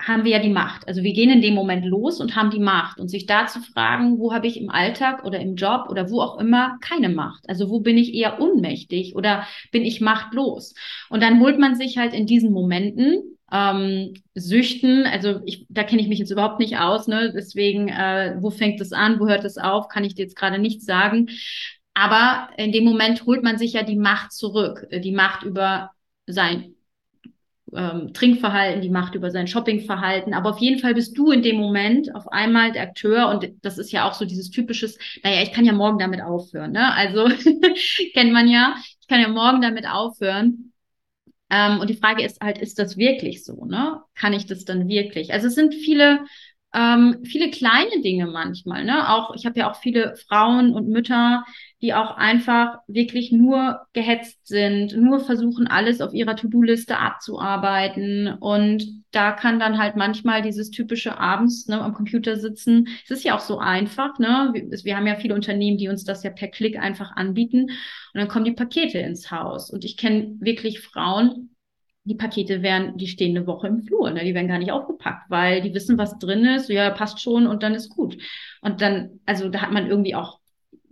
haben 0.07 0.25
wir 0.25 0.33
ja 0.33 0.39
die 0.39 0.51
Macht. 0.51 0.87
Also 0.87 1.03
wir 1.03 1.13
gehen 1.13 1.31
in 1.31 1.43
dem 1.43 1.55
Moment 1.55 1.85
los 1.85 2.21
und 2.21 2.37
haben 2.37 2.51
die 2.51 2.61
Macht. 2.61 3.01
Und 3.01 3.09
sich 3.09 3.27
da 3.27 3.47
zu 3.47 3.61
fragen, 3.61 4.19
wo 4.19 4.33
habe 4.33 4.47
ich 4.47 4.61
im 4.61 4.71
Alltag 4.71 5.25
oder 5.25 5.41
im 5.41 5.57
Job 5.57 5.89
oder 5.91 6.11
wo 6.11 6.21
auch 6.21 6.39
immer 6.39 6.79
keine 6.81 7.09
Macht? 7.09 7.49
Also 7.49 7.71
wo 7.71 7.81
bin 7.81 7.99
ich 7.99 8.15
eher 8.15 8.41
unmächtig 8.41 9.17
oder 9.17 9.47
bin 9.73 9.85
ich 9.85 10.01
machtlos? 10.01 10.75
Und 11.11 11.23
dann 11.23 11.41
holt 11.41 11.59
man 11.59 11.75
sich 11.75 11.99
halt 11.99 12.15
in 12.15 12.27
diesen 12.27 12.53
Momenten 12.53 13.37
ähm, 13.53 14.15
Süchten, 14.35 15.07
also 15.07 15.41
ich, 15.45 15.67
da 15.69 15.83
kenne 15.83 16.03
ich 16.03 16.09
mich 16.09 16.19
jetzt 16.19 16.31
überhaupt 16.31 16.59
nicht 16.61 16.79
aus, 16.79 17.07
ne? 17.07 17.33
Deswegen, 17.35 17.89
äh, 17.89 18.37
wo 18.41 18.51
fängt 18.51 18.81
es 18.81 18.93
an, 18.93 19.21
wo 19.21 19.29
hört 19.29 19.45
es 19.45 19.57
auf, 19.59 19.89
kann 19.89 20.05
ich 20.05 20.15
dir 20.15 20.23
jetzt 20.23 20.37
gerade 20.37 20.59
nicht 20.59 20.83
sagen. 20.83 21.29
Aber 21.95 22.51
in 22.57 22.73
dem 22.73 22.85
Moment 22.85 23.25
holt 23.27 23.43
man 23.43 23.59
sich 23.59 23.73
ja 23.73 23.83
die 23.83 23.97
Macht 23.97 24.33
zurück, 24.33 24.87
die 24.93 25.13
Macht 25.13 25.43
über 25.45 25.91
sein 26.27 26.76
ähm, 27.75 28.13
Trinkverhalten, 28.13 28.83
die 28.83 28.91
Macht 28.91 29.15
über 29.15 29.31
sein 29.31 29.47
Shoppingverhalten. 29.47 30.35
Aber 30.35 30.51
auf 30.51 30.59
jeden 30.59 30.79
Fall 30.81 30.95
bist 30.95 31.17
du 31.19 31.31
in 31.31 31.43
dem 31.43 31.57
Moment 31.57 32.15
auf 32.15 32.29
einmal 32.29 32.73
der 32.73 32.83
Akteur 32.83 33.29
und 33.29 33.51
das 33.63 33.79
ist 33.79 33.93
ja 33.93 34.09
auch 34.09 34.15
so 34.15 34.25
dieses 34.25 34.51
typisches, 34.51 34.99
naja, 35.23 35.43
ich 35.43 35.53
kann 35.53 35.65
ja 35.65 35.73
morgen 35.73 35.99
damit 35.99 36.23
aufhören. 36.23 36.73
Ne? 36.73 36.93
Also 36.95 37.29
kennt 38.15 38.33
man 38.33 38.49
ja, 38.49 38.77
ich 39.01 39.09
kann 39.09 39.21
ja 39.21 39.29
morgen 39.29 39.61
damit 39.61 39.87
aufhören. 39.89 40.73
Ähm, 41.51 41.81
und 41.81 41.91
die 41.91 41.97
Frage 41.97 42.25
ist 42.25 42.41
halt, 42.41 42.59
ist 42.59 42.79
das 42.79 42.97
wirklich 42.97 43.45
so? 43.45 43.65
Ne? 43.65 44.01
Kann 44.15 44.33
ich 44.33 44.47
das 44.47 44.65
dann 44.65 44.89
wirklich? 44.89 45.33
Also 45.33 45.49
es 45.49 45.55
sind 45.55 45.75
viele 45.75 46.21
ähm, 46.75 47.25
viele 47.25 47.51
kleine 47.51 48.03
Dinge 48.03 48.27
manchmal. 48.27 48.85
Ne? 48.85 49.09
Auch 49.09 49.35
ich 49.35 49.47
habe 49.47 49.59
ja 49.59 49.71
auch 49.71 49.77
viele 49.77 50.15
Frauen 50.29 50.75
und 50.75 50.89
Mütter, 50.89 51.45
die 51.83 51.93
auch 51.93 52.17
einfach 52.17 52.79
wirklich 52.87 53.33
nur 53.33 53.81
gehetzt 53.93 54.47
sind, 54.47 54.97
nur 54.97 55.21
versuchen, 55.21 55.67
alles 55.67 56.01
auf 56.01 56.15
ihrer 56.15 56.35
To-Do-Liste 56.35 56.97
abzuarbeiten. 56.97 58.33
Und 58.41 59.05
da 59.11 59.33
kann 59.33 59.61
dann 59.61 59.79
halt 59.79 59.95
manchmal 59.95 60.41
dieses 60.41 60.71
typische 60.71 61.19
abends 61.19 61.69
ne, 61.69 61.81
am 61.81 61.93
Computer 61.93 62.37
sitzen. 62.37 62.89
Es 63.05 63.11
ist 63.11 63.25
ja 63.25 63.37
auch 63.37 63.41
so 63.41 63.59
einfach. 63.59 64.19
Ne? 64.19 64.51
Wir, 64.55 64.71
wir 64.85 64.97
haben 64.97 65.07
ja 65.07 65.17
viele 65.17 65.35
Unternehmen, 65.35 65.77
die 65.77 65.89
uns 65.89 66.05
das 66.05 66.23
ja 66.23 66.31
per 66.31 66.49
Klick 66.49 66.79
einfach 66.79 67.15
anbieten. 67.15 67.65
Und 67.65 67.71
dann 68.15 68.29
kommen 68.29 68.47
die 68.47 68.53
Pakete 68.53 68.99
ins 68.99 69.31
Haus. 69.31 69.71
Und 69.71 69.85
ich 69.85 69.99
kenne 69.99 70.37
wirklich 70.41 70.81
Frauen, 70.81 71.51
die 72.05 72.15
Pakete 72.15 72.63
werden, 72.63 72.97
die 72.97 73.09
stehen 73.09 73.37
eine 73.37 73.47
Woche 73.47 73.67
im 73.67 73.83
Flur, 73.83 74.11
ne? 74.13 74.25
die 74.25 74.33
werden 74.33 74.47
gar 74.47 74.59
nicht 74.59 74.71
aufgepackt, 74.71 75.29
weil 75.29 75.61
die 75.61 75.75
wissen, 75.75 75.99
was 75.99 76.19
drin 76.19 76.45
ist, 76.45 76.69
ja, 76.69 76.89
passt 76.91 77.21
schon 77.21 77.49
und 77.49 77.65
dann 77.65 77.75
ist 77.75 77.89
gut. 77.91 78.17
Und 78.61 78.81
dann, 78.81 79.19
also 79.27 79.49
da 79.49 79.61
hat 79.63 79.73
man 79.73 79.89
irgendwie 79.89 80.15
auch 80.15 80.39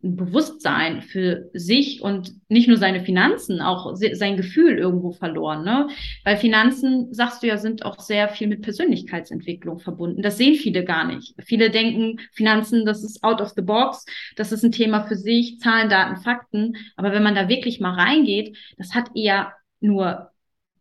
ein 0.04 0.16
Bewusstsein 0.16 1.02
für 1.02 1.50
sich 1.54 2.02
und 2.02 2.32
nicht 2.48 2.68
nur 2.68 2.76
seine 2.76 3.00
Finanzen, 3.00 3.60
auch 3.60 3.94
sein 3.94 4.36
Gefühl 4.36 4.78
irgendwo 4.78 5.12
verloren, 5.12 5.64
ne? 5.64 5.88
Weil 6.24 6.36
Finanzen, 6.36 7.12
sagst 7.12 7.42
du 7.42 7.46
ja, 7.46 7.56
sind 7.56 7.84
auch 7.84 7.98
sehr 7.98 8.28
viel 8.28 8.46
mit 8.46 8.62
Persönlichkeitsentwicklung 8.62 9.78
verbunden. 9.78 10.22
Das 10.22 10.36
sehen 10.36 10.56
viele 10.56 10.84
gar 10.84 11.04
nicht. 11.04 11.34
Viele 11.42 11.70
denken, 11.70 12.20
Finanzen, 12.32 12.84
das 12.84 13.02
ist 13.02 13.24
out 13.24 13.40
of 13.40 13.52
the 13.56 13.62
box, 13.62 14.04
das 14.36 14.52
ist 14.52 14.62
ein 14.62 14.72
Thema 14.72 15.04
für 15.04 15.16
sich, 15.16 15.58
Zahlen, 15.58 15.88
Daten, 15.88 16.16
Fakten. 16.16 16.76
Aber 16.96 17.12
wenn 17.12 17.22
man 17.22 17.34
da 17.34 17.48
wirklich 17.48 17.80
mal 17.80 17.94
reingeht, 17.94 18.56
das 18.76 18.94
hat 18.94 19.10
eher 19.14 19.52
nur 19.80 20.30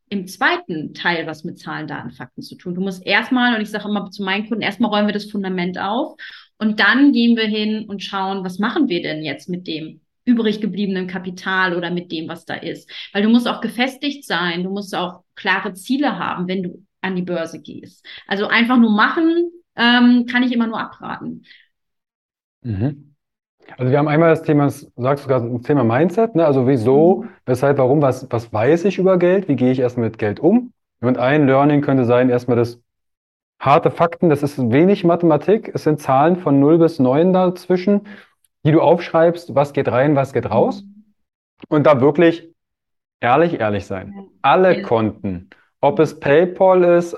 im 0.09 0.27
zweiten 0.27 0.93
Teil 0.93 1.25
was 1.25 1.43
mit 1.43 1.57
Zahlen, 1.57 1.88
Daten, 1.88 2.12
Fakten 2.12 2.43
zu 2.43 2.55
tun. 2.55 2.75
Du 2.75 2.81
musst 2.81 3.05
erstmal, 3.05 3.55
und 3.55 3.62
ich 3.62 3.71
sage 3.71 3.88
immer 3.88 4.12
zu 4.12 4.23
meinen 4.23 4.47
Kunden, 4.47 4.62
erstmal 4.62 4.91
räumen 4.91 5.07
wir 5.07 5.13
das 5.13 5.31
Fundament 5.31 5.79
auf 5.79 6.15
und 6.63 6.80
dann 6.80 7.12
gehen 7.12 7.36
wir 7.36 7.43
hin 7.45 7.86
und 7.89 8.02
schauen, 8.02 8.45
was 8.45 8.58
machen 8.58 8.88
wir 8.88 9.02
denn 9.02 9.21
jetzt 9.21 9.49
mit 9.49 9.67
dem 9.67 9.99
übrig 10.23 10.62
gebliebenen 10.62 11.08
Kapital 11.08 11.76
oder 11.76 11.91
mit 11.91 12.10
dem, 12.10 12.30
was 12.30 12.45
da 12.45 12.54
ist. 12.54 12.89
Weil 13.12 13.23
du 13.23 13.30
musst 13.30 13.49
auch 13.49 13.60
gefestigt 13.60 14.26
sein, 14.26 14.63
du 14.63 14.69
musst 14.69 14.95
auch 14.95 15.23
klare 15.36 15.73
Ziele 15.73 16.17
haben, 16.17 16.47
wenn 16.47 16.63
du 16.63 16.86
an 17.02 17.17
die 17.17 17.21
Börse 17.21 17.62
gehst. 17.62 18.06
Also 18.28 18.47
einfach 18.47 18.78
nur 18.78 18.91
machen, 18.91 19.52
ähm, 19.76 20.26
kann 20.32 20.43
ich 20.43 20.54
immer 20.54 20.67
nur 20.67 20.80
abraten. 20.80 21.43
Mhm. 22.62 23.15
Also 23.78 23.91
wir 23.91 23.97
haben 23.97 24.08
einmal 24.08 24.30
das 24.30 24.43
Thema, 24.43 24.69
sagst 24.69 25.26
du 25.26 25.28
gerade, 25.28 25.49
das 25.49 25.62
Thema 25.63 25.84
Mindset, 25.84 26.36
ne? 26.36 26.45
Also 26.45 26.65
wieso, 26.65 27.23
mhm. 27.23 27.30
weshalb, 27.45 27.78
warum, 27.78 28.02
was, 28.02 28.26
was 28.30 28.54
weiß 28.54 28.86
ich 28.86 28.97
über 28.99 29.19
Geld, 29.19 29.49
wie 29.49 29.58
gehe 29.58 29.73
ich 29.73 29.80
erstmal 29.80 30.08
mit 30.08 30.17
Geld 30.17 30.39
um? 30.39 30.71
Und 31.02 31.17
ein 31.17 31.45
Learning 31.45 31.82
könnte 31.82 32.06
sein, 32.06 32.30
erstmal 32.30 32.56
das 32.56 32.80
harte 33.65 33.91
Fakten, 33.91 34.30
das 34.30 34.43
ist 34.43 34.71
wenig 34.71 35.04
Mathematik, 35.04 35.71
es 35.73 35.84
sind 35.84 36.02
Zahlen 36.02 36.38
von 36.38 36.60
0 36.60 36.78
bis 36.80 36.99
9 36.99 37.34
dazwischen, 37.34 38.08
die 38.65 38.71
du 38.71 38.82
aufschreibst, 38.82 39.56
was 39.56 39.73
geht 39.73 39.88
rein, 39.89 40.15
was 40.15 40.34
geht 40.34 40.49
raus. 40.49 40.84
Und 41.69 41.86
da 41.86 42.02
wirklich 42.02 42.49
ehrlich, 43.19 43.60
ehrlich 43.60 43.86
sein. 43.86 44.28
Alle 44.41 44.82
Konten, 44.82 45.49
ob 45.82 45.99
es 45.99 46.19
PayPal 46.19 46.84
ist, 46.84 47.17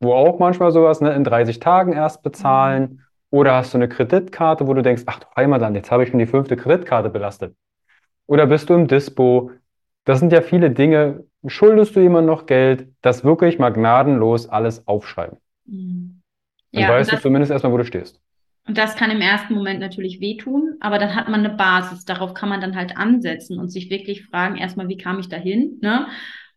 wo 0.00 0.12
auch 0.12 0.38
manchmal 0.38 0.72
sowas, 0.72 1.00
ne, 1.00 1.14
in 1.14 1.24
30 1.24 1.60
Tagen 1.60 1.92
erst 1.92 2.22
bezahlen, 2.22 2.82
mhm. 2.82 3.06
Oder 3.30 3.54
hast 3.54 3.74
du 3.74 3.78
eine 3.78 3.88
Kreditkarte, 3.88 4.66
wo 4.66 4.74
du 4.74 4.82
denkst, 4.82 5.02
ach 5.06 5.18
du 5.18 5.26
Heimatland, 5.36 5.76
jetzt 5.76 5.90
habe 5.90 6.04
ich 6.04 6.10
schon 6.10 6.18
die 6.18 6.26
fünfte 6.26 6.56
Kreditkarte 6.56 7.10
belastet. 7.10 7.56
Oder 8.26 8.46
bist 8.46 8.70
du 8.70 8.74
im 8.74 8.86
Dispo? 8.86 9.50
Das 10.04 10.20
sind 10.20 10.32
ja 10.32 10.40
viele 10.40 10.70
Dinge. 10.70 11.24
Schuldest 11.46 11.96
du 11.96 12.00
jemand 12.00 12.26
noch 12.26 12.46
Geld? 12.46 12.88
Das 13.02 13.24
wirklich 13.24 13.58
mal 13.58 13.70
gnadenlos 13.70 14.48
alles 14.48 14.86
aufschreiben. 14.86 15.38
Mhm. 15.66 16.22
Dann 16.72 16.82
ja, 16.82 16.88
weißt 16.90 17.12
du 17.12 17.20
zumindest 17.20 17.52
erstmal, 17.52 17.72
wo 17.72 17.78
du 17.78 17.84
stehst. 17.84 18.20
Und 18.66 18.76
das 18.76 18.96
kann 18.96 19.10
im 19.10 19.20
ersten 19.20 19.54
Moment 19.54 19.78
natürlich 19.80 20.20
wehtun, 20.20 20.74
aber 20.80 20.98
dann 20.98 21.14
hat 21.14 21.28
man 21.28 21.44
eine 21.44 21.54
Basis. 21.54 22.04
Darauf 22.04 22.34
kann 22.34 22.48
man 22.48 22.60
dann 22.60 22.74
halt 22.74 22.96
ansetzen 22.96 23.60
und 23.60 23.68
sich 23.68 23.90
wirklich 23.90 24.26
fragen, 24.26 24.56
erstmal, 24.56 24.88
wie 24.88 24.96
kam 24.96 25.20
ich 25.20 25.28
dahin? 25.28 25.78
Ne? 25.80 26.08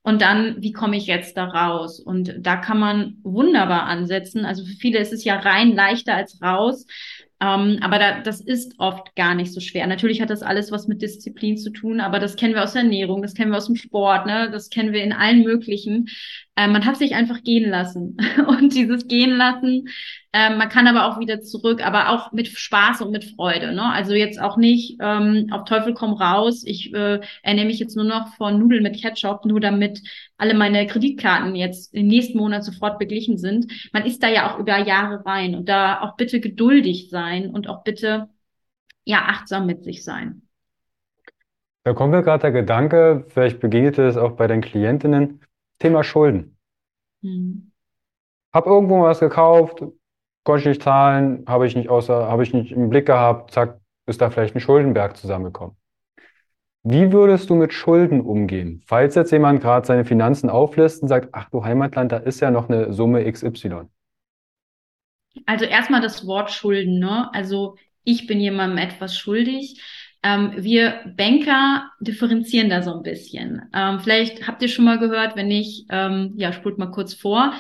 Und 0.02 0.22
dann, 0.22 0.56
wie 0.60 0.72
komme 0.72 0.98
ich 0.98 1.06
jetzt 1.06 1.38
da 1.38 1.45
raus? 1.45 2.00
Und 2.00 2.34
da 2.39 2.56
kann 2.56 2.80
man 2.80 3.17
wunderbar 3.22 3.84
ansetzen. 3.84 4.43
Also 4.43 4.65
für 4.65 4.74
viele 4.74 4.98
ist 4.98 5.13
es 5.13 5.24
ja 5.24 5.36
rein 5.36 5.76
leichter 5.76 6.15
als 6.15 6.41
raus. 6.41 6.88
Ähm, 7.41 7.78
aber 7.82 8.00
da, 8.00 8.19
das 8.19 8.41
ist 8.41 8.76
oft 8.80 9.15
gar 9.15 9.34
nicht 9.34 9.54
so 9.54 9.62
schwer. 9.62 9.88
Natürlich 9.88 10.22
hat 10.22 10.30
das 10.30 10.41
alles 10.41 10.72
was 10.72 10.88
mit 10.88 11.02
Disziplin 11.02 11.58
zu 11.58 11.69
tun, 11.69 12.02
aber 12.02 12.19
das 12.19 12.36
kennen 12.36 12.54
wir 12.54 12.63
aus 12.63 12.74
der 12.74 12.82
Ernährung, 12.82 13.22
das 13.22 13.34
kennen 13.34 13.52
wir 13.52 13.58
aus 13.58 13.67
dem 13.67 13.78
Sport, 13.78 14.26
ne? 14.26 14.50
das 14.52 14.69
kennen 14.69 14.91
wir 14.91 15.04
in 15.04 15.13
allen 15.13 15.43
möglichen. 15.43 16.10
Äh, 16.55 16.67
man 16.67 16.85
hat 16.85 16.97
sich 16.97 17.15
einfach 17.15 17.43
gehen 17.43 17.69
lassen. 17.69 18.17
Und 18.47 18.73
dieses 18.75 19.07
Gehen 19.07 19.38
lassen, 19.38 19.88
äh, 20.31 20.55
man 20.55 20.69
kann 20.69 20.88
aber 20.88 21.05
auch 21.07 21.19
wieder 21.19 21.41
zurück, 21.41 21.85
aber 21.85 22.09
auch 22.09 22.31
mit 22.31 22.47
Spaß 22.47 23.01
und 23.01 23.12
mit 23.12 23.23
Freude. 23.23 23.73
Ne? 23.73 23.83
Also 23.83 24.13
jetzt 24.13 24.39
auch 24.39 24.57
nicht 24.57 24.97
ähm, 25.01 25.47
auf 25.51 25.63
Teufel 25.63 25.95
komm 25.95 26.13
raus. 26.13 26.63
Ich 26.65 26.93
äh, 26.93 27.19
ernähre 27.41 27.65
mich 27.65 27.79
jetzt 27.79 27.95
nur 27.95 28.05
noch 28.05 28.35
von 28.35 28.59
Nudeln 28.59 28.83
mit 28.83 29.01
Ketchup, 29.01 29.45
nur 29.45 29.59
damit 29.59 30.01
alle 30.38 30.53
meine 30.53 30.85
Kreditkarten 30.85 31.55
jetzt 31.55 31.95
im 31.95 32.07
nächsten 32.07 32.38
Monat 32.38 32.63
sofort 32.63 32.99
beglichen 32.99 33.38
sind. 33.38 33.89
Man 33.91 34.05
ist 34.05 34.21
da 34.21 34.29
ja 34.29 34.53
auch 34.53 34.59
über 34.59 34.77
Jahre 34.77 35.25
rein 35.25 35.55
und 35.55 35.67
da 35.67 36.01
auch 36.01 36.15
bitte 36.15 36.39
geduldig 36.39 37.09
sein 37.09 37.49
und 37.49 37.67
auch 37.67 37.83
bitte 37.83 38.29
ja 39.03 39.23
achtsam 39.25 39.65
mit 39.65 39.83
sich 39.83 40.03
sein. 40.03 40.43
Da 41.83 41.93
kommt 41.93 42.12
mir 42.12 42.21
gerade 42.21 42.41
der 42.41 42.51
Gedanke, 42.51 43.25
vielleicht 43.29 43.59
begegnete 43.59 44.03
es 44.03 44.15
auch 44.15 44.33
bei 44.33 44.45
den 44.45 44.62
Klientinnen, 44.62 45.41
Thema 45.79 46.03
Schulden. 46.03 46.57
Hm. 47.21 47.71
Hab 48.53 48.65
irgendwo 48.65 49.03
was 49.03 49.19
gekauft, 49.19 49.83
konnte 50.43 50.61
ich 50.61 50.67
nicht 50.67 50.83
zahlen, 50.83 51.45
habe 51.47 51.67
ich 51.67 51.75
nicht 51.75 51.89
außer, 51.89 52.27
habe 52.27 52.43
ich 52.43 52.53
nicht 52.53 52.71
im 52.71 52.89
Blick 52.89 53.05
gehabt, 53.05 53.51
zack, 53.51 53.79
ist 54.05 54.21
da 54.21 54.29
vielleicht 54.29 54.55
ein 54.55 54.59
Schuldenberg 54.59 55.17
zusammengekommen. 55.17 55.75
Wie 56.83 57.11
würdest 57.11 57.49
du 57.49 57.55
mit 57.55 57.73
Schulden 57.73 58.21
umgehen? 58.21 58.81
Falls 58.85 59.15
jetzt 59.15 59.31
jemand 59.31 59.61
gerade 59.61 59.85
seine 59.85 60.05
Finanzen 60.05 60.49
auflistet 60.49 61.03
und 61.03 61.07
sagt, 61.09 61.29
ach 61.33 61.49
du 61.49 61.63
Heimatland, 61.63 62.11
da 62.11 62.17
ist 62.17 62.39
ja 62.39 62.51
noch 62.51 62.69
eine 62.69 62.93
Summe 62.93 63.29
XY. 63.29 63.83
Also 65.45 65.65
erstmal 65.65 66.01
das 66.01 66.25
Wort 66.25 66.51
Schulden, 66.51 66.99
ne? 66.99 67.29
Also 67.33 67.75
ich 68.03 68.27
bin 68.27 68.39
jemandem 68.39 68.77
etwas 68.77 69.17
schuldig. 69.17 69.81
Ähm, 70.21 70.53
wir 70.58 71.13
Banker 71.15 71.89
differenzieren 72.01 72.69
da 72.69 72.82
so 72.82 72.93
ein 72.93 73.03
bisschen. 73.03 73.62
Ähm, 73.73 73.99
vielleicht 73.99 74.47
habt 74.47 74.62
ihr 74.62 74.67
schon 74.67 74.86
mal 74.86 74.99
gehört, 74.99 75.36
wenn 75.36 75.47
nicht, 75.47 75.86
ähm, 75.89 76.34
ja, 76.36 76.51
spult 76.51 76.77
mal 76.77 76.91
kurz 76.91 77.13
vor. 77.13 77.53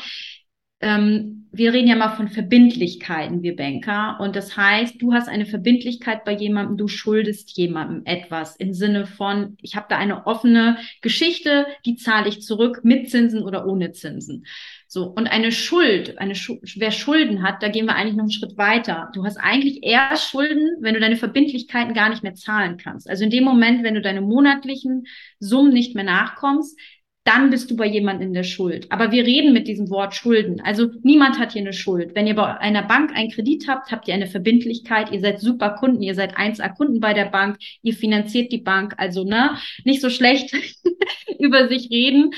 Ähm, 0.81 1.47
wir 1.51 1.73
reden 1.73 1.87
ja 1.87 1.95
mal 1.95 2.15
von 2.15 2.27
Verbindlichkeiten, 2.27 3.41
wir 3.41 3.55
Banker. 3.55 4.17
Und 4.19 4.35
das 4.35 4.55
heißt, 4.55 5.01
du 5.01 5.13
hast 5.13 5.27
eine 5.27 5.45
Verbindlichkeit 5.45 6.23
bei 6.23 6.33
jemandem, 6.33 6.77
du 6.77 6.87
schuldest 6.87 7.57
jemandem 7.57 8.03
etwas 8.05 8.55
im 8.55 8.73
Sinne 8.73 9.05
von, 9.05 9.57
ich 9.61 9.75
habe 9.75 9.87
da 9.89 9.97
eine 9.97 10.27
offene 10.27 10.77
Geschichte, 11.01 11.65
die 11.85 11.95
zahle 11.95 12.29
ich 12.29 12.41
zurück 12.41 12.81
mit 12.83 13.09
Zinsen 13.09 13.43
oder 13.43 13.65
ohne 13.65 13.91
Zinsen. 13.91 14.45
So, 14.91 15.05
und 15.05 15.27
eine 15.27 15.51
Schuld, 15.51 16.17
eine 16.17 16.33
Schu 16.33 16.57
wer 16.75 16.89
Schulden 16.89 17.43
hat, 17.43 17.61
da 17.61 17.69
gehen 17.69 17.85
wir 17.85 17.95
eigentlich 17.95 18.15
noch 18.15 18.23
einen 18.23 18.31
Schritt 18.31 18.57
weiter. 18.57 19.11
Du 19.13 19.23
hast 19.23 19.37
eigentlich 19.37 19.83
eher 19.83 20.17
Schulden, 20.17 20.67
wenn 20.81 20.95
du 20.95 20.99
deine 20.99 21.15
Verbindlichkeiten 21.15 21.93
gar 21.93 22.09
nicht 22.09 22.23
mehr 22.23 22.33
zahlen 22.33 22.77
kannst. 22.77 23.07
Also 23.07 23.23
in 23.23 23.29
dem 23.29 23.43
Moment, 23.43 23.83
wenn 23.83 23.93
du 23.93 24.01
deine 24.01 24.21
monatlichen 24.21 25.05
Summen 25.39 25.73
nicht 25.73 25.93
mehr 25.93 26.05
nachkommst, 26.05 26.75
dann 27.23 27.51
bist 27.51 27.69
du 27.69 27.75
bei 27.75 27.85
jemandem 27.85 28.29
in 28.29 28.33
der 28.33 28.41
Schuld. 28.41 28.91
Aber 28.91 29.11
wir 29.11 29.23
reden 29.23 29.53
mit 29.53 29.67
diesem 29.67 29.91
Wort 29.91 30.15
Schulden. 30.15 30.59
Also 30.61 30.89
niemand 31.03 31.37
hat 31.37 31.53
hier 31.53 31.61
eine 31.61 31.73
Schuld. 31.73 32.15
Wenn 32.15 32.25
ihr 32.25 32.33
bei 32.33 32.57
einer 32.57 32.81
Bank 32.81 33.15
einen 33.15 33.29
Kredit 33.29 33.67
habt, 33.67 33.91
habt 33.91 34.07
ihr 34.07 34.15
eine 34.15 34.25
Verbindlichkeit. 34.25 35.11
Ihr 35.11 35.19
seid 35.19 35.39
super 35.39 35.75
Kunden. 35.75 36.01
Ihr 36.01 36.15
seid 36.15 36.35
1A 36.35 36.75
Kunden 36.75 36.99
bei 36.99 37.13
der 37.13 37.25
Bank. 37.25 37.57
Ihr 37.83 37.93
finanziert 37.93 38.51
die 38.51 38.61
Bank. 38.61 38.95
Also, 38.97 39.23
ne, 39.23 39.55
nicht 39.83 40.01
so 40.01 40.09
schlecht 40.09 40.51
über 41.39 41.67
sich 41.67 41.91
reden. 41.91 42.31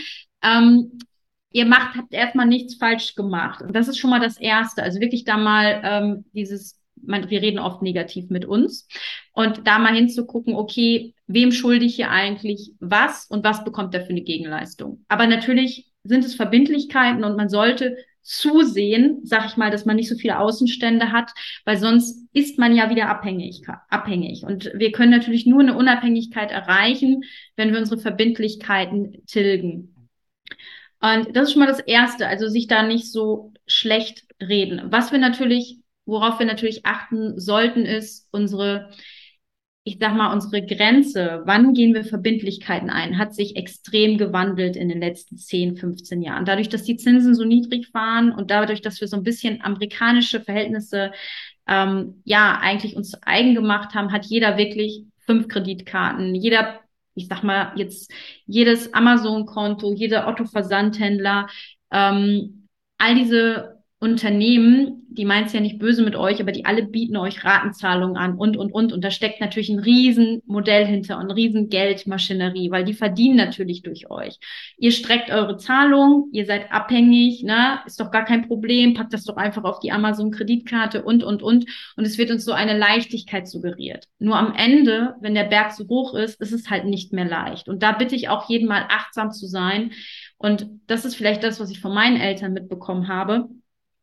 Ähm, 0.44 1.00
ihr 1.52 1.66
macht, 1.66 1.98
habt 1.98 2.14
erstmal 2.14 2.48
nichts 2.48 2.76
falsch 2.76 3.16
gemacht. 3.16 3.62
Und 3.62 3.76
das 3.76 3.88
ist 3.88 3.98
schon 3.98 4.10
mal 4.10 4.20
das 4.20 4.38
Erste. 4.38 4.84
Also 4.84 5.00
wirklich 5.00 5.24
da 5.24 5.38
mal 5.38 5.82
ähm, 5.84 6.26
dieses, 6.34 6.80
man, 7.02 7.30
wir 7.30 7.42
reden 7.42 7.60
oft 7.60 7.82
negativ 7.82 8.30
mit 8.30 8.46
uns. 8.46 8.88
Und 9.34 9.68
da 9.68 9.80
mal 9.80 9.94
hinzugucken, 9.94 10.56
okay, 10.56 11.14
wem 11.28 11.52
schulde 11.52 11.86
ich 11.86 11.96
hier 11.96 12.10
eigentlich 12.10 12.74
was 12.80 13.26
und 13.28 13.44
was 13.44 13.64
bekommt 13.64 13.94
er 13.94 14.02
für 14.02 14.10
eine 14.10 14.22
Gegenleistung? 14.22 15.04
Aber 15.08 15.28
natürlich 15.28 15.92
sind 16.04 16.26
es 16.26 16.36
Verbindlichkeiten 16.36 17.24
und 17.24 17.38
man 17.38 17.50
sollte 17.50 17.98
zusehen, 18.24 19.22
sag 19.24 19.48
ich 19.48 19.58
mal, 19.58 19.72
dass 19.72 19.86
man 19.86 19.96
nicht 19.96 20.10
so 20.10 20.16
viele 20.16 20.40
Außenstände 20.40 21.12
hat, 21.12 21.32
weil 21.66 21.78
sonst 21.78 22.28
ist 22.34 22.60
man 22.60 22.76
ja 22.76 22.90
wieder 22.90 23.10
abhängig, 23.10 23.64
abhängig. 23.90 24.44
Und 24.44 24.72
wir 24.76 24.92
können 24.92 25.12
natürlich 25.12 25.48
nur 25.48 25.62
eine 25.62 25.76
Unabhängigkeit 25.76 26.52
erreichen, 26.52 27.24
wenn 27.56 27.72
wir 27.72 27.80
unsere 27.80 28.00
Verbindlichkeiten 28.00 29.26
tilgen. 29.26 29.96
Und 31.02 31.36
das 31.36 31.46
ist 31.46 31.54
schon 31.54 31.62
mal 31.62 31.68
das 31.68 31.80
Erste, 31.80 32.28
also 32.28 32.48
sich 32.48 32.68
da 32.68 32.84
nicht 32.84 33.12
so 33.12 33.54
schlecht 33.66 34.26
reden. 34.42 34.92
Was 34.92 35.12
wir 35.12 35.20
natürlich, 35.20 35.80
worauf 36.06 36.40
wir 36.40 36.46
natürlich 36.46 36.86
achten 36.86 37.40
sollten, 37.40 37.86
ist 37.86 38.28
unsere 38.32 38.92
ich 39.84 39.98
sag 40.00 40.16
mal, 40.16 40.32
unsere 40.32 40.64
Grenze, 40.64 41.42
wann 41.46 41.74
gehen 41.74 41.94
wir 41.96 42.04
Verbindlichkeiten 42.04 42.92
ein, 42.92 43.18
hat 43.18 43.34
sich 43.34 43.56
extrem 43.56 44.20
gewandelt 44.20 44.76
in 44.76 44.90
den 44.90 45.00
letzten 45.00 45.38
10, 45.38 45.76
15 45.76 46.22
Jahren. 46.22 46.46
Dadurch, 46.46 46.70
dass 46.70 46.84
die 46.84 46.98
Zinsen 46.98 47.34
so 47.34 47.44
niedrig 47.44 47.92
waren 47.94 48.32
und 48.32 48.52
dadurch, 48.52 48.82
dass 48.82 49.02
wir 49.02 49.08
so 49.08 49.18
ein 49.18 49.24
bisschen 49.24 49.62
amerikanische 49.62 50.40
Verhältnisse 50.40 51.14
ähm, 51.68 52.22
ja 52.26 52.60
eigentlich 52.62 52.96
uns 52.96 53.16
eigen 53.24 53.56
gemacht 53.56 53.96
haben, 53.96 54.12
hat 54.12 54.26
jeder 54.26 54.58
wirklich 54.58 55.06
fünf 55.26 55.48
Kreditkarten, 55.48 56.36
jeder 56.36 56.80
ich 57.16 57.28
sag 57.28 57.44
mal 57.44 57.74
jetzt 57.76 58.12
jedes 58.46 58.94
Amazon-Konto, 58.94 59.94
jeder 59.94 60.28
Otto-Versandhändler, 60.28 61.48
ähm, 61.92 62.68
all 62.98 63.16
diese 63.16 63.71
Unternehmen, 64.04 65.06
die 65.10 65.26
meint 65.26 65.46
es 65.46 65.54
ja 65.54 65.60
nicht 65.60 65.78
böse 65.78 66.02
mit 66.04 66.16
euch, 66.16 66.42
aber 66.42 66.52
die 66.52 66.66
alle 66.66 66.82
bieten 66.82 67.18
euch 67.18 67.46
Ratenzahlungen 67.46 68.18
an 68.18 68.34
und, 68.34 68.58
und, 68.58 68.72
und. 68.74 68.92
Und 68.94 69.04
da 69.04 69.12
steckt 69.12 69.40
natürlich 69.40 69.70
ein 69.70 69.78
Riesenmodell 69.78 70.88
hinter 70.88 71.20
und 71.20 71.30
riesen 71.30 71.70
Geldmaschinerie, 71.70 72.72
weil 72.72 72.84
die 72.84 72.96
verdienen 72.96 73.38
natürlich 73.38 73.84
durch 73.84 74.10
euch. 74.10 74.40
Ihr 74.80 74.92
streckt 74.92 75.30
eure 75.30 75.58
Zahlung, 75.58 76.30
ihr 76.32 76.48
seid 76.48 76.72
abhängig, 76.72 77.44
ne? 77.44 77.80
Ist 77.86 78.00
doch 78.00 78.10
gar 78.10 78.26
kein 78.26 78.48
Problem, 78.48 78.96
packt 78.96 79.14
das 79.14 79.24
doch 79.24 79.38
einfach 79.38 79.66
auf 79.66 79.80
die 79.82 79.92
Amazon-Kreditkarte 79.92 81.04
und, 81.04 81.24
und, 81.24 81.44
und. 81.44 81.66
Und 81.96 82.04
es 82.04 82.18
wird 82.18 82.32
uns 82.32 82.44
so 82.44 82.54
eine 82.54 82.76
Leichtigkeit 82.76 83.48
suggeriert. 83.48 84.08
Nur 84.18 84.36
am 84.36 84.56
Ende, 84.56 85.14
wenn 85.22 85.36
der 85.36 85.44
Berg 85.44 85.74
so 85.74 85.88
hoch 85.88 86.16
ist, 86.16 86.42
ist 86.42 86.54
es 86.54 86.72
halt 86.72 86.86
nicht 86.86 87.14
mehr 87.14 87.26
leicht. 87.26 87.70
Und 87.70 87.84
da 87.84 87.92
bitte 87.92 88.16
ich 88.16 88.30
auch 88.30 88.50
jeden 88.50 88.68
mal 88.68 88.86
achtsam 88.90 89.30
zu 89.30 89.46
sein. 89.46 89.92
Und 90.40 90.66
das 90.88 91.06
ist 91.06 91.14
vielleicht 91.14 91.44
das, 91.44 91.60
was 91.60 91.70
ich 91.70 91.80
von 91.80 91.94
meinen 91.94 92.20
Eltern 92.20 92.54
mitbekommen 92.54 93.08
habe 93.08 93.48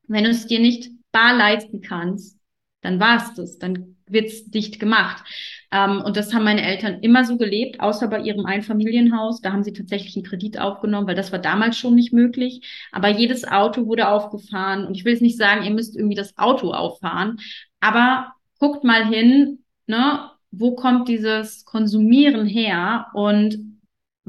wenn 0.09 0.25
du 0.25 0.31
es 0.31 0.47
dir 0.47 0.61
nicht 0.61 0.91
bar 1.13 1.37
leisten 1.37 1.81
kannst, 1.81 2.39
dann 2.81 3.01
war 3.01 3.17
es 3.17 3.35
das, 3.35 3.59
dann 3.59 3.97
wird's 4.07 4.51
dicht 4.51 4.81
gemacht. 4.81 5.23
Ähm, 5.71 6.01
und 6.01 6.17
das 6.17 6.33
haben 6.33 6.45
meine 6.45 6.63
Eltern 6.63 7.01
immer 7.01 7.25
so 7.25 7.37
gelebt, 7.37 7.81
außer 7.81 8.09
bei 8.09 8.21
ihrem 8.21 8.47
Einfamilienhaus. 8.47 9.41
Da 9.41 9.53
haben 9.53 9.65
sie 9.65 9.73
tatsächlich 9.73 10.17
einen 10.17 10.25
Kredit 10.25 10.59
aufgenommen, 10.59 11.07
weil 11.07 11.15
das 11.15 11.33
war 11.33 11.39
damals 11.39 11.77
schon 11.77 11.95
nicht 11.95 12.13
möglich. 12.13 12.63
Aber 12.93 13.09
jedes 13.09 13.47
Auto 13.47 13.87
wurde 13.87 14.09
aufgefahren. 14.09 14.87
Und 14.87 14.97
ich 14.97 15.05
will 15.05 15.13
jetzt 15.13 15.23
nicht 15.23 15.37
sagen, 15.37 15.65
ihr 15.65 15.73
müsst 15.73 15.97
irgendwie 15.97 16.17
das 16.17 16.37
Auto 16.39 16.73
auffahren, 16.73 17.39
aber 17.81 18.33
guckt 18.59 18.85
mal 18.85 19.07
hin, 19.07 19.65
ne, 19.87 20.31
wo 20.51 20.75
kommt 20.75 21.09
dieses 21.09 21.65
Konsumieren 21.65 22.47
her 22.47 23.09
und 23.13 23.68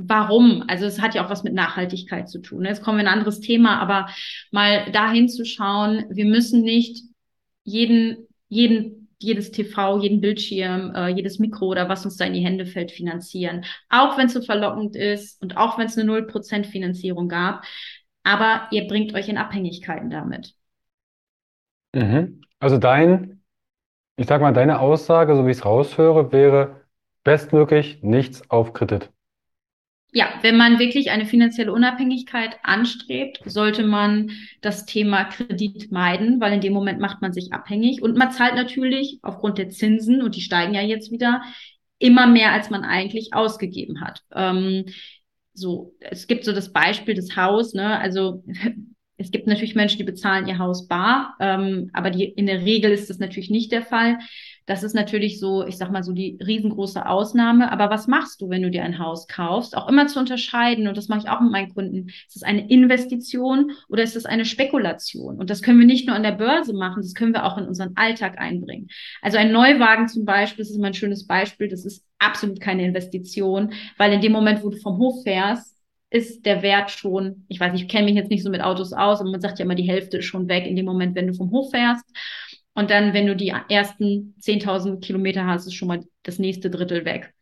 warum. 0.07 0.63
Also 0.67 0.85
es 0.85 1.01
hat 1.01 1.15
ja 1.15 1.25
auch 1.25 1.29
was 1.29 1.43
mit 1.43 1.53
Nachhaltigkeit 1.53 2.29
zu 2.29 2.39
tun. 2.39 2.65
Jetzt 2.65 2.83
kommen 2.83 2.97
wir 2.97 3.01
in 3.01 3.07
ein 3.07 3.13
anderes 3.13 3.39
Thema, 3.39 3.79
aber 3.79 4.09
mal 4.51 4.91
dahin 4.91 5.29
zu 5.29 5.45
schauen, 5.45 6.05
wir 6.09 6.25
müssen 6.25 6.62
nicht 6.62 7.03
jeden, 7.63 8.27
jeden, 8.47 9.09
jedes 9.19 9.51
TV, 9.51 9.99
jeden 9.99 10.21
Bildschirm, 10.21 10.93
äh, 10.95 11.07
jedes 11.09 11.39
Mikro 11.39 11.67
oder 11.67 11.89
was 11.89 12.05
uns 12.05 12.17
da 12.17 12.25
in 12.25 12.33
die 12.33 12.45
Hände 12.45 12.65
fällt, 12.65 12.91
finanzieren. 12.91 13.65
Auch 13.89 14.17
wenn 14.17 14.27
es 14.27 14.33
so 14.33 14.41
verlockend 14.41 14.95
ist 14.95 15.41
und 15.41 15.57
auch 15.57 15.77
wenn 15.77 15.88
es 15.88 15.97
eine 15.97 16.09
0% 16.09 16.65
Finanzierung 16.65 17.27
gab. 17.27 17.63
Aber 18.23 18.67
ihr 18.71 18.88
bringt 18.88 19.13
euch 19.13 19.29
in 19.29 19.38
Abhängigkeiten 19.38 20.09
damit. 20.09 20.53
Mhm. 21.93 22.41
Also 22.59 22.77
dein, 22.77 23.41
ich 24.17 24.27
sag 24.27 24.41
mal, 24.41 24.53
deine 24.53 24.79
Aussage, 24.79 25.35
so 25.35 25.45
wie 25.45 25.51
ich 25.51 25.57
es 25.57 25.65
raushöre, 25.65 26.31
wäre 26.31 26.81
bestmöglich 27.23 28.01
nichts 28.01 28.49
auf 28.49 28.73
Kredit. 28.73 29.12
Ja, 30.12 30.34
wenn 30.41 30.58
man 30.58 30.80
wirklich 30.80 31.12
eine 31.12 31.26
finanzielle 31.26 31.72
Unabhängigkeit 31.72 32.58
anstrebt, 32.63 33.41
sollte 33.45 33.84
man 33.84 34.32
das 34.62 34.86
Thema 34.86 35.26
Kredit 35.26 35.91
meiden, 35.91 36.41
weil 36.41 36.54
in 36.54 36.62
dem 36.62 36.74
Moment 36.74 37.00
macht 37.00 37.22
man 37.22 37.32
sich 37.32 37.54
abhängig 37.54 38.02
und 38.02 38.17
man 38.17 38.32
zahlt 38.32 38.56
natürlich 38.56 39.19
aufgrund 39.22 39.60
der 39.60 39.69
Zinsen 39.69 40.24
und 40.24 40.36
die 40.36 40.41
steigen 40.41 40.74
ja 40.74 40.82
jetzt 40.82 41.12
wieder 41.12 41.43
immer 42.00 42.26
mehr, 42.26 42.54
als 42.54 42.72
man 42.72 42.84
eigentlich 42.84 43.34
ausgegeben 43.34 44.02
hat. 44.02 44.24
Ähm, 44.34 44.86
so, 45.54 45.93
es 46.00 46.26
gibt 46.26 46.45
so 46.45 46.54
das 46.54 46.72
Beispiel 46.72 47.13
des 47.13 47.36
Haus, 47.36 47.74
ne? 47.74 48.00
Also 48.00 48.43
es 49.17 49.32
gibt 49.32 49.48
natürlich 49.48 49.76
Menschen, 49.76 49.98
die 49.98 50.06
bezahlen 50.06 50.48
ihr 50.48 50.58
Haus 50.58 50.88
bar, 50.88 51.36
ähm, 51.39 51.91
aber 51.93 52.10
die, 52.10 52.24
in 52.24 52.48
der 52.48 52.62
Regel 52.62 52.91
ist 52.91 53.10
das 53.10 53.19
natürlich 53.19 53.50
nicht 53.50 53.72
der 53.72 53.84
Fall. 53.84 54.17
Das 54.69 54.84
ist 54.84 54.93
natürlich 54.93 55.39
so, 55.39 55.65
ich 55.65 55.77
sag 55.77 55.89
mal 55.89 56.03
so 56.03 56.13
die 56.13 56.38
riesengroße 56.45 57.03
Ausnahme. 57.03 57.71
Aber 57.71 57.89
was 57.89 58.05
machst 58.05 58.39
du, 58.39 58.51
wenn 58.51 58.62
du 58.62 58.69
dir 58.69 58.84
ein 58.84 58.99
Haus 58.99 59.27
kaufst? 59.27 59.75
Auch 59.75 59.89
immer 59.89 60.05
zu 60.05 60.19
unterscheiden, 60.19 60.88
und 60.88 60.95
das 60.95 61.08
mache 61.08 61.21
ich 61.21 61.29
auch 61.29 61.41
mit 61.41 61.51
meinen 61.51 61.73
Kunden. 61.73 62.10
Ist 62.27 62.36
es 62.36 62.43
eine 62.43 62.69
Investition 62.69 63.71
oder 63.88 64.03
ist 64.03 64.15
es 64.15 64.27
eine 64.27 64.45
Spekulation? 64.45 65.39
Und 65.39 65.49
das 65.49 65.63
können 65.63 65.79
wir 65.79 65.88
nicht 65.88 66.05
nur 66.05 66.15
an 66.15 66.21
der 66.21 66.34
Börse 66.34 66.73
machen, 66.73 67.01
das 67.01 67.15
können 67.15 67.34
wir 67.34 67.45
auch 67.45 67.58
in 67.58 67.65
unseren 67.65 67.93
Alltag 67.95 68.38
einbringen. 68.38 68.89
Also 69.23 69.39
ein 69.39 69.51
Neuwagen 69.51 70.08
zum 70.08 70.23
Beispiel, 70.23 70.63
das 70.63 70.69
ist 70.69 70.77
immer 70.77 70.89
ein 70.89 70.93
schönes 70.93 71.25
Beispiel, 71.25 71.67
das 71.67 71.84
ist 71.84 72.05
absolut 72.19 72.62
keine 72.62 72.86
Investition, 72.86 73.73
weil 73.97 74.13
in 74.13 74.21
dem 74.21 74.34
Moment, 74.34 74.63
wo 74.63 74.69
du 74.69 74.77
vom 74.77 74.99
Hof 74.99 75.23
fährst, 75.23 75.79
ist 76.12 76.45
der 76.45 76.62
Wert 76.62 76.91
schon, 76.91 77.45
ich 77.47 77.60
weiß 77.60 77.71
nicht, 77.73 77.84
ich 77.84 77.89
kenne 77.89 78.05
mich 78.05 78.15
jetzt 78.15 78.29
nicht 78.29 78.43
so 78.43 78.49
mit 78.51 78.62
Autos 78.62 78.93
aus, 78.93 79.19
aber 79.19 79.32
man 79.32 79.41
sagt 79.41 79.58
ja 79.58 79.65
immer, 79.65 79.75
die 79.75 79.89
Hälfte 79.89 80.17
ist 80.17 80.25
schon 80.25 80.47
weg 80.47 80.67
in 80.67 80.75
dem 80.75 80.86
Moment, 80.86 81.15
wenn 81.15 81.25
du 81.25 81.34
vom 81.34 81.49
Hof 81.49 81.71
fährst. 81.71 82.05
Und 82.80 82.92
dann, 82.92 83.13
wenn 83.13 83.28
du 83.28 83.36
die 83.36 83.54
ersten 83.68 84.36
10.000 84.39 85.02
Kilometer 85.02 85.46
hast, 85.46 85.68
ist 85.68 85.74
schon 85.74 85.89
mal 85.89 86.06
das 86.24 86.39
nächste 86.39 86.70
Drittel 86.70 87.04
weg. 87.04 87.34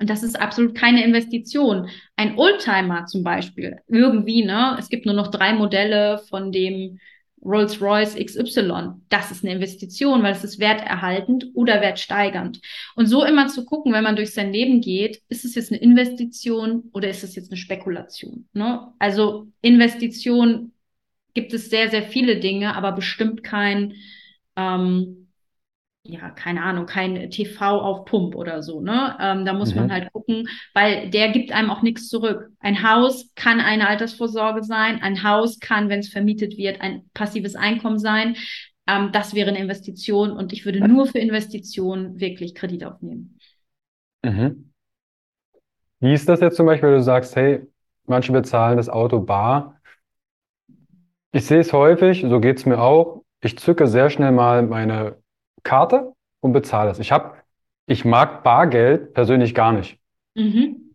Und 0.00 0.10
das 0.10 0.24
ist 0.24 0.40
absolut 0.40 0.74
keine 0.74 1.04
Investition. 1.04 1.88
Ein 2.16 2.36
Oldtimer 2.36 3.06
zum 3.06 3.22
Beispiel, 3.22 3.76
irgendwie, 3.86 4.44
ne? 4.44 4.74
Es 4.76 4.88
gibt 4.88 5.06
nur 5.06 5.14
noch 5.14 5.28
drei 5.28 5.52
Modelle 5.52 6.18
von 6.28 6.50
dem 6.50 6.98
Rolls-Royce 7.44 8.16
XY. 8.16 8.94
Das 9.08 9.30
ist 9.30 9.44
eine 9.44 9.54
Investition, 9.54 10.24
weil 10.24 10.32
es 10.32 10.42
ist 10.42 10.58
werterhaltend 10.58 11.46
oder 11.54 11.80
wertsteigernd. 11.80 12.60
Und 12.96 13.06
so 13.06 13.24
immer 13.24 13.46
zu 13.46 13.64
gucken, 13.66 13.92
wenn 13.92 14.02
man 14.02 14.16
durch 14.16 14.34
sein 14.34 14.52
Leben 14.52 14.80
geht, 14.80 15.22
ist 15.28 15.44
es 15.44 15.54
jetzt 15.54 15.70
eine 15.70 15.80
Investition 15.80 16.90
oder 16.92 17.08
ist 17.08 17.22
es 17.22 17.36
jetzt 17.36 17.52
eine 17.52 17.56
Spekulation? 17.56 18.48
Ne? 18.52 18.92
Also 18.98 19.46
Investition 19.60 20.72
gibt 21.34 21.52
es 21.52 21.70
sehr, 21.70 21.88
sehr 21.88 22.02
viele 22.02 22.40
Dinge, 22.40 22.74
aber 22.74 22.90
bestimmt 22.90 23.44
kein 23.44 23.94
ähm, 24.56 25.26
ja, 26.08 26.30
keine 26.30 26.62
Ahnung, 26.62 26.86
kein 26.86 27.30
TV 27.30 27.80
auf 27.80 28.04
Pump 28.04 28.34
oder 28.34 28.62
so, 28.62 28.80
ne? 28.80 29.16
Ähm, 29.20 29.44
da 29.44 29.52
muss 29.52 29.74
mhm. 29.74 29.82
man 29.82 29.92
halt 29.92 30.12
gucken, 30.12 30.48
weil 30.74 31.10
der 31.10 31.30
gibt 31.30 31.52
einem 31.52 31.70
auch 31.70 31.82
nichts 31.82 32.08
zurück. 32.08 32.50
Ein 32.60 32.82
Haus 32.82 33.32
kann 33.34 33.60
eine 33.60 33.88
Altersvorsorge 33.88 34.62
sein, 34.62 35.02
ein 35.02 35.22
Haus 35.22 35.58
kann, 35.58 35.88
wenn 35.88 36.00
es 36.00 36.08
vermietet 36.08 36.56
wird, 36.56 36.80
ein 36.80 37.10
passives 37.12 37.56
Einkommen 37.56 37.98
sein. 37.98 38.36
Ähm, 38.86 39.10
das 39.12 39.34
wäre 39.34 39.50
eine 39.50 39.58
Investition 39.58 40.30
und 40.30 40.52
ich 40.52 40.64
würde 40.64 40.86
nur 40.86 41.06
für 41.06 41.18
Investitionen 41.18 42.20
wirklich 42.20 42.54
Kredit 42.54 42.84
aufnehmen. 42.84 43.38
Mhm. 44.22 44.72
Wie 46.00 46.12
ist 46.12 46.28
das 46.28 46.40
jetzt 46.40 46.56
zum 46.56 46.66
Beispiel, 46.66 46.90
wenn 46.90 46.98
du 46.98 47.02
sagst, 47.02 47.34
hey, 47.36 47.62
manche 48.04 48.32
bezahlen 48.32 48.76
das 48.76 48.88
Auto 48.88 49.20
bar? 49.20 49.80
Ich 51.32 51.46
sehe 51.46 51.60
es 51.60 51.72
häufig, 51.72 52.24
so 52.28 52.40
geht 52.40 52.58
es 52.58 52.66
mir 52.66 52.80
auch 52.80 53.25
ich 53.40 53.58
zücke 53.58 53.86
sehr 53.86 54.10
schnell 54.10 54.32
mal 54.32 54.62
meine 54.62 55.16
Karte 55.62 56.12
und 56.40 56.52
bezahle 56.52 56.90
es. 56.90 56.98
Ich 56.98 57.12
habe, 57.12 57.34
ich 57.86 58.04
mag 58.04 58.42
Bargeld 58.42 59.14
persönlich 59.14 59.54
gar 59.54 59.72
nicht. 59.72 59.98
Mhm. 60.34 60.94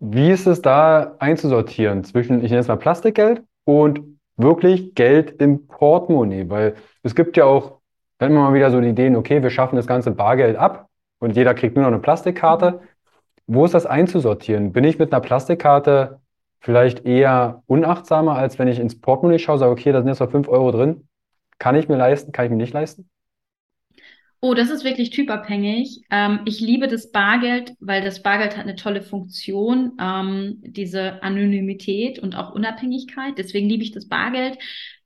Wie 0.00 0.30
ist 0.30 0.46
es 0.46 0.62
da 0.62 1.16
einzusortieren 1.18 2.04
zwischen, 2.04 2.44
ich 2.44 2.50
nenne 2.50 2.60
es 2.60 2.68
mal 2.68 2.76
Plastikgeld 2.76 3.42
und 3.64 4.00
wirklich 4.36 4.94
Geld 4.94 5.40
im 5.40 5.66
Portemonnaie? 5.66 6.48
Weil 6.48 6.76
es 7.02 7.14
gibt 7.14 7.36
ja 7.36 7.44
auch 7.44 7.78
dann 8.18 8.30
immer 8.30 8.42
mal 8.42 8.54
wieder 8.54 8.70
so 8.70 8.80
die 8.80 8.88
Ideen, 8.88 9.16
okay, 9.16 9.42
wir 9.42 9.50
schaffen 9.50 9.76
das 9.76 9.86
ganze 9.86 10.12
Bargeld 10.12 10.56
ab 10.56 10.88
und 11.18 11.36
jeder 11.36 11.54
kriegt 11.54 11.74
nur 11.74 11.84
noch 11.84 11.92
eine 11.92 12.00
Plastikkarte. 12.00 12.80
Wo 13.46 13.64
ist 13.64 13.74
das 13.74 13.86
einzusortieren? 13.86 14.72
Bin 14.72 14.84
ich 14.84 14.98
mit 14.98 15.12
einer 15.12 15.20
Plastikkarte 15.20 16.20
vielleicht 16.60 17.04
eher 17.06 17.62
unachtsamer, 17.66 18.36
als 18.36 18.58
wenn 18.58 18.68
ich 18.68 18.78
ins 18.78 19.00
Portemonnaie 19.00 19.38
schaue, 19.38 19.58
sage, 19.58 19.72
okay, 19.72 19.92
da 19.92 20.00
sind 20.00 20.08
jetzt 20.08 20.20
noch 20.20 20.30
5 20.30 20.48
Euro 20.48 20.70
drin. 20.70 21.07
Kann 21.58 21.76
ich 21.76 21.88
mir 21.88 21.96
leisten, 21.96 22.32
kann 22.32 22.46
ich 22.46 22.50
mir 22.50 22.56
nicht 22.56 22.72
leisten? 22.72 23.10
Oh, 24.40 24.54
das 24.54 24.70
ist 24.70 24.84
wirklich 24.84 25.10
typabhängig. 25.10 26.02
Ähm, 26.10 26.40
ich 26.44 26.60
liebe 26.60 26.86
das 26.86 27.10
Bargeld, 27.10 27.72
weil 27.80 28.02
das 28.02 28.22
Bargeld 28.22 28.56
hat 28.56 28.64
eine 28.64 28.76
tolle 28.76 29.02
Funktion, 29.02 29.96
ähm, 30.00 30.58
diese 30.62 31.22
Anonymität 31.24 32.20
und 32.20 32.36
auch 32.36 32.52
Unabhängigkeit. 32.54 33.36
Deswegen 33.36 33.68
liebe 33.68 33.82
ich 33.82 33.90
das 33.90 34.06
Bargeld. 34.08 34.58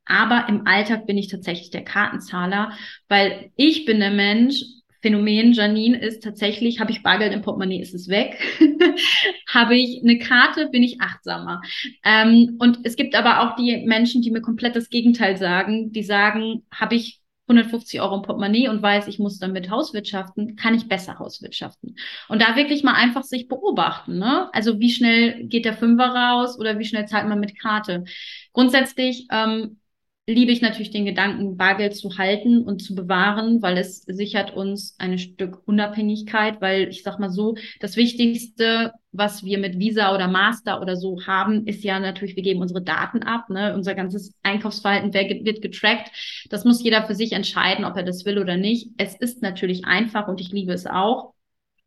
Aber 0.05 0.47
im 0.49 0.67
Alltag 0.67 1.07
bin 1.07 1.17
ich 1.17 1.29
tatsächlich 1.29 1.71
der 1.71 1.85
Kartenzahler, 1.85 2.73
weil 3.09 3.53
ich 3.57 3.87
bin 3.87 4.01
der 4.01 4.11
Mensch, 4.11 4.65
Phänomen 5.03 5.53
Janine 5.53 5.99
ist 5.99 6.23
tatsächlich, 6.23 6.79
habe 6.79 6.93
ich 6.93 7.03
Bargeld 7.03 7.33
im 7.33 7.43
Portemonnaie, 7.43 7.81
ist 7.81 7.95
es 7.95 8.09
weg. 8.09 8.38
habe 9.49 9.77
ich 9.77 10.01
eine 10.03 10.19
Karte, 10.19 10.69
bin 10.69 10.85
ich 10.85 11.01
achtsamer. 11.01 11.61
Ähm, 12.05 12.57
und 12.61 12.79
es 12.85 12.95
gibt 12.95 13.17
aber 13.17 13.41
auch 13.41 13.57
die 13.57 13.85
Menschen, 13.85 14.23
die 14.23 14.31
mir 14.31 14.41
komplett 14.41 14.77
das 14.77 14.91
Gegenteil 14.91 15.37
sagen, 15.37 15.93
die 15.93 16.05
sagen, 16.05 16.62
habe 16.73 16.95
ich 16.95 17.21
150 17.49 18.01
Euro 18.01 18.17
im 18.17 18.23
Portemonnaie 18.23 18.69
und 18.69 18.81
weiß, 18.81 19.09
ich 19.09 19.19
muss 19.19 19.38
damit 19.38 19.69
Hauswirtschaften, 19.69 20.55
kann 20.55 20.75
ich 20.75 20.88
besser 20.88 21.19
Hauswirtschaften. 21.19 21.97
Und 22.29 22.41
da 22.41 22.55
wirklich 22.55 22.85
mal 22.85 22.95
einfach 22.95 23.25
sich 23.25 23.49
beobachten. 23.49 24.19
Ne? 24.19 24.49
Also 24.55 24.79
wie 24.79 24.93
schnell 24.93 25.45
geht 25.49 25.65
der 25.65 25.75
Fünfer 25.75 26.07
raus 26.07 26.59
oder 26.59 26.79
wie 26.79 26.85
schnell 26.85 27.07
zahlt 27.07 27.29
man 27.29 27.41
mit 27.41 27.59
Karte. 27.59 28.05
Grundsätzlich 28.53 29.27
ähm, 29.33 29.81
liebe 30.27 30.53
ich 30.53 30.63
natürlich 30.63 30.91
den 30.93 31.05
Gedanken, 31.05 31.57
Bargeld 31.57 31.97
zu 31.97 32.17
halten 32.17 32.63
und 32.63 32.81
zu 32.81 32.95
bewahren, 32.95 33.61
weil 33.61 33.77
es 33.77 34.03
sichert 34.03 34.55
uns 34.55 34.95
ein 34.99 35.19
Stück 35.19 35.67
Unabhängigkeit, 35.67 36.61
weil 36.61 36.89
ich 36.89 37.03
sag 37.03 37.19
mal 37.19 37.31
so, 37.31 37.57
das 37.81 37.97
Wichtigste, 37.97 38.93
was 39.11 39.45
wir 39.45 39.59
mit 39.59 39.81
Visa 39.81 40.15
oder 40.15 40.29
Master 40.29 40.81
oder 40.81 40.97
so 40.97 41.27
haben, 41.27 41.67
ist 41.67 41.83
ja 41.83 41.99
natürlich, 41.99 42.37
wir 42.37 42.45
geben 42.45 42.61
unsere 42.61 42.83
Daten 42.83 43.25
ab, 43.25 43.51
ne? 43.51 43.75
unser 43.75 43.95
ganzes 43.97 44.33
Einkaufsverhalten 44.45 45.13
wird 45.13 45.61
getrackt. 45.61 46.11
Das 46.51 46.65
muss 46.65 46.83
jeder 46.83 47.05
für 47.05 47.17
sich 47.17 47.33
entscheiden, 47.33 47.85
ob 47.85 47.97
er 47.97 48.05
das 48.05 48.25
will 48.25 48.39
oder 48.39 48.57
nicht. 48.57 48.91
Es 48.99 49.17
ist 49.17 49.43
natürlich 49.43 49.85
einfach 49.87 50.29
und 50.29 50.41
ich 50.41 50.53
liebe 50.53 50.73
es 50.73 50.87
auch. 50.87 51.35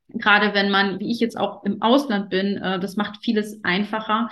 Gerade 0.10 0.54
wenn 0.54 0.70
man, 0.70 1.00
wie 1.00 1.10
ich 1.10 1.20
jetzt 1.20 1.38
auch 1.38 1.64
im 1.64 1.82
Ausland 1.82 2.30
bin, 2.30 2.58
äh, 2.58 2.80
das 2.80 2.98
macht 2.98 3.24
vieles 3.24 3.64
einfacher. 3.64 4.30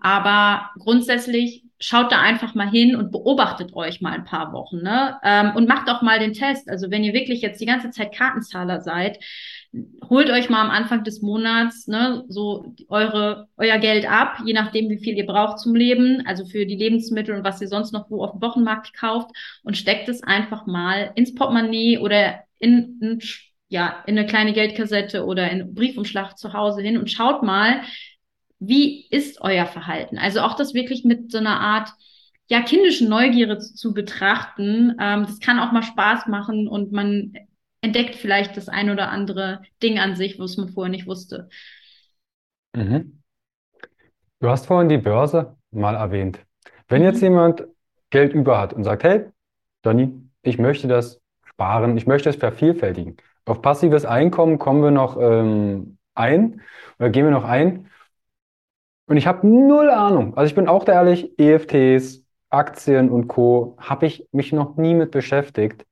Aber 0.00 0.70
grundsätzlich 0.78 1.64
schaut 1.82 2.12
da 2.12 2.20
einfach 2.20 2.54
mal 2.54 2.70
hin 2.70 2.94
und 2.94 3.10
beobachtet 3.10 3.74
euch 3.74 4.00
mal 4.00 4.12
ein 4.12 4.24
paar 4.24 4.52
Wochen, 4.52 4.82
ne? 4.82 5.18
Ähm, 5.24 5.52
und 5.56 5.68
macht 5.68 5.90
auch 5.90 6.00
mal 6.00 6.18
den 6.18 6.32
Test. 6.32 6.70
Also 6.70 6.90
wenn 6.90 7.02
ihr 7.02 7.12
wirklich 7.12 7.42
jetzt 7.42 7.60
die 7.60 7.66
ganze 7.66 7.90
Zeit 7.90 8.14
Kartenzahler 8.14 8.80
seid, 8.80 9.18
holt 10.08 10.30
euch 10.30 10.48
mal 10.48 10.60
am 10.60 10.70
Anfang 10.70 11.02
des 11.02 11.22
Monats 11.22 11.88
ne, 11.88 12.24
so 12.28 12.74
eure 12.88 13.48
euer 13.56 13.78
Geld 13.78 14.08
ab, 14.08 14.38
je 14.44 14.52
nachdem, 14.52 14.90
wie 14.90 14.98
viel 14.98 15.16
ihr 15.16 15.26
braucht 15.26 15.58
zum 15.58 15.74
Leben, 15.74 16.24
also 16.26 16.44
für 16.44 16.66
die 16.66 16.76
Lebensmittel 16.76 17.34
und 17.34 17.44
was 17.44 17.60
ihr 17.60 17.68
sonst 17.68 17.92
noch 17.92 18.10
wo 18.10 18.22
auf 18.22 18.32
dem 18.32 18.42
Wochenmarkt 18.42 18.94
kauft 18.94 19.30
und 19.64 19.76
steckt 19.76 20.08
es 20.08 20.22
einfach 20.22 20.66
mal 20.66 21.12
ins 21.14 21.34
Portemonnaie 21.34 21.98
oder 21.98 22.40
in, 22.58 22.98
in 23.00 23.20
ja 23.68 24.04
in 24.06 24.18
eine 24.18 24.26
kleine 24.26 24.52
Geldkassette 24.52 25.24
oder 25.24 25.50
in 25.50 25.62
einen 25.62 25.74
Briefumschlag 25.74 26.36
zu 26.38 26.52
Hause 26.52 26.82
hin 26.82 26.98
und 26.98 27.10
schaut 27.10 27.42
mal, 27.42 27.80
wie 28.66 29.06
ist 29.08 29.40
euer 29.40 29.66
Verhalten? 29.66 30.18
Also 30.18 30.40
auch 30.40 30.54
das 30.54 30.72
wirklich 30.72 31.04
mit 31.04 31.32
so 31.32 31.38
einer 31.38 31.60
Art 31.60 31.90
ja 32.48 32.60
kindischen 32.62 33.08
Neugierde 33.08 33.58
zu, 33.58 33.74
zu 33.74 33.94
betrachten. 33.94 34.96
Ähm, 35.00 35.26
das 35.26 35.40
kann 35.40 35.58
auch 35.58 35.72
mal 35.72 35.82
Spaß 35.82 36.26
machen 36.28 36.68
und 36.68 36.92
man 36.92 37.34
entdeckt 37.80 38.14
vielleicht 38.14 38.56
das 38.56 38.68
ein 38.68 38.90
oder 38.90 39.10
andere 39.10 39.62
Ding 39.82 39.98
an 39.98 40.14
sich, 40.14 40.38
was 40.38 40.56
man 40.56 40.68
vorher 40.68 40.90
nicht 40.90 41.06
wusste. 41.06 41.48
Mhm. 42.74 43.22
Du 44.40 44.48
hast 44.48 44.66
vorhin 44.66 44.88
die 44.88 44.98
Börse 44.98 45.56
mal 45.70 45.96
erwähnt. 45.96 46.40
Wenn 46.88 47.02
jetzt 47.02 47.16
mhm. 47.16 47.28
jemand 47.28 47.64
Geld 48.10 48.32
über 48.32 48.58
hat 48.58 48.72
und 48.72 48.84
sagt, 48.84 49.02
hey, 49.02 49.24
Donny, 49.82 50.12
ich 50.42 50.58
möchte 50.58 50.86
das 50.86 51.20
sparen, 51.44 51.96
ich 51.96 52.06
möchte 52.06 52.28
es 52.28 52.36
vervielfältigen. 52.36 53.16
Auf 53.44 53.60
passives 53.60 54.04
Einkommen 54.04 54.58
kommen 54.58 54.82
wir 54.82 54.92
noch 54.92 55.18
ähm, 55.20 55.98
ein 56.14 56.60
oder 57.00 57.10
gehen 57.10 57.24
wir 57.24 57.32
noch 57.32 57.44
ein. 57.44 57.88
Und 59.06 59.16
ich 59.16 59.26
habe 59.26 59.46
null 59.46 59.90
Ahnung. 59.90 60.36
Also 60.36 60.48
ich 60.48 60.54
bin 60.54 60.68
auch 60.68 60.84
da 60.84 60.92
ehrlich, 60.92 61.38
EFTs, 61.38 62.24
Aktien 62.50 63.10
und 63.10 63.28
Co. 63.28 63.76
habe 63.78 64.06
ich 64.06 64.28
mich 64.32 64.52
noch 64.52 64.76
nie 64.76 64.94
mit 64.94 65.10
beschäftigt. 65.10 65.84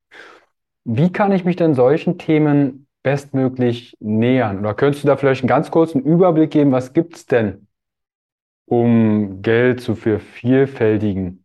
Wie 0.85 1.13
kann 1.13 1.33
ich 1.33 1.45
mich 1.45 1.57
denn 1.57 1.75
solchen 1.75 2.19
Themen 2.19 2.87
bestmöglich 3.03 3.97
nähern? 4.01 4.59
Oder 4.61 4.75
könntest 4.75 5.05
du 5.05 5.09
da 5.09 5.17
vielleicht 5.17 5.43
einen 5.43 5.49
ganz 5.49 5.71
kurzen 5.71 6.03
Überblick 6.03 6.51
geben, 6.51 6.73
was 6.73 6.93
gibt 6.93 7.17
es 7.17 7.27
denn, 7.27 7.67
um 8.67 9.43
Geld 9.43 9.81
zu 9.81 9.95
vervielfältigen? 9.95 11.45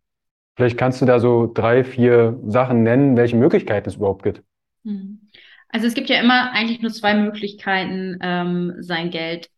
Vielleicht 0.55 0.77
kannst 0.77 1.01
du 1.01 1.05
da 1.05 1.19
so 1.19 1.51
drei, 1.53 1.83
vier 1.83 2.39
Sachen 2.45 2.83
nennen, 2.83 3.17
welche 3.17 3.35
Möglichkeiten 3.35 3.89
es 3.89 3.95
überhaupt 3.95 4.23
gibt. 4.23 4.41
Hm. 4.83 5.21
Also 5.69 5.87
es 5.87 5.93
gibt 5.93 6.09
ja 6.09 6.21
immer 6.21 6.51
eigentlich 6.53 6.81
nur 6.81 6.91
zwei 6.91 7.15
Möglichkeiten, 7.15 8.17
ähm, 8.21 8.75
sein 8.79 9.09
Geld 9.09 9.49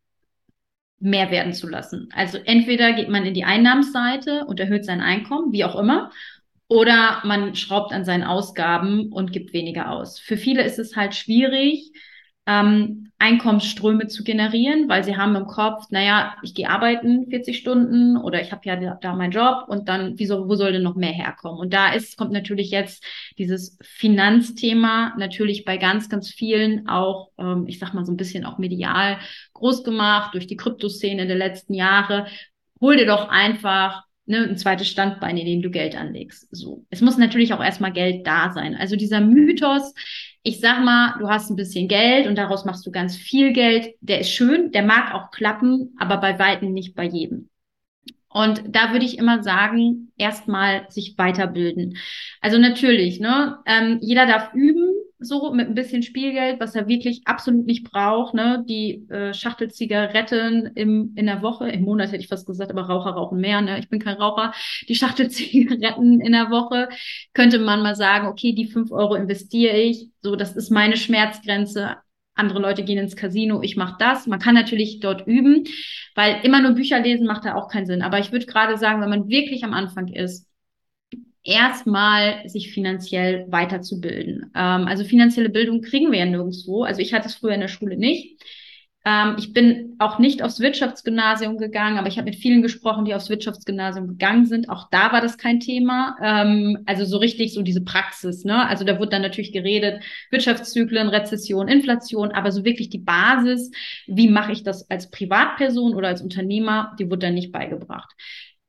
mehr 0.99 1.31
werden 1.31 1.53
zu 1.53 1.67
lassen. 1.67 2.09
Also 2.13 2.37
entweder 2.37 2.93
geht 2.93 3.09
man 3.09 3.25
in 3.25 3.33
die 3.33 3.43
Einnahmensseite 3.43 4.45
und 4.45 4.59
erhöht 4.59 4.85
sein 4.85 5.01
Einkommen, 5.01 5.51
wie 5.51 5.63
auch 5.63 5.75
immer, 5.75 6.11
oder 6.67 7.21
man 7.23 7.55
schraubt 7.55 7.93
an 7.93 8.03
seinen 8.03 8.23
Ausgaben 8.23 9.11
und 9.11 9.31
gibt 9.31 9.53
weniger 9.53 9.91
aus. 9.91 10.19
Für 10.19 10.37
viele 10.37 10.63
ist 10.63 10.79
es 10.79 10.95
halt 10.95 11.15
schwierig, 11.15 11.93
ähm, 12.47 13.11
Einkommensströme 13.19 14.07
zu 14.07 14.23
generieren, 14.23 14.87
weil 14.87 15.03
sie 15.03 15.17
haben 15.17 15.35
im 15.35 15.47
Kopf, 15.47 15.85
naja, 15.89 16.35
ich 16.43 16.53
gehe 16.53 16.69
arbeiten 16.69 17.27
40 17.29 17.57
Stunden 17.57 18.15
oder 18.15 18.41
ich 18.41 18.51
habe 18.51 18.61
ja 18.65 18.95
da, 18.95 19.15
meinen 19.15 19.31
Job 19.31 19.65
und 19.67 19.89
dann, 19.89 20.13
wieso, 20.17 20.47
wo 20.47 20.53
soll 20.55 20.71
denn 20.71 20.83
noch 20.83 20.95
mehr 20.95 21.11
herkommen? 21.11 21.59
Und 21.59 21.73
da 21.73 21.93
ist, 21.93 22.15
kommt 22.15 22.31
natürlich 22.31 22.69
jetzt 22.69 23.03
dieses 23.39 23.77
Finanzthema 23.81 25.15
natürlich 25.17 25.65
bei 25.65 25.77
ganz, 25.77 26.09
ganz 26.09 26.29
vielen 26.29 26.87
auch, 26.87 27.31
ähm, 27.39 27.65
ich 27.67 27.79
sag 27.79 27.93
mal 27.93 28.05
so 28.05 28.11
ein 28.11 28.17
bisschen 28.17 28.45
auch 28.45 28.59
medial 28.59 29.17
groß 29.53 29.83
gemacht 29.83 30.35
durch 30.35 30.45
die 30.45 30.57
Kryptoszene 30.57 31.25
der 31.25 31.37
letzten 31.37 31.73
Jahre. 31.73 32.27
Hol 32.79 32.97
dir 32.97 33.07
doch 33.07 33.29
einfach 33.29 34.03
ne, 34.27 34.43
ein 34.43 34.57
zweites 34.57 34.87
Standbein, 34.89 35.37
in 35.37 35.45
dem 35.47 35.61
du 35.63 35.71
Geld 35.71 35.95
anlegst. 35.95 36.47
So. 36.51 36.85
Es 36.91 37.01
muss 37.01 37.17
natürlich 37.17 37.53
auch 37.53 37.63
erstmal 37.63 37.93
Geld 37.93 38.27
da 38.27 38.51
sein. 38.51 38.75
Also 38.75 38.95
dieser 38.95 39.21
Mythos, 39.21 39.93
ich 40.47 40.61
sag 40.61 40.81
mal, 40.81 41.15
du 41.19 41.27
hast 41.27 41.49
ein 41.49 41.57
bisschen 41.57 41.89
Geld 41.89 42.25
und 42.25 42.37
daraus 42.37 42.63
machst 42.63 42.85
du 42.87 42.91
ganz 42.91 43.17
viel 43.17 43.51
Geld. 43.51 43.95
Der 43.99 44.21
ist 44.21 44.31
schön, 44.31 44.71
der 44.71 44.81
mag 44.81 45.13
auch 45.13 45.29
klappen, 45.29 45.93
aber 45.99 46.17
bei 46.17 46.39
weitem 46.39 46.71
nicht 46.71 46.95
bei 46.95 47.03
jedem. 47.03 47.49
Und 48.29 48.63
da 48.67 48.93
würde 48.93 49.05
ich 49.05 49.17
immer 49.17 49.43
sagen, 49.43 50.13
erstmal 50.17 50.89
sich 50.89 51.17
weiterbilden. 51.17 51.97
Also 52.39 52.59
natürlich, 52.59 53.19
ne, 53.19 53.57
ähm, 53.65 53.99
jeder 54.01 54.25
darf 54.25 54.53
üben, 54.53 54.93
so 55.19 55.51
mit 55.51 55.67
ein 55.67 55.73
bisschen 55.73 56.03
Spielgeld, 56.03 56.59
was 56.59 56.75
er 56.75 56.87
wirklich 56.87 57.21
absolut 57.25 57.65
nicht 57.65 57.89
braucht. 57.89 58.33
Ne? 58.33 58.63
Die 58.67 59.07
äh, 59.09 59.33
Schachtel 59.33 59.71
Zigaretten 59.71 60.71
im, 60.75 61.13
in 61.15 61.25
der 61.25 61.41
Woche, 61.41 61.69
im 61.69 61.83
Monat 61.83 62.11
hätte 62.11 62.21
ich 62.21 62.27
fast 62.27 62.45
gesagt, 62.45 62.71
aber 62.71 62.83
Raucher 62.83 63.11
rauchen 63.11 63.39
mehr. 63.39 63.61
Ne? 63.61 63.79
Ich 63.79 63.89
bin 63.89 63.99
kein 63.99 64.17
Raucher. 64.17 64.53
Die 64.87 64.95
Schachtel 64.95 65.29
Zigaretten 65.31 66.21
in 66.21 66.31
der 66.33 66.51
Woche 66.51 66.89
könnte 67.33 67.59
man 67.59 67.81
mal 67.81 67.95
sagen, 67.95 68.27
okay, 68.27 68.53
die 68.53 68.67
fünf 68.67 68.91
Euro 68.91 69.15
investiere 69.15 69.77
ich. 69.77 70.09
So, 70.21 70.35
das 70.35 70.55
ist 70.55 70.69
meine 70.69 70.97
Schmerzgrenze. 70.97 71.97
Andere 72.35 72.59
Leute 72.59 72.83
gehen 72.83 72.99
ins 72.99 73.15
Casino, 73.15 73.63
ich 73.63 73.77
mache 73.77 73.95
das. 73.97 74.27
Man 74.27 74.37
kann 74.37 74.53
natürlich 74.53 74.99
dort 74.99 75.25
üben, 75.25 75.63
weil 76.13 76.39
immer 76.43 76.61
nur 76.61 76.73
Bücher 76.73 76.99
lesen 76.99 77.25
macht 77.25 77.45
da 77.45 77.55
auch 77.55 77.67
keinen 77.67 77.87
Sinn. 77.87 78.03
Aber 78.03 78.19
ich 78.19 78.31
würde 78.31 78.45
gerade 78.45 78.77
sagen, 78.77 79.01
wenn 79.01 79.09
man 79.09 79.27
wirklich 79.27 79.63
am 79.63 79.73
Anfang 79.73 80.07
ist, 80.07 80.47
erstmal 81.47 82.47
sich 82.47 82.71
finanziell 82.71 83.45
weiterzubilden. 83.49 84.51
Ähm, 84.53 84.87
also 84.87 85.03
finanzielle 85.03 85.49
Bildung 85.49 85.81
kriegen 85.81 86.11
wir 86.11 86.19
ja 86.19 86.25
nirgendwo. 86.25 86.83
Also 86.83 87.01
ich 87.01 87.13
hatte 87.13 87.27
es 87.27 87.35
früher 87.35 87.53
in 87.53 87.61
der 87.61 87.69
Schule 87.69 87.97
nicht. 87.97 88.41
Ähm, 89.05 89.35
ich 89.39 89.53
bin 89.53 89.95
auch 89.99 90.19
nicht 90.19 90.43
aufs 90.43 90.59
Wirtschaftsgymnasium 90.59 91.57
gegangen, 91.57 91.97
aber 91.97 92.09
ich 92.09 92.17
habe 92.17 92.25
mit 92.25 92.35
vielen 92.35 92.61
gesprochen, 92.61 93.05
die 93.05 93.15
aufs 93.15 93.29
Wirtschaftsgymnasium 93.29 94.09
gegangen 94.09 94.45
sind. 94.45 94.67
Auch 94.69 94.89
da 94.91 95.13
war 95.13 95.21
das 95.21 95.37
kein 95.37 95.61
Thema. 95.61 96.17
Ähm, 96.21 96.79
also 96.85 97.05
so 97.05 97.17
richtig 97.17 97.53
so 97.53 97.61
diese 97.61 97.85
Praxis. 97.85 98.43
Ne? 98.43 98.67
Also 98.67 98.83
da 98.83 98.99
wurde 98.99 99.11
dann 99.11 99.21
natürlich 99.21 99.53
geredet, 99.53 100.03
Wirtschaftszyklen, 100.29 101.07
Rezession, 101.07 101.69
Inflation, 101.69 102.33
aber 102.33 102.51
so 102.51 102.65
wirklich 102.65 102.89
die 102.89 102.99
Basis, 102.99 103.71
wie 104.07 104.27
mache 104.27 104.51
ich 104.51 104.63
das 104.63 104.89
als 104.91 105.09
Privatperson 105.09 105.95
oder 105.95 106.09
als 106.09 106.21
Unternehmer, 106.21 106.93
die 106.99 107.09
wurde 107.09 107.27
dann 107.27 107.35
nicht 107.35 107.53
beigebracht. 107.53 108.13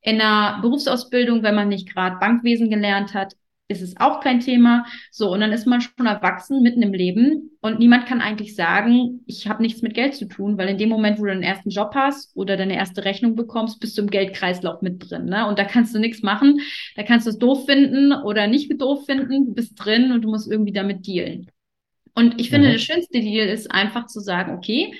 In 0.01 0.21
einer 0.21 0.61
Berufsausbildung, 0.63 1.43
wenn 1.43 1.55
man 1.55 1.69
nicht 1.69 1.93
gerade 1.93 2.19
Bankwesen 2.19 2.71
gelernt 2.71 3.15
hat, 3.15 3.35
ist 3.69 3.83
es 3.83 3.97
auch 3.99 4.21
kein 4.21 4.41
Thema. 4.41 4.87
So, 5.11 5.31
und 5.31 5.41
dann 5.41 5.53
ist 5.53 5.67
man 5.67 5.83
schon 5.83 6.07
erwachsen, 6.07 6.63
mitten 6.63 6.83
im 6.83 6.95
Leben 6.95 7.51
und 7.61 7.79
niemand 7.79 8.07
kann 8.07 8.23
eigentlich 8.23 8.57
sagen, 8.57 9.21
ich 9.27 9.47
habe 9.47 9.63
nichts 9.63 9.83
mit 9.83 9.95
Geld 9.95 10.15
zu 10.15 10.27
tun, 10.27 10.57
weil 10.57 10.71
in 10.71 10.79
dem 10.79 10.89
Moment, 10.89 11.19
wo 11.19 11.25
du 11.25 11.31
deinen 11.31 11.43
ersten 11.43 11.69
Job 11.69 11.93
hast 11.95 12.35
oder 12.35 12.57
deine 12.57 12.77
erste 12.77 13.05
Rechnung 13.05 13.37
bekommst, 13.37 13.79
bist 13.79 13.97
du 13.99 14.03
im 14.03 14.11
Geldkreislauf 14.11 14.81
mit 14.81 15.11
drin. 15.11 15.27
Ne? 15.27 15.47
Und 15.47 15.59
da 15.59 15.65
kannst 15.65 15.95
du 15.95 15.99
nichts 15.99 16.23
machen. 16.23 16.61
Da 16.97 17.03
kannst 17.03 17.27
du 17.27 17.31
es 17.31 17.39
doof 17.39 17.67
finden 17.67 18.13
oder 18.13 18.47
nicht 18.47 18.73
doof 18.81 19.05
finden. 19.05 19.47
Du 19.47 19.55
bist 19.55 19.75
drin 19.77 20.13
und 20.13 20.23
du 20.23 20.31
musst 20.31 20.51
irgendwie 20.51 20.73
damit 20.73 21.07
dealen. 21.07 21.51
Und 22.15 22.41
ich 22.41 22.51
finde, 22.51 22.69
mhm. 22.69 22.73
der 22.73 22.79
schönste 22.79 23.21
Deal 23.21 23.49
ist 23.49 23.71
einfach 23.71 24.07
zu 24.07 24.21
sagen, 24.21 24.57
okay, 24.57 24.93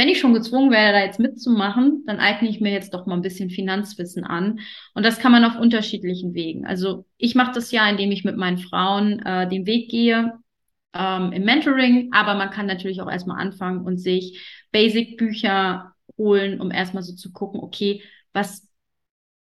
wenn 0.00 0.08
ich 0.08 0.18
schon 0.18 0.32
gezwungen 0.32 0.70
werde, 0.70 0.96
da 0.96 1.04
jetzt 1.04 1.20
mitzumachen, 1.20 2.04
dann 2.06 2.20
eigne 2.20 2.48
ich 2.48 2.58
mir 2.58 2.72
jetzt 2.72 2.94
doch 2.94 3.04
mal 3.04 3.16
ein 3.16 3.20
bisschen 3.20 3.50
Finanzwissen 3.50 4.24
an. 4.24 4.60
Und 4.94 5.04
das 5.04 5.18
kann 5.18 5.30
man 5.30 5.44
auf 5.44 5.58
unterschiedlichen 5.58 6.32
Wegen. 6.32 6.64
Also 6.64 7.04
ich 7.18 7.34
mache 7.34 7.52
das 7.52 7.70
ja, 7.70 7.86
indem 7.86 8.10
ich 8.10 8.24
mit 8.24 8.38
meinen 8.38 8.56
Frauen 8.56 9.18
äh, 9.18 9.46
den 9.46 9.66
Weg 9.66 9.90
gehe 9.90 10.32
ähm, 10.94 11.32
im 11.32 11.44
Mentoring, 11.44 12.08
aber 12.14 12.32
man 12.32 12.48
kann 12.48 12.64
natürlich 12.64 13.02
auch 13.02 13.10
erstmal 13.10 13.42
anfangen 13.42 13.84
und 13.84 13.98
sich 13.98 14.40
Basic-Bücher 14.72 15.92
holen, 16.16 16.62
um 16.62 16.70
erstmal 16.70 17.02
so 17.02 17.14
zu 17.14 17.30
gucken, 17.30 17.60
okay, 17.60 18.02
was 18.32 18.66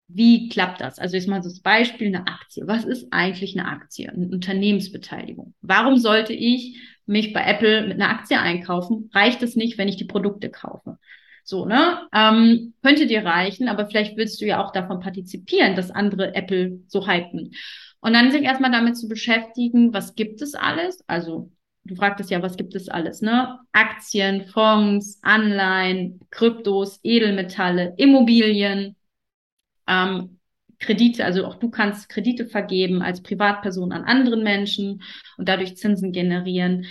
wie 0.08 0.48
klappt 0.48 0.80
das? 0.80 0.98
Also 0.98 1.14
jetzt 1.14 1.28
mal 1.28 1.40
so 1.40 1.50
das 1.50 1.60
Beispiel 1.60 2.08
eine 2.08 2.26
Aktie. 2.26 2.66
Was 2.66 2.84
ist 2.84 3.06
eigentlich 3.12 3.56
eine 3.56 3.68
Aktie? 3.68 4.10
Eine 4.10 4.26
Unternehmensbeteiligung. 4.26 5.54
Warum 5.60 5.98
sollte 5.98 6.32
ich 6.32 6.80
mich 7.08 7.32
bei 7.32 7.44
Apple 7.44 7.86
mit 7.86 8.00
einer 8.00 8.10
Aktie 8.10 8.38
einkaufen? 8.38 9.10
Reicht 9.14 9.42
es 9.42 9.56
nicht, 9.56 9.78
wenn 9.78 9.88
ich 9.88 9.96
die 9.96 10.04
Produkte 10.04 10.50
kaufe? 10.50 10.98
So, 11.44 11.64
ne? 11.64 12.06
Ähm, 12.12 12.74
könnte 12.82 13.06
dir 13.06 13.24
reichen, 13.24 13.68
aber 13.68 13.86
vielleicht 13.86 14.16
willst 14.16 14.40
du 14.40 14.46
ja 14.46 14.62
auch 14.62 14.70
davon 14.72 15.00
partizipieren, 15.00 15.76
dass 15.76 15.90
andere 15.90 16.34
Apple 16.34 16.80
so 16.88 17.06
hypen. 17.08 17.52
Und 18.00 18.12
dann 18.12 18.30
sich 18.30 18.42
erstmal 18.42 18.70
damit 18.70 18.96
zu 18.96 19.08
beschäftigen, 19.08 19.92
was 19.94 20.14
gibt 20.14 20.42
es 20.42 20.54
alles? 20.54 21.02
Also 21.06 21.50
du 21.84 21.96
fragtest 21.96 22.30
ja, 22.30 22.42
was 22.42 22.56
gibt 22.56 22.74
es 22.74 22.88
alles, 22.88 23.22
ne? 23.22 23.58
Aktien, 23.72 24.46
Fonds, 24.46 25.18
Anleihen, 25.22 26.20
Kryptos, 26.30 27.00
Edelmetalle, 27.02 27.94
Immobilien, 27.96 28.94
ähm, 29.86 30.37
Kredite, 30.78 31.24
also 31.24 31.44
auch 31.44 31.56
du 31.56 31.70
kannst 31.70 32.08
Kredite 32.08 32.46
vergeben 32.46 33.02
als 33.02 33.22
Privatperson 33.22 33.92
an 33.92 34.04
anderen 34.04 34.42
Menschen 34.42 35.02
und 35.36 35.48
dadurch 35.48 35.76
Zinsen 35.76 36.12
generieren. 36.12 36.86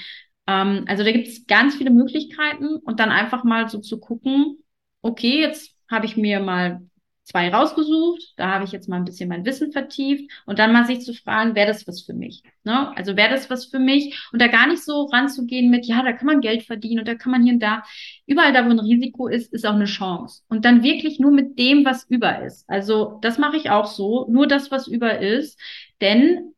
Ähm, 0.48 0.86
also 0.88 1.04
da 1.04 1.12
gibt 1.12 1.28
es 1.28 1.46
ganz 1.48 1.76
viele 1.76 1.92
Möglichkeiten 1.92 2.78
und 2.78 3.00
dann 3.00 3.12
einfach 3.12 3.44
mal 3.44 3.70
so 3.70 3.80
zu 3.80 4.00
gucken, 4.00 4.64
okay, 5.02 5.40
jetzt 5.42 5.76
habe 5.90 6.06
ich 6.06 6.18
mir 6.18 6.40
mal 6.40 6.82
zwei 7.28 7.50
rausgesucht, 7.50 8.34
da 8.38 8.54
habe 8.54 8.64
ich 8.64 8.72
jetzt 8.72 8.88
mal 8.88 8.96
ein 8.96 9.04
bisschen 9.04 9.28
mein 9.28 9.44
Wissen 9.44 9.74
vertieft 9.74 10.32
und 10.46 10.60
dann 10.60 10.72
mal 10.72 10.86
sich 10.86 11.02
zu 11.02 11.14
fragen, 11.14 11.56
wäre 11.56 11.68
das 11.68 11.86
was 11.86 12.02
für 12.02 12.14
mich? 12.14 12.42
Ne? 12.64 12.96
Also 12.96 13.18
wäre 13.18 13.30
das 13.30 13.50
was 13.50 13.66
für 13.66 13.80
mich? 13.80 14.18
Und 14.32 14.42
da 14.42 14.48
gar 14.48 14.66
nicht 14.66 14.82
so 14.82 15.04
ranzugehen 15.08 15.70
mit, 15.70 15.86
ja, 15.86 16.02
da 16.04 16.14
kann 16.14 16.26
man 16.26 16.40
Geld 16.40 16.64
verdienen 16.64 17.00
und 17.00 17.08
da 17.08 17.16
kann 17.16 17.34
man 17.34 17.44
hier 17.44 17.54
und 17.54 17.60
da. 17.60 17.84
Überall 18.28 18.54
da, 18.54 18.66
wo 18.66 18.70
ein 18.70 18.80
Risiko 18.80 19.28
ist, 19.28 19.52
ist 19.52 19.66
auch 19.66 19.74
eine 19.74 19.86
Chance. 19.86 20.44
Und 20.48 20.64
dann 20.64 20.84
wirklich 20.84 21.20
nur 21.20 21.32
mit 21.32 21.60
dem, 21.60 21.84
was 21.84 22.06
über 22.10 22.44
ist. 22.44 22.64
Also 22.70 23.20
das 23.22 23.38
mache 23.38 23.58
ich 23.58 23.70
auch 23.72 23.88
so, 23.88 24.26
nur 24.30 24.48
das, 24.48 24.72
was 24.72 24.88
über 24.88 25.20
ist. 25.20 25.60
Denn 26.00 26.54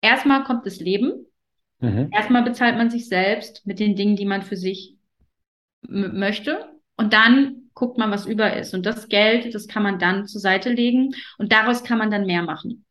erstmal 0.00 0.44
kommt 0.44 0.66
das 0.66 0.78
Leben. 0.78 1.26
Mhm. 1.80 2.10
Erstmal 2.12 2.44
bezahlt 2.44 2.76
man 2.76 2.90
sich 2.90 3.08
selbst 3.08 3.66
mit 3.66 3.80
den 3.80 3.96
Dingen, 3.96 4.14
die 4.14 4.24
man 4.24 4.42
für 4.42 4.56
sich 4.56 4.94
möchte. 5.82 6.64
Und 6.96 7.12
dann 7.12 7.57
guckt 7.78 7.96
man, 7.96 8.10
was 8.10 8.26
über 8.26 8.54
ist. 8.54 8.74
Und 8.74 8.84
das 8.86 9.08
Geld, 9.08 9.54
das 9.54 9.68
kann 9.68 9.84
man 9.84 10.00
dann 10.00 10.26
zur 10.26 10.40
Seite 10.40 10.70
legen 10.70 11.14
und 11.38 11.52
daraus 11.52 11.84
kann 11.84 11.98
man 11.98 12.10
dann 12.10 12.26
mehr 12.26 12.42
machen. 12.42 12.84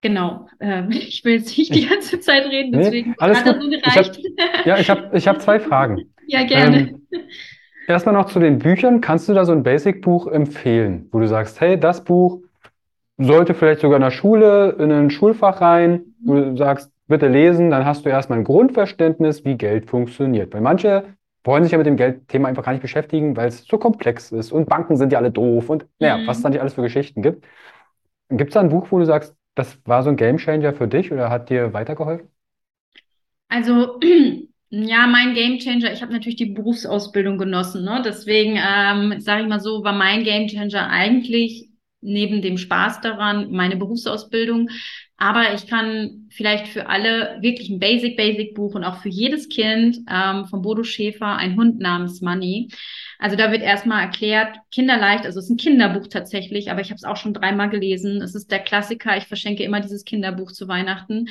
Genau. 0.00 0.48
Ähm, 0.60 0.90
ich 0.90 1.24
will 1.24 1.34
jetzt 1.34 1.56
nicht 1.56 1.74
die 1.74 1.86
ganze 1.86 2.20
Zeit 2.20 2.46
reden, 2.46 2.72
deswegen 2.72 3.10
nee, 3.10 3.16
alles 3.18 3.44
hat 3.44 3.46
das 3.46 3.62
so 3.62 3.68
gereicht. 3.68 4.18
Ich 4.18 4.34
hab, 4.38 4.66
ja, 4.66 4.78
ich 4.78 4.90
habe 4.90 5.10
ich 5.16 5.28
hab 5.28 5.42
zwei 5.42 5.60
Fragen. 5.60 6.14
ja, 6.26 6.44
gerne. 6.44 6.98
Ähm, 7.10 7.28
erstmal 7.86 8.14
noch 8.14 8.26
zu 8.26 8.40
den 8.40 8.58
Büchern. 8.58 9.02
Kannst 9.02 9.28
du 9.28 9.34
da 9.34 9.44
so 9.44 9.52
ein 9.52 9.62
Basic-Buch 9.62 10.26
empfehlen, 10.28 11.08
wo 11.12 11.20
du 11.20 11.28
sagst, 11.28 11.60
hey, 11.60 11.78
das 11.78 12.02
Buch 12.02 12.40
sollte 13.18 13.52
vielleicht 13.52 13.82
sogar 13.82 13.96
in 13.96 14.02
der 14.02 14.10
Schule, 14.10 14.74
in 14.78 14.90
ein 14.90 15.10
Schulfach 15.10 15.60
rein, 15.60 16.14
wo 16.24 16.34
du 16.34 16.56
sagst, 16.56 16.90
bitte 17.08 17.28
lesen, 17.28 17.70
dann 17.70 17.84
hast 17.84 18.06
du 18.06 18.08
erstmal 18.08 18.38
ein 18.38 18.44
Grundverständnis, 18.44 19.44
wie 19.44 19.56
Geld 19.56 19.90
funktioniert. 19.90 20.54
Weil 20.54 20.62
manche 20.62 21.04
wollen 21.44 21.62
sich 21.62 21.72
ja 21.72 21.78
mit 21.78 21.86
dem 21.86 21.96
Geldthema 21.96 22.48
einfach 22.48 22.64
gar 22.64 22.72
nicht 22.72 22.82
beschäftigen, 22.82 23.36
weil 23.36 23.48
es 23.48 23.64
so 23.64 23.78
komplex 23.78 24.32
ist 24.32 24.50
und 24.50 24.68
Banken 24.68 24.96
sind 24.96 25.12
ja 25.12 25.18
alle 25.18 25.30
doof 25.30 25.68
und 25.70 25.86
naja, 25.98 26.16
mhm. 26.16 26.26
was 26.26 26.38
es 26.38 26.42
dann 26.42 26.52
nicht 26.52 26.60
alles 26.60 26.74
für 26.74 26.82
Geschichten 26.82 27.22
gibt. 27.22 27.46
Gibt 28.30 28.50
es 28.50 28.54
da 28.54 28.60
ein 28.60 28.70
Buch, 28.70 28.86
wo 28.90 28.98
du 28.98 29.04
sagst, 29.04 29.36
das 29.54 29.78
war 29.84 30.02
so 30.02 30.10
ein 30.10 30.16
Gamechanger 30.16 30.72
für 30.72 30.88
dich 30.88 31.12
oder 31.12 31.30
hat 31.30 31.50
dir 31.50 31.72
weitergeholfen? 31.72 32.28
Also, 33.48 34.00
ja, 34.70 35.06
mein 35.06 35.34
Gamechanger, 35.34 35.92
ich 35.92 36.02
habe 36.02 36.12
natürlich 36.12 36.36
die 36.36 36.46
Berufsausbildung 36.46 37.38
genossen, 37.38 37.84
ne? 37.84 38.02
Deswegen, 38.04 38.56
ähm, 38.56 39.20
sage 39.20 39.42
ich 39.42 39.48
mal 39.48 39.60
so, 39.60 39.84
war 39.84 39.92
mein 39.92 40.24
Gamechanger 40.24 40.88
eigentlich 40.88 41.68
neben 42.04 42.42
dem 42.42 42.58
Spaß 42.58 43.00
daran 43.00 43.50
meine 43.50 43.76
Berufsausbildung. 43.76 44.70
Aber 45.16 45.54
ich 45.54 45.66
kann 45.66 46.28
vielleicht 46.30 46.68
für 46.68 46.88
alle 46.88 47.38
wirklich 47.40 47.70
ein 47.70 47.78
Basic, 47.78 48.16
Basic 48.16 48.54
Buch 48.54 48.74
und 48.74 48.84
auch 48.84 49.00
für 49.00 49.08
jedes 49.08 49.48
Kind 49.48 49.98
ähm, 50.10 50.46
von 50.46 50.62
Bodo 50.62 50.82
Schäfer 50.82 51.36
ein 51.36 51.56
Hund 51.56 51.78
namens 51.80 52.20
Money. 52.20 52.68
Also 53.18 53.36
da 53.36 53.52
wird 53.52 53.62
erstmal 53.62 54.02
erklärt, 54.02 54.56
kinderleicht, 54.70 55.24
also 55.24 55.38
es 55.38 55.46
ist 55.46 55.50
ein 55.50 55.56
Kinderbuch 55.56 56.08
tatsächlich, 56.08 56.70
aber 56.70 56.80
ich 56.80 56.90
habe 56.90 56.96
es 56.96 57.04
auch 57.04 57.16
schon 57.16 57.32
dreimal 57.32 57.70
gelesen. 57.70 58.20
Es 58.22 58.34
ist 58.34 58.50
der 58.50 58.58
Klassiker, 58.58 59.16
ich 59.16 59.24
verschenke 59.24 59.62
immer 59.62 59.80
dieses 59.80 60.04
Kinderbuch 60.04 60.52
zu 60.52 60.68
Weihnachten, 60.68 61.28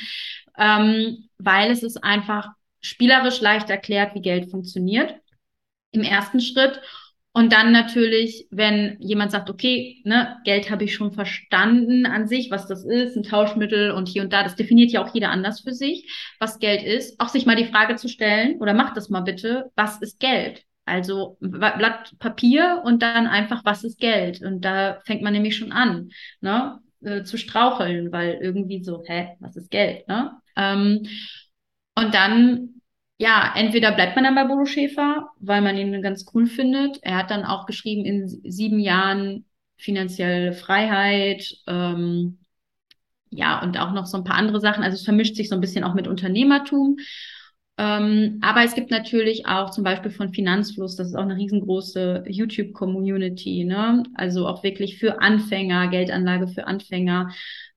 ähm, 0.57 1.29
weil 1.37 1.71
es 1.71 1.83
ist 1.83 2.03
einfach 2.03 2.49
spielerisch 2.79 3.41
leicht 3.41 3.69
erklärt, 3.69 4.15
wie 4.15 4.21
Geld 4.21 4.49
funktioniert 4.49 5.15
im 5.91 6.01
ersten 6.01 6.39
Schritt. 6.39 6.81
Und 7.35 7.51
dann 7.51 7.71
natürlich, 7.71 8.47
wenn 8.51 8.95
jemand 8.99 9.31
sagt, 9.31 9.49
okay, 9.49 10.01
ne, 10.05 10.37
Geld 10.43 10.69
habe 10.69 10.83
ich 10.83 10.93
schon 10.93 11.11
verstanden 11.11 12.05
an 12.05 12.27
sich, 12.27 12.51
was 12.51 12.67
das 12.67 12.85
ist, 12.85 13.17
ein 13.17 13.23
Tauschmittel 13.23 13.89
und 13.89 14.07
hier 14.07 14.21
und 14.21 14.31
da, 14.31 14.43
das 14.43 14.55
definiert 14.55 14.91
ja 14.91 15.03
auch 15.03 15.13
jeder 15.15 15.31
anders 15.31 15.61
für 15.61 15.73
sich, 15.73 16.07
was 16.39 16.59
Geld 16.59 16.83
ist, 16.83 17.19
auch 17.19 17.29
sich 17.29 17.47
mal 17.47 17.55
die 17.55 17.65
Frage 17.65 17.95
zu 17.95 18.07
stellen, 18.07 18.59
oder 18.59 18.75
macht 18.75 18.95
das 18.95 19.09
mal 19.09 19.21
bitte, 19.21 19.71
was 19.75 19.99
ist 19.99 20.19
Geld? 20.19 20.63
Also 20.85 21.37
Blatt 21.39 22.13
Papier 22.19 22.83
und 22.85 23.01
dann 23.01 23.25
einfach, 23.25 23.65
was 23.65 23.83
ist 23.83 23.99
Geld? 23.99 24.41
Und 24.41 24.61
da 24.61 24.99
fängt 25.05 25.23
man 25.23 25.33
nämlich 25.33 25.57
schon 25.57 25.71
an, 25.71 26.09
ne, 26.39 26.79
äh, 27.01 27.23
zu 27.23 27.37
straucheln, 27.37 28.11
weil 28.11 28.39
irgendwie 28.41 28.83
so, 28.83 29.03
hä, 29.07 29.29
was 29.39 29.55
ist 29.55 29.71
Geld? 29.71 30.07
Ne? 30.07 30.31
Ähm, 30.55 31.07
und 31.95 32.13
dann 32.13 32.81
ja, 33.17 33.53
entweder 33.55 33.91
bleibt 33.91 34.15
man 34.15 34.25
dann 34.25 34.35
bei 34.35 34.43
Bodo 34.45 34.65
Schäfer, 34.65 35.29
weil 35.39 35.61
man 35.61 35.77
ihn 35.77 36.01
ganz 36.01 36.25
cool 36.33 36.47
findet. 36.47 36.99
Er 37.03 37.17
hat 37.17 37.31
dann 37.31 37.45
auch 37.45 37.65
geschrieben, 37.65 38.05
in 38.05 38.27
sieben 38.27 38.79
Jahren 38.79 39.45
finanzielle 39.77 40.53
Freiheit, 40.53 41.55
ähm, 41.67 42.39
ja, 43.29 43.61
und 43.63 43.77
auch 43.79 43.91
noch 43.93 44.05
so 44.05 44.17
ein 44.17 44.23
paar 44.23 44.37
andere 44.37 44.59
Sachen. 44.59 44.83
Also 44.83 44.95
es 44.95 45.03
vermischt 45.05 45.35
sich 45.35 45.49
so 45.49 45.55
ein 45.55 45.61
bisschen 45.61 45.83
auch 45.83 45.93
mit 45.95 46.07
Unternehmertum. 46.07 46.97
Ähm, 47.77 48.39
aber 48.43 48.63
es 48.63 48.75
gibt 48.75 48.91
natürlich 48.91 49.47
auch 49.47 49.71
zum 49.71 49.83
Beispiel 49.83 50.11
von 50.11 50.31
Finanzfluss, 50.31 50.95
das 50.95 51.07
ist 51.07 51.15
auch 51.15 51.23
eine 51.23 51.37
riesengroße 51.37 52.23
YouTube-Community, 52.27 53.63
ne? 53.63 54.03
Also 54.13 54.47
auch 54.47 54.61
wirklich 54.63 54.99
für 54.99 55.21
Anfänger, 55.21 55.87
Geldanlage 55.87 56.47
für 56.47 56.67
Anfänger. 56.67 57.29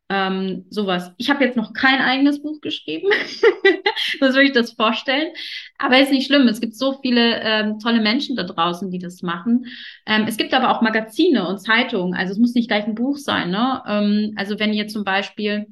Ähm, 0.08 0.66
sowas. 0.70 1.10
Ich 1.16 1.30
habe 1.30 1.44
jetzt 1.44 1.56
noch 1.56 1.72
kein 1.72 2.00
eigenes 2.00 2.40
Buch 2.40 2.60
geschrieben. 2.60 3.08
so 4.20 4.26
würde 4.26 4.44
ich 4.44 4.52
das 4.52 4.72
vorstellen. 4.72 5.32
Aber 5.78 5.98
ist 5.98 6.12
nicht 6.12 6.26
schlimm. 6.26 6.46
Es 6.46 6.60
gibt 6.60 6.76
so 6.76 7.00
viele 7.02 7.40
ähm, 7.42 7.80
tolle 7.80 8.00
Menschen 8.00 8.36
da 8.36 8.44
draußen, 8.44 8.90
die 8.90 9.00
das 9.00 9.22
machen. 9.22 9.66
Ähm, 10.06 10.26
es 10.28 10.36
gibt 10.36 10.54
aber 10.54 10.70
auch 10.70 10.80
Magazine 10.80 11.48
und 11.48 11.58
Zeitungen. 11.58 12.14
Also 12.14 12.32
es 12.32 12.38
muss 12.38 12.54
nicht 12.54 12.68
gleich 12.68 12.84
ein 12.84 12.94
Buch 12.94 13.16
sein. 13.16 13.50
Ne? 13.50 13.82
Ähm, 13.88 14.34
also 14.36 14.60
wenn 14.60 14.72
ihr 14.72 14.86
zum 14.86 15.02
Beispiel 15.02 15.66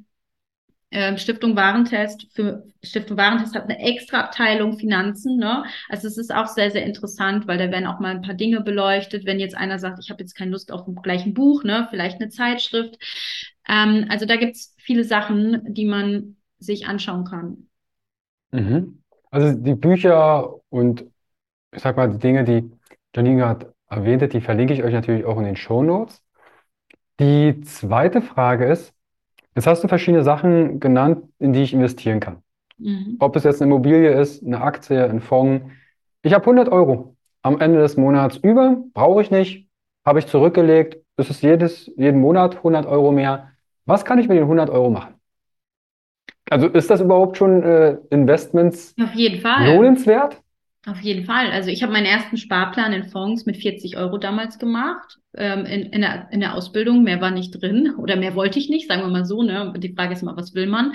ähm, 0.91 1.17
Stiftung 1.17 1.55
Warentest 1.55 2.27
für 2.33 2.63
Stiftung 2.83 3.17
Warentest 3.17 3.55
hat 3.55 3.63
eine 3.63 3.79
extra 3.79 4.21
Abteilung 4.21 4.77
Finanzen, 4.77 5.37
ne? 5.37 5.65
Also 5.89 6.07
es 6.07 6.17
ist 6.17 6.33
auch 6.33 6.47
sehr 6.47 6.71
sehr 6.71 6.85
interessant, 6.85 7.47
weil 7.47 7.57
da 7.57 7.71
werden 7.71 7.87
auch 7.87 7.99
mal 7.99 8.11
ein 8.11 8.21
paar 8.21 8.35
Dinge 8.35 8.61
beleuchtet. 8.61 9.25
Wenn 9.25 9.39
jetzt 9.39 9.57
einer 9.57 9.79
sagt, 9.79 9.99
ich 10.01 10.09
habe 10.09 10.21
jetzt 10.21 10.35
keine 10.35 10.51
Lust 10.51 10.71
auf 10.71 10.87
ein 10.87 10.95
gleichen 10.95 11.33
Buch, 11.33 11.63
ne, 11.63 11.87
vielleicht 11.89 12.21
eine 12.21 12.29
Zeitschrift. 12.29 12.97
Ähm, 13.67 14.05
also 14.09 14.25
da 14.25 14.35
gibt 14.35 14.55
es 14.55 14.75
viele 14.77 15.03
Sachen, 15.03 15.73
die 15.73 15.85
man 15.85 16.37
sich 16.59 16.87
anschauen 16.87 17.25
kann. 17.25 17.67
Mhm. 18.51 19.01
Also 19.31 19.57
die 19.57 19.75
Bücher 19.75 20.55
und 20.69 21.05
ich 21.71 21.81
sag 21.81 21.97
mal 21.97 22.09
die 22.09 22.19
Dinge, 22.19 22.43
die 22.43 22.71
Janine 23.15 23.37
gerade 23.37 23.73
erwähnte, 23.89 24.27
die 24.27 24.41
verlinke 24.41 24.73
ich 24.73 24.83
euch 24.83 24.93
natürlich 24.93 25.25
auch 25.25 25.37
in 25.37 25.43
den 25.43 25.55
Show 25.55 25.83
Notes. 25.83 26.21
Die 27.19 27.61
zweite 27.61 28.21
Frage 28.21 28.65
ist, 28.65 28.93
jetzt 29.55 29.67
hast 29.67 29.83
du 29.83 29.87
verschiedene 29.87 30.23
Sachen 30.23 30.79
genannt, 30.79 31.29
in 31.39 31.53
die 31.53 31.63
ich 31.63 31.73
investieren 31.73 32.19
kann. 32.19 32.43
Mhm. 32.77 33.17
Ob 33.19 33.35
es 33.35 33.43
jetzt 33.43 33.61
eine 33.61 33.71
Immobilie 33.71 34.11
ist, 34.19 34.43
eine 34.43 34.61
Aktie, 34.61 35.03
ein 35.03 35.21
Fonds. 35.21 35.65
Ich 36.21 36.33
habe 36.33 36.45
100 36.45 36.69
Euro 36.69 37.15
am 37.41 37.61
Ende 37.61 37.79
des 37.79 37.95
Monats 37.95 38.37
über, 38.37 38.83
brauche 38.93 39.21
ich 39.21 39.31
nicht, 39.31 39.69
habe 40.05 40.19
ich 40.19 40.27
zurückgelegt. 40.27 40.97
Es 41.17 41.29
ist 41.29 41.41
jedes, 41.41 41.91
jeden 41.95 42.19
Monat 42.19 42.57
100 42.57 42.85
Euro 42.85 43.11
mehr. 43.11 43.51
Was 43.85 44.05
kann 44.05 44.19
ich 44.19 44.27
mit 44.27 44.37
den 44.37 44.43
100 44.43 44.69
Euro 44.69 44.89
machen? 44.89 45.15
Also 46.49 46.67
ist 46.67 46.89
das 46.89 47.01
überhaupt 47.01 47.37
schon 47.37 47.63
äh, 47.63 47.97
Investments 48.11 48.93
Auf 49.01 49.13
jeden 49.13 49.41
Fall. 49.41 49.75
lohnenswert? 49.75 50.41
Auf 50.87 51.01
jeden 51.01 51.25
Fall. 51.25 51.49
Also 51.51 51.71
ich 51.71 51.81
habe 51.81 51.91
meinen 51.91 52.05
ersten 52.05 52.37
Sparplan 52.37 52.93
in 52.93 53.05
Fonds 53.05 53.47
mit 53.47 53.57
40 53.57 53.97
Euro 53.97 54.19
damals 54.19 54.59
gemacht, 54.59 55.17
ähm, 55.35 55.65
in, 55.65 55.83
in, 55.87 56.01
der, 56.01 56.27
in 56.31 56.39
der 56.39 56.53
Ausbildung. 56.53 57.03
Mehr 57.03 57.21
war 57.21 57.31
nicht 57.31 57.51
drin 57.59 57.95
oder 57.97 58.15
mehr 58.15 58.35
wollte 58.35 58.59
ich 58.59 58.69
nicht, 58.69 58.87
sagen 58.87 59.01
wir 59.01 59.09
mal 59.09 59.25
so. 59.25 59.41
Ne? 59.41 59.73
Die 59.77 59.93
Frage 59.93 60.13
ist 60.13 60.21
immer, 60.21 60.37
was 60.37 60.53
will 60.53 60.67
man? 60.67 60.93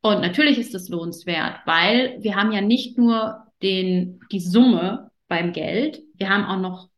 Und 0.00 0.20
natürlich 0.20 0.58
ist 0.58 0.74
das 0.74 0.88
lohnenswert, 0.88 1.56
weil 1.66 2.16
wir 2.20 2.36
haben 2.36 2.52
ja 2.52 2.60
nicht 2.60 2.96
nur 2.96 3.46
den, 3.62 4.20
die 4.30 4.40
Summe 4.40 5.10
beim 5.26 5.52
Geld, 5.52 6.00
wir 6.14 6.28
haben 6.28 6.44
auch 6.44 6.60
noch 6.60 6.88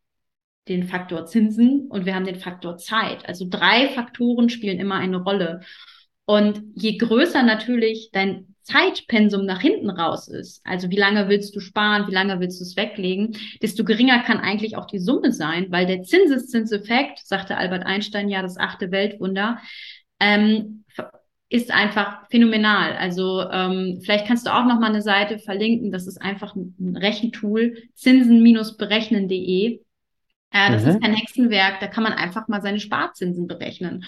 den 0.70 0.84
Faktor 0.84 1.26
Zinsen 1.26 1.88
und 1.88 2.06
wir 2.06 2.14
haben 2.14 2.24
den 2.24 2.38
Faktor 2.38 2.78
Zeit. 2.78 3.28
Also 3.28 3.44
drei 3.50 3.88
Faktoren 3.88 4.48
spielen 4.48 4.78
immer 4.78 4.94
eine 4.94 5.18
Rolle. 5.18 5.60
Und 6.24 6.62
je 6.74 6.96
größer 6.96 7.42
natürlich 7.42 8.10
dein 8.12 8.54
Zeitpensum 8.62 9.46
nach 9.46 9.60
hinten 9.60 9.90
raus 9.90 10.28
ist, 10.28 10.60
also 10.64 10.90
wie 10.90 10.96
lange 10.96 11.28
willst 11.28 11.56
du 11.56 11.60
sparen, 11.60 12.06
wie 12.06 12.14
lange 12.14 12.38
willst 12.38 12.60
du 12.60 12.64
es 12.64 12.76
weglegen, 12.76 13.36
desto 13.60 13.84
geringer 13.84 14.20
kann 14.20 14.38
eigentlich 14.38 14.76
auch 14.76 14.86
die 14.86 15.00
Summe 15.00 15.32
sein, 15.32 15.66
weil 15.70 15.86
der 15.86 16.04
Zinseszinseffekt, 16.04 17.18
sagte 17.18 17.56
Albert 17.56 17.84
Einstein 17.84 18.28
ja, 18.28 18.42
das 18.42 18.56
achte 18.56 18.92
Weltwunder, 18.92 19.58
ähm, 20.20 20.84
ist 21.48 21.72
einfach 21.72 22.28
phänomenal. 22.30 22.92
Also 22.92 23.40
ähm, 23.50 24.00
vielleicht 24.04 24.28
kannst 24.28 24.46
du 24.46 24.54
auch 24.54 24.66
noch 24.66 24.78
mal 24.78 24.90
eine 24.90 25.02
Seite 25.02 25.40
verlinken. 25.40 25.90
Das 25.90 26.06
ist 26.06 26.22
einfach 26.22 26.54
ein 26.54 26.96
Rechentool, 26.96 27.76
zinsen-berechnen.de. 27.94 29.80
Äh, 30.50 30.72
das 30.72 30.84
mhm. 30.84 30.90
ist 30.90 31.02
kein 31.02 31.14
Hexenwerk, 31.14 31.80
da 31.80 31.86
kann 31.86 32.04
man 32.04 32.12
einfach 32.12 32.48
mal 32.48 32.62
seine 32.62 32.80
Sparzinsen 32.80 33.46
berechnen. 33.46 34.04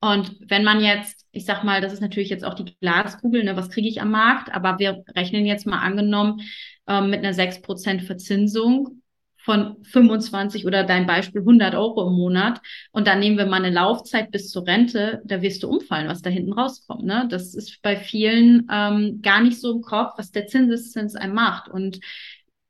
Und 0.00 0.36
wenn 0.48 0.64
man 0.64 0.80
jetzt, 0.80 1.26
ich 1.30 1.44
sag 1.44 1.62
mal, 1.62 1.80
das 1.82 1.92
ist 1.92 2.00
natürlich 2.00 2.30
jetzt 2.30 2.44
auch 2.44 2.54
die 2.54 2.74
Glaskugel, 2.80 3.44
ne, 3.44 3.56
was 3.56 3.68
kriege 3.68 3.88
ich 3.88 4.00
am 4.00 4.10
Markt, 4.10 4.52
aber 4.52 4.78
wir 4.78 5.04
rechnen 5.14 5.44
jetzt 5.44 5.66
mal 5.66 5.80
angenommen 5.80 6.40
ähm, 6.86 7.10
mit 7.10 7.18
einer 7.18 7.34
6% 7.34 8.00
Verzinsung 8.00 9.02
von 9.36 9.76
25 9.84 10.66
oder 10.66 10.84
dein 10.84 11.06
Beispiel 11.06 11.40
100 11.40 11.74
Euro 11.74 12.08
im 12.08 12.14
Monat 12.14 12.60
und 12.92 13.06
dann 13.06 13.20
nehmen 13.20 13.38
wir 13.38 13.46
mal 13.46 13.62
eine 13.62 13.74
Laufzeit 13.74 14.30
bis 14.30 14.50
zur 14.50 14.66
Rente, 14.66 15.22
da 15.24 15.40
wirst 15.40 15.62
du 15.62 15.68
umfallen, 15.68 16.08
was 16.08 16.22
da 16.22 16.28
hinten 16.30 16.52
rauskommt. 16.52 17.04
Ne? 17.04 17.26
Das 17.30 17.54
ist 17.54 17.80
bei 17.82 17.96
vielen 17.96 18.68
ähm, 18.70 19.20
gar 19.22 19.42
nicht 19.42 19.60
so 19.60 19.72
im 19.72 19.82
Kopf, 19.82 20.12
was 20.18 20.30
der 20.30 20.46
Zinseszins 20.46 21.16
einem 21.16 21.34
macht. 21.34 21.68
Und 21.68 22.00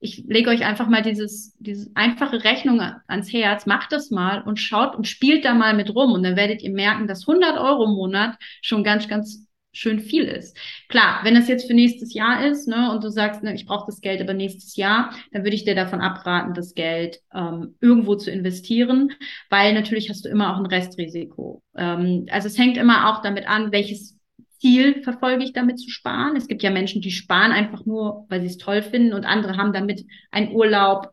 ich 0.01 0.24
lege 0.26 0.51
euch 0.51 0.64
einfach 0.64 0.88
mal 0.88 1.03
dieses, 1.03 1.55
diese 1.59 1.90
einfache 1.94 2.42
Rechnung 2.42 2.80
ans 3.07 3.32
Herz, 3.32 3.66
macht 3.66 3.92
das 3.92 4.11
mal 4.11 4.42
und 4.42 4.59
schaut 4.59 4.96
und 4.96 5.07
spielt 5.07 5.44
da 5.44 5.55
mal 5.55 5.74
mit 5.74 5.94
rum 5.94 6.12
und 6.12 6.22
dann 6.22 6.36
werdet 6.36 6.62
ihr 6.62 6.72
merken, 6.72 7.07
dass 7.07 7.28
100 7.28 7.59
Euro 7.59 7.84
im 7.84 7.92
Monat 7.92 8.36
schon 8.62 8.82
ganz, 8.82 9.09
ganz 9.09 9.46
schön 9.72 10.01
viel 10.01 10.24
ist. 10.24 10.57
Klar, 10.88 11.20
wenn 11.22 11.34
das 11.34 11.48
jetzt 11.48 11.66
für 11.66 11.74
nächstes 11.74 12.12
Jahr 12.14 12.44
ist, 12.44 12.66
ne, 12.66 12.90
und 12.90 13.05
du 13.05 13.11
sagst, 13.11 13.42
ne, 13.42 13.55
ich 13.55 13.66
brauche 13.66 13.86
das 13.86 14.01
Geld 14.01 14.20
aber 14.20 14.34
nächstes 14.34 14.76
Jahr, 14.76 15.14
dann 15.32 15.44
würde 15.44 15.55
ich 15.55 15.64
dir 15.64 15.74
davon 15.74 16.01
abraten, 16.01 16.55
das 16.55 16.74
Geld 16.74 17.20
ähm, 17.32 17.76
irgendwo 17.80 18.16
zu 18.16 18.30
investieren, 18.30 19.12
weil 19.48 19.74
natürlich 19.74 20.11
hast 20.11 20.24
du 20.24 20.28
immer 20.28 20.55
auch 20.55 20.59
ein 20.59 20.66
Restrisiko. 20.66 21.62
Ähm, 21.76 22.26
also 22.30 22.48
es 22.48 22.59
hängt 22.59 22.78
immer 22.78 23.11
auch 23.11 23.22
damit 23.22 23.48
an, 23.48 23.70
welches 23.70 24.18
Ziel 24.61 25.03
verfolge 25.03 25.45
ich 25.45 25.53
damit 25.53 25.79
zu 25.79 25.91
sparen. 25.91 26.37
Es 26.37 26.47
gibt 26.47 26.63
ja 26.63 26.71
Menschen, 26.71 27.03
die 27.03 27.11
sparen 27.11 27.53
einfach 27.53 27.87
nur, 27.87 28.27
weil 28.29 28.41
sie 28.41 28.47
es 28.47 28.59
toll 28.59 28.83
finden 28.83 29.15
und 29.15 29.25
andere 29.25 29.57
haben 29.57 29.73
damit 29.73 30.05
einen 30.31 30.53
Urlaub, 30.53 31.09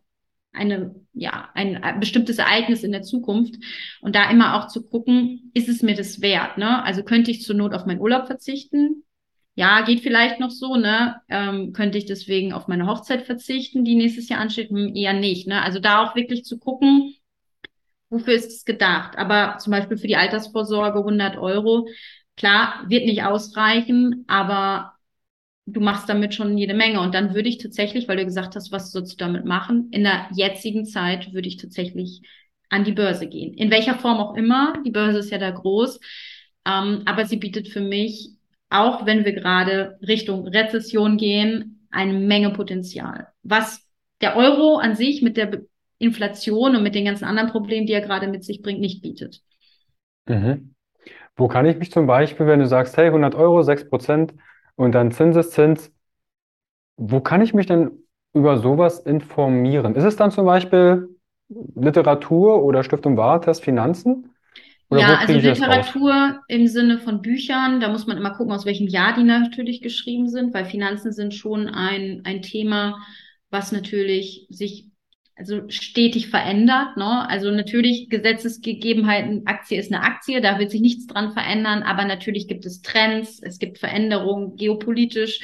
eine, 0.52 0.95
ja, 1.14 1.50
ein, 1.54 2.00
bestimmtes 2.00 2.39
Ereignis 2.39 2.84
in 2.84 2.91
der 2.91 3.04
Zukunft. 3.04 3.56
Und 4.02 4.16
da 4.16 4.30
immer 4.30 4.56
auch 4.56 4.68
zu 4.68 4.88
gucken, 4.88 5.52
ist 5.54 5.70
es 5.70 5.82
mir 5.82 5.95
das 5.95 6.22
wert? 6.22 6.58
Ne? 6.58 6.84
Also 6.84 7.04
könnte 7.04 7.32
ich 7.32 7.43
zur 7.43 7.56
Not 7.56 7.74
auf 7.74 7.86
meinen 7.86 8.02
Urlaub 8.02 8.28
verzichten? 8.28 9.04
Ja, 9.56 9.82
geht 9.82 10.02
vielleicht 10.02 10.39
noch 10.39 10.52
so, 10.52 10.76
ne? 10.76 11.16
Ähm, 11.30 11.74
könnte 11.74 11.98
ich 11.98 12.06
deswegen 12.06 12.54
auf 12.54 12.68
meine 12.68 12.86
Hochzeit 12.86 13.24
verzichten, 13.24 13.84
die 13.84 13.95
nächstes 13.95 14.30
Jahr 14.30 14.39
ansteht? 14.39 14.70
Hm, 14.70 14.95
eher 14.95 15.14
nicht, 15.14 15.48
ne? 15.48 15.64
Also 15.64 15.80
da 15.80 16.04
auch 16.04 16.16
wirklich 16.16 16.43
zu 16.43 16.60
gucken, 16.60 17.16
wofür 18.10 18.34
ist 18.36 18.52
es 18.52 18.66
gedacht? 18.66 19.18
Aber 19.18 19.58
zum 19.58 19.72
Beispiel 19.72 19.98
für 19.98 20.08
die 20.08 20.16
Altersvorsorge 20.16 21.00
100 21.00 21.38
Euro, 21.38 21.88
klar, 22.38 22.85
wird 22.88 23.05
nicht 23.05 23.23
ausreichen, 23.23 24.23
aber 24.27 24.93
du 25.65 25.81
machst 25.81 26.07
damit 26.07 26.33
schon 26.33 26.57
jede 26.57 26.73
Menge. 26.73 27.01
Und 27.01 27.13
dann 27.13 27.35
würde 27.35 27.49
ich 27.49 27.57
tatsächlich, 27.57 28.07
weil 28.07 28.17
du 28.17 28.25
gesagt 28.25 28.55
hast, 28.55 28.71
was 28.71 28.91
sollst 28.91 29.13
du 29.13 29.17
damit 29.17 29.45
machen, 29.45 29.89
in 29.91 30.03
der 30.03 30.29
jetzigen 30.33 30.85
Zeit 30.85 31.33
würde 31.33 31.49
ich 31.49 31.57
tatsächlich 31.57 32.21
an 32.69 32.83
die 32.83 32.93
Börse 32.93 33.27
gehen. 33.27 33.53
In 33.53 33.71
welcher 33.71 33.95
Form 33.95 34.17
auch 34.17 34.35
immer. 34.35 34.81
Die 34.85 34.91
Börse 34.91 35.19
ist 35.19 35.31
ja 35.31 35.38
da 35.38 35.51
groß. 35.51 35.99
Ähm, 36.65 37.03
aber 37.05 37.25
sie 37.25 37.38
bietet 37.38 37.67
für 37.69 37.81
mich, 37.81 38.31
auch 38.69 39.05
wenn 39.05 39.25
wir 39.25 39.33
gerade 39.33 39.97
Richtung 40.05 40.47
Rezession 40.47 41.17
gehen, 41.17 41.88
eine 41.91 42.13
Menge 42.13 42.51
Potenzial. 42.51 43.27
Was 43.43 43.85
der 44.21 44.35
Euro 44.35 44.77
an 44.77 44.95
sich 44.95 45.21
mit 45.21 45.38
der 45.38 45.61
Inflation 45.99 46.75
und 46.75 46.83
mit 46.83 46.95
den 46.95 47.05
ganzen 47.05 47.25
anderen 47.25 47.49
Problemen, 47.49 47.88
die 47.88 47.93
er 47.93 48.01
gerade 48.01 48.27
mit 48.27 48.43
sich 48.43 48.61
bringt, 48.61 48.81
nicht 48.81 49.01
bietet. 49.01 49.41
Mhm. 50.27 50.75
Wo 51.38 51.47
kann 51.47 51.65
ich 51.65 51.77
mich 51.77 51.91
zum 51.91 52.07
Beispiel, 52.07 52.47
wenn 52.47 52.59
du 52.59 52.67
sagst, 52.67 52.97
hey, 52.97 53.11
100 53.11 53.35
Euro, 53.35 53.61
6 53.63 53.89
Prozent, 53.89 54.33
und 54.75 54.91
dann 54.93 55.11
Zinseszins. 55.11 55.91
Wo 56.97 57.21
kann 57.21 57.41
ich 57.41 57.53
mich 57.53 57.67
denn 57.67 57.91
über 58.33 58.57
sowas 58.57 58.99
informieren? 58.99 59.95
Ist 59.95 60.03
es 60.03 60.15
dann 60.15 60.31
zum 60.31 60.45
Beispiel 60.45 61.09
Literatur 61.75 62.63
oder 62.63 62.83
Stiftung 62.83 63.17
Warentest 63.17 63.63
Finanzen? 63.63 64.35
Oder 64.89 64.99
Ja, 64.99 65.17
also? 65.19 65.38
Literatur 65.38 66.41
im 66.47 66.67
Sinne 66.67 66.99
von 66.99 67.21
Büchern, 67.21 67.79
da 67.81 67.89
muss 67.89 68.07
man 68.07 68.17
immer 68.17 68.31
gucken, 68.35 68.53
aus 68.53 68.65
welchem 68.65 68.88
Jahr 68.88 69.13
die 69.15 69.23
natürlich 69.23 69.81
geschrieben 69.81 70.29
sind, 70.29 70.53
weil 70.53 70.65
Finanzen 70.65 71.11
sind 71.11 71.33
schon 71.33 71.67
ein, 71.67 72.21
ein 72.25 72.41
Thema, 72.41 72.97
was 73.49 73.71
natürlich 73.71 74.47
sich 74.49 74.89
also 75.38 75.69
stetig 75.69 76.29
verändert. 76.29 76.97
Ne? 76.97 77.29
Also 77.29 77.51
natürlich 77.51 78.09
Gesetzesgegebenheiten, 78.09 79.45
Aktie 79.45 79.79
ist 79.79 79.91
eine 79.91 80.03
Aktie, 80.03 80.41
da 80.41 80.59
wird 80.59 80.71
sich 80.71 80.81
nichts 80.81 81.05
dran 81.07 81.31
verändern, 81.31 81.83
aber 81.83 82.05
natürlich 82.05 82.47
gibt 82.47 82.65
es 82.65 82.81
Trends, 82.81 83.39
es 83.41 83.59
gibt 83.59 83.77
Veränderungen 83.77 84.55
geopolitisch, 84.55 85.39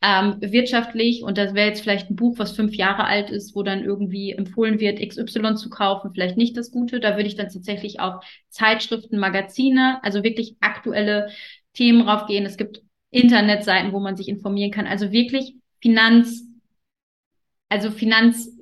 ähm, 0.00 0.36
wirtschaftlich 0.40 1.22
und 1.22 1.38
das 1.38 1.54
wäre 1.54 1.68
jetzt 1.68 1.82
vielleicht 1.82 2.10
ein 2.10 2.16
Buch, 2.16 2.38
was 2.38 2.52
fünf 2.52 2.74
Jahre 2.74 3.04
alt 3.04 3.30
ist, 3.30 3.54
wo 3.54 3.62
dann 3.62 3.84
irgendwie 3.84 4.32
empfohlen 4.32 4.78
wird, 4.80 5.00
XY 5.00 5.54
zu 5.54 5.70
kaufen, 5.70 6.12
vielleicht 6.12 6.36
nicht 6.36 6.56
das 6.56 6.70
Gute. 6.70 7.00
Da 7.00 7.16
würde 7.16 7.28
ich 7.28 7.36
dann 7.36 7.48
tatsächlich 7.48 7.98
auf 8.00 8.24
Zeitschriften, 8.48 9.18
Magazine, 9.18 9.98
also 10.02 10.22
wirklich 10.22 10.56
aktuelle 10.60 11.30
Themen 11.74 12.02
raufgehen. 12.02 12.46
Es 12.46 12.56
gibt 12.56 12.82
Internetseiten, 13.10 13.92
wo 13.92 14.00
man 14.00 14.16
sich 14.16 14.28
informieren 14.28 14.70
kann. 14.70 14.86
Also 14.86 15.10
wirklich 15.10 15.54
Finanz, 15.80 16.44
also 17.68 17.90
Finanz 17.90 18.57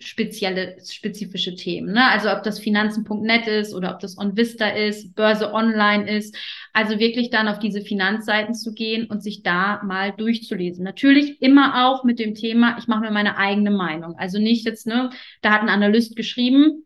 spezielle, 0.00 0.76
spezifische 0.84 1.54
Themen. 1.56 1.92
Ne? 1.92 2.08
Also 2.10 2.30
ob 2.30 2.44
das 2.44 2.60
Finanzen.net 2.60 3.48
ist 3.48 3.74
oder 3.74 3.92
ob 3.92 4.00
das 4.00 4.16
OnVista 4.16 4.68
ist, 4.68 5.14
Börse 5.16 5.52
Online 5.52 6.08
ist. 6.08 6.36
Also 6.72 7.00
wirklich 7.00 7.30
dann 7.30 7.48
auf 7.48 7.58
diese 7.58 7.80
Finanzseiten 7.80 8.54
zu 8.54 8.72
gehen 8.72 9.06
und 9.06 9.22
sich 9.22 9.42
da 9.42 9.82
mal 9.82 10.12
durchzulesen. 10.12 10.84
Natürlich 10.84 11.42
immer 11.42 11.88
auch 11.88 12.04
mit 12.04 12.20
dem 12.20 12.34
Thema, 12.34 12.78
ich 12.78 12.86
mache 12.86 13.00
mir 13.00 13.10
meine 13.10 13.36
eigene 13.38 13.72
Meinung. 13.72 14.16
Also 14.16 14.38
nicht 14.38 14.64
jetzt, 14.64 14.86
ne, 14.86 15.10
da 15.42 15.52
hat 15.52 15.62
ein 15.62 15.68
Analyst 15.68 16.14
geschrieben, 16.14 16.84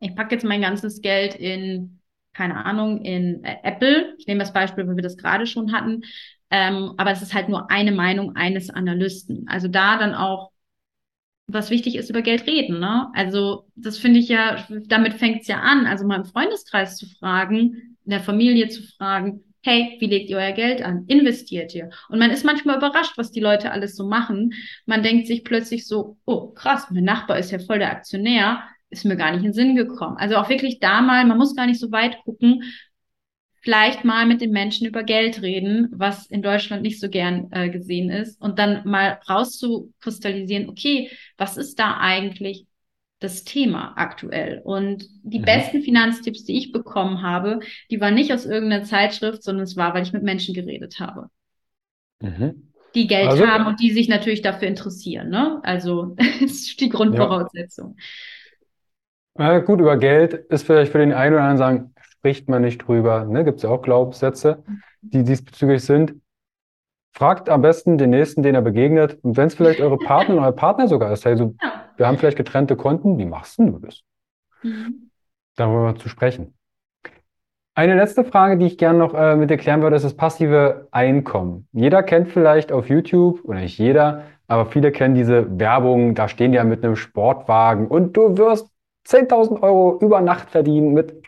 ich 0.00 0.16
packe 0.16 0.34
jetzt 0.34 0.44
mein 0.44 0.62
ganzes 0.62 1.02
Geld 1.02 1.36
in, 1.36 2.00
keine 2.32 2.64
Ahnung, 2.64 3.02
in 3.04 3.44
äh, 3.44 3.56
Apple. 3.62 4.14
Ich 4.18 4.26
nehme 4.26 4.40
das 4.40 4.52
Beispiel, 4.52 4.88
weil 4.88 4.96
wir 4.96 5.02
das 5.02 5.18
gerade 5.18 5.46
schon 5.46 5.72
hatten. 5.72 6.02
Ähm, 6.50 6.94
aber 6.96 7.12
es 7.12 7.22
ist 7.22 7.34
halt 7.34 7.48
nur 7.48 7.70
eine 7.70 7.92
Meinung 7.92 8.34
eines 8.34 8.70
Analysten. 8.70 9.46
Also 9.46 9.68
da 9.68 9.98
dann 9.98 10.14
auch 10.14 10.49
was 11.52 11.70
wichtig 11.70 11.96
ist, 11.96 12.10
über 12.10 12.22
Geld 12.22 12.46
reden. 12.46 12.80
Ne? 12.80 13.08
Also 13.14 13.66
das 13.76 13.98
finde 13.98 14.20
ich 14.20 14.28
ja, 14.28 14.66
damit 14.86 15.14
fängt 15.14 15.42
es 15.42 15.48
ja 15.48 15.60
an. 15.60 15.86
Also 15.86 16.06
mal 16.06 16.16
im 16.16 16.24
Freundeskreis 16.24 16.96
zu 16.96 17.06
fragen, 17.06 17.96
in 18.04 18.10
der 18.10 18.20
Familie 18.20 18.68
zu 18.68 18.82
fragen, 18.82 19.44
hey, 19.62 19.96
wie 20.00 20.06
legt 20.06 20.30
ihr 20.30 20.38
euer 20.38 20.52
Geld 20.52 20.82
an? 20.82 21.04
Investiert 21.06 21.74
ihr? 21.74 21.90
Und 22.08 22.18
man 22.18 22.30
ist 22.30 22.44
manchmal 22.44 22.78
überrascht, 22.78 23.16
was 23.16 23.30
die 23.30 23.40
Leute 23.40 23.72
alles 23.72 23.94
so 23.94 24.06
machen. 24.06 24.52
Man 24.86 25.02
denkt 25.02 25.26
sich 25.26 25.44
plötzlich 25.44 25.86
so, 25.86 26.16
oh 26.24 26.48
krass, 26.52 26.86
mein 26.90 27.04
Nachbar 27.04 27.38
ist 27.38 27.50
ja 27.50 27.58
voll 27.58 27.78
der 27.78 27.90
Aktionär, 27.90 28.62
ist 28.88 29.04
mir 29.04 29.16
gar 29.16 29.30
nicht 29.30 29.40
in 29.40 29.48
den 29.48 29.52
Sinn 29.52 29.76
gekommen. 29.76 30.16
Also 30.16 30.36
auch 30.36 30.48
wirklich 30.48 30.80
da 30.80 31.00
mal, 31.02 31.24
man 31.26 31.38
muss 31.38 31.54
gar 31.54 31.66
nicht 31.66 31.80
so 31.80 31.92
weit 31.92 32.18
gucken, 32.24 32.62
vielleicht 33.60 34.04
mal 34.04 34.26
mit 34.26 34.40
den 34.40 34.50
Menschen 34.52 34.86
über 34.86 35.02
Geld 35.02 35.42
reden, 35.42 35.88
was 35.92 36.26
in 36.26 36.42
Deutschland 36.42 36.82
nicht 36.82 37.00
so 37.00 37.08
gern 37.08 37.48
äh, 37.52 37.68
gesehen 37.70 38.10
ist, 38.10 38.40
und 38.40 38.58
dann 38.58 38.86
mal 38.88 39.20
rauszukristallisieren, 39.28 40.68
okay, 40.68 41.10
was 41.36 41.56
ist 41.56 41.78
da 41.78 41.98
eigentlich 41.98 42.66
das 43.20 43.44
Thema 43.44 43.94
aktuell? 43.96 44.60
Und 44.64 45.04
die 45.22 45.38
Mhm. 45.38 45.40
besten 45.40 45.82
Finanztipps, 45.82 46.44
die 46.44 46.58
ich 46.58 46.72
bekommen 46.72 47.22
habe, 47.22 47.60
die 47.90 48.00
waren 48.00 48.14
nicht 48.14 48.32
aus 48.32 48.46
irgendeiner 48.46 48.84
Zeitschrift, 48.84 49.42
sondern 49.42 49.64
es 49.64 49.76
war, 49.76 49.94
weil 49.94 50.02
ich 50.02 50.12
mit 50.12 50.22
Menschen 50.22 50.54
geredet 50.54 51.00
habe, 51.00 51.28
Mhm. 52.20 52.72
die 52.94 53.06
Geld 53.06 53.38
Also, 53.38 53.46
haben 53.46 53.66
und 53.66 53.80
die 53.80 53.90
sich 53.92 54.08
natürlich 54.08 54.42
dafür 54.42 54.68
interessieren, 54.68 55.28
ne? 55.30 55.60
Also, 55.62 56.16
das 56.40 56.50
ist 56.52 56.80
die 56.80 56.88
ja. 57.08 57.28
Grundvoraussetzung. 57.28 57.96
Äh, 59.38 59.62
gut, 59.62 59.80
über 59.80 59.96
Geld 59.96 60.34
ist 60.34 60.64
vielleicht 60.66 60.92
für 60.92 60.98
den 60.98 61.12
einen 61.12 61.34
oder 61.34 61.44
anderen 61.44 61.58
sagen, 61.58 61.94
spricht 62.20 62.50
man 62.50 62.60
nicht 62.62 62.86
drüber. 62.86 63.24
Ne? 63.24 63.44
Gibt 63.44 63.56
es 63.56 63.62
ja 63.62 63.70
auch 63.70 63.80
Glaubenssätze, 63.80 64.62
die 65.00 65.24
diesbezüglich 65.24 65.82
sind. 65.82 66.16
Fragt 67.12 67.48
am 67.48 67.62
besten 67.62 67.96
den 67.96 68.10
Nächsten, 68.10 68.42
den 68.42 68.54
er 68.54 68.60
begegnet. 68.60 69.18
Und 69.22 69.38
wenn 69.38 69.46
es 69.46 69.54
vielleicht 69.54 69.80
eure 69.80 69.96
Partnerin 70.06 70.38
oder 70.38 70.48
euer 70.48 70.56
Partner 70.56 70.86
sogar 70.86 71.12
ist, 71.12 71.26
also 71.26 71.54
Ja. 71.62 71.72
wir 71.96 72.06
haben 72.06 72.18
vielleicht 72.18 72.36
getrennte 72.36 72.76
Konten, 72.76 73.16
wie 73.16 73.24
machst 73.24 73.58
denn 73.58 73.72
du 73.72 73.78
das? 73.78 74.02
Mhm. 74.62 75.10
Darüber 75.56 75.96
zu 75.96 76.10
sprechen. 76.10 76.54
Eine 77.74 77.94
letzte 77.94 78.24
Frage, 78.24 78.58
die 78.58 78.66
ich 78.66 78.76
gerne 78.76 78.98
noch 78.98 79.14
äh, 79.14 79.34
mit 79.36 79.48
dir 79.48 79.56
klären 79.56 79.80
würde, 79.80 79.96
ist 79.96 80.04
das 80.04 80.14
passive 80.14 80.88
Einkommen. 80.90 81.66
Jeder 81.72 82.02
kennt 82.02 82.28
vielleicht 82.28 82.70
auf 82.70 82.90
YouTube, 82.90 83.42
oder 83.44 83.60
nicht 83.60 83.78
jeder, 83.78 84.24
aber 84.46 84.66
viele 84.66 84.92
kennen 84.92 85.14
diese 85.14 85.58
Werbung, 85.58 86.14
da 86.14 86.28
stehen 86.28 86.52
die 86.52 86.56
ja 86.56 86.64
mit 86.64 86.84
einem 86.84 86.96
Sportwagen 86.96 87.86
und 87.86 88.14
du 88.16 88.36
wirst 88.36 88.68
10.000 89.06 89.62
Euro 89.62 89.98
über 90.00 90.20
Nacht 90.20 90.50
verdienen 90.50 90.92
mit, 90.92 91.22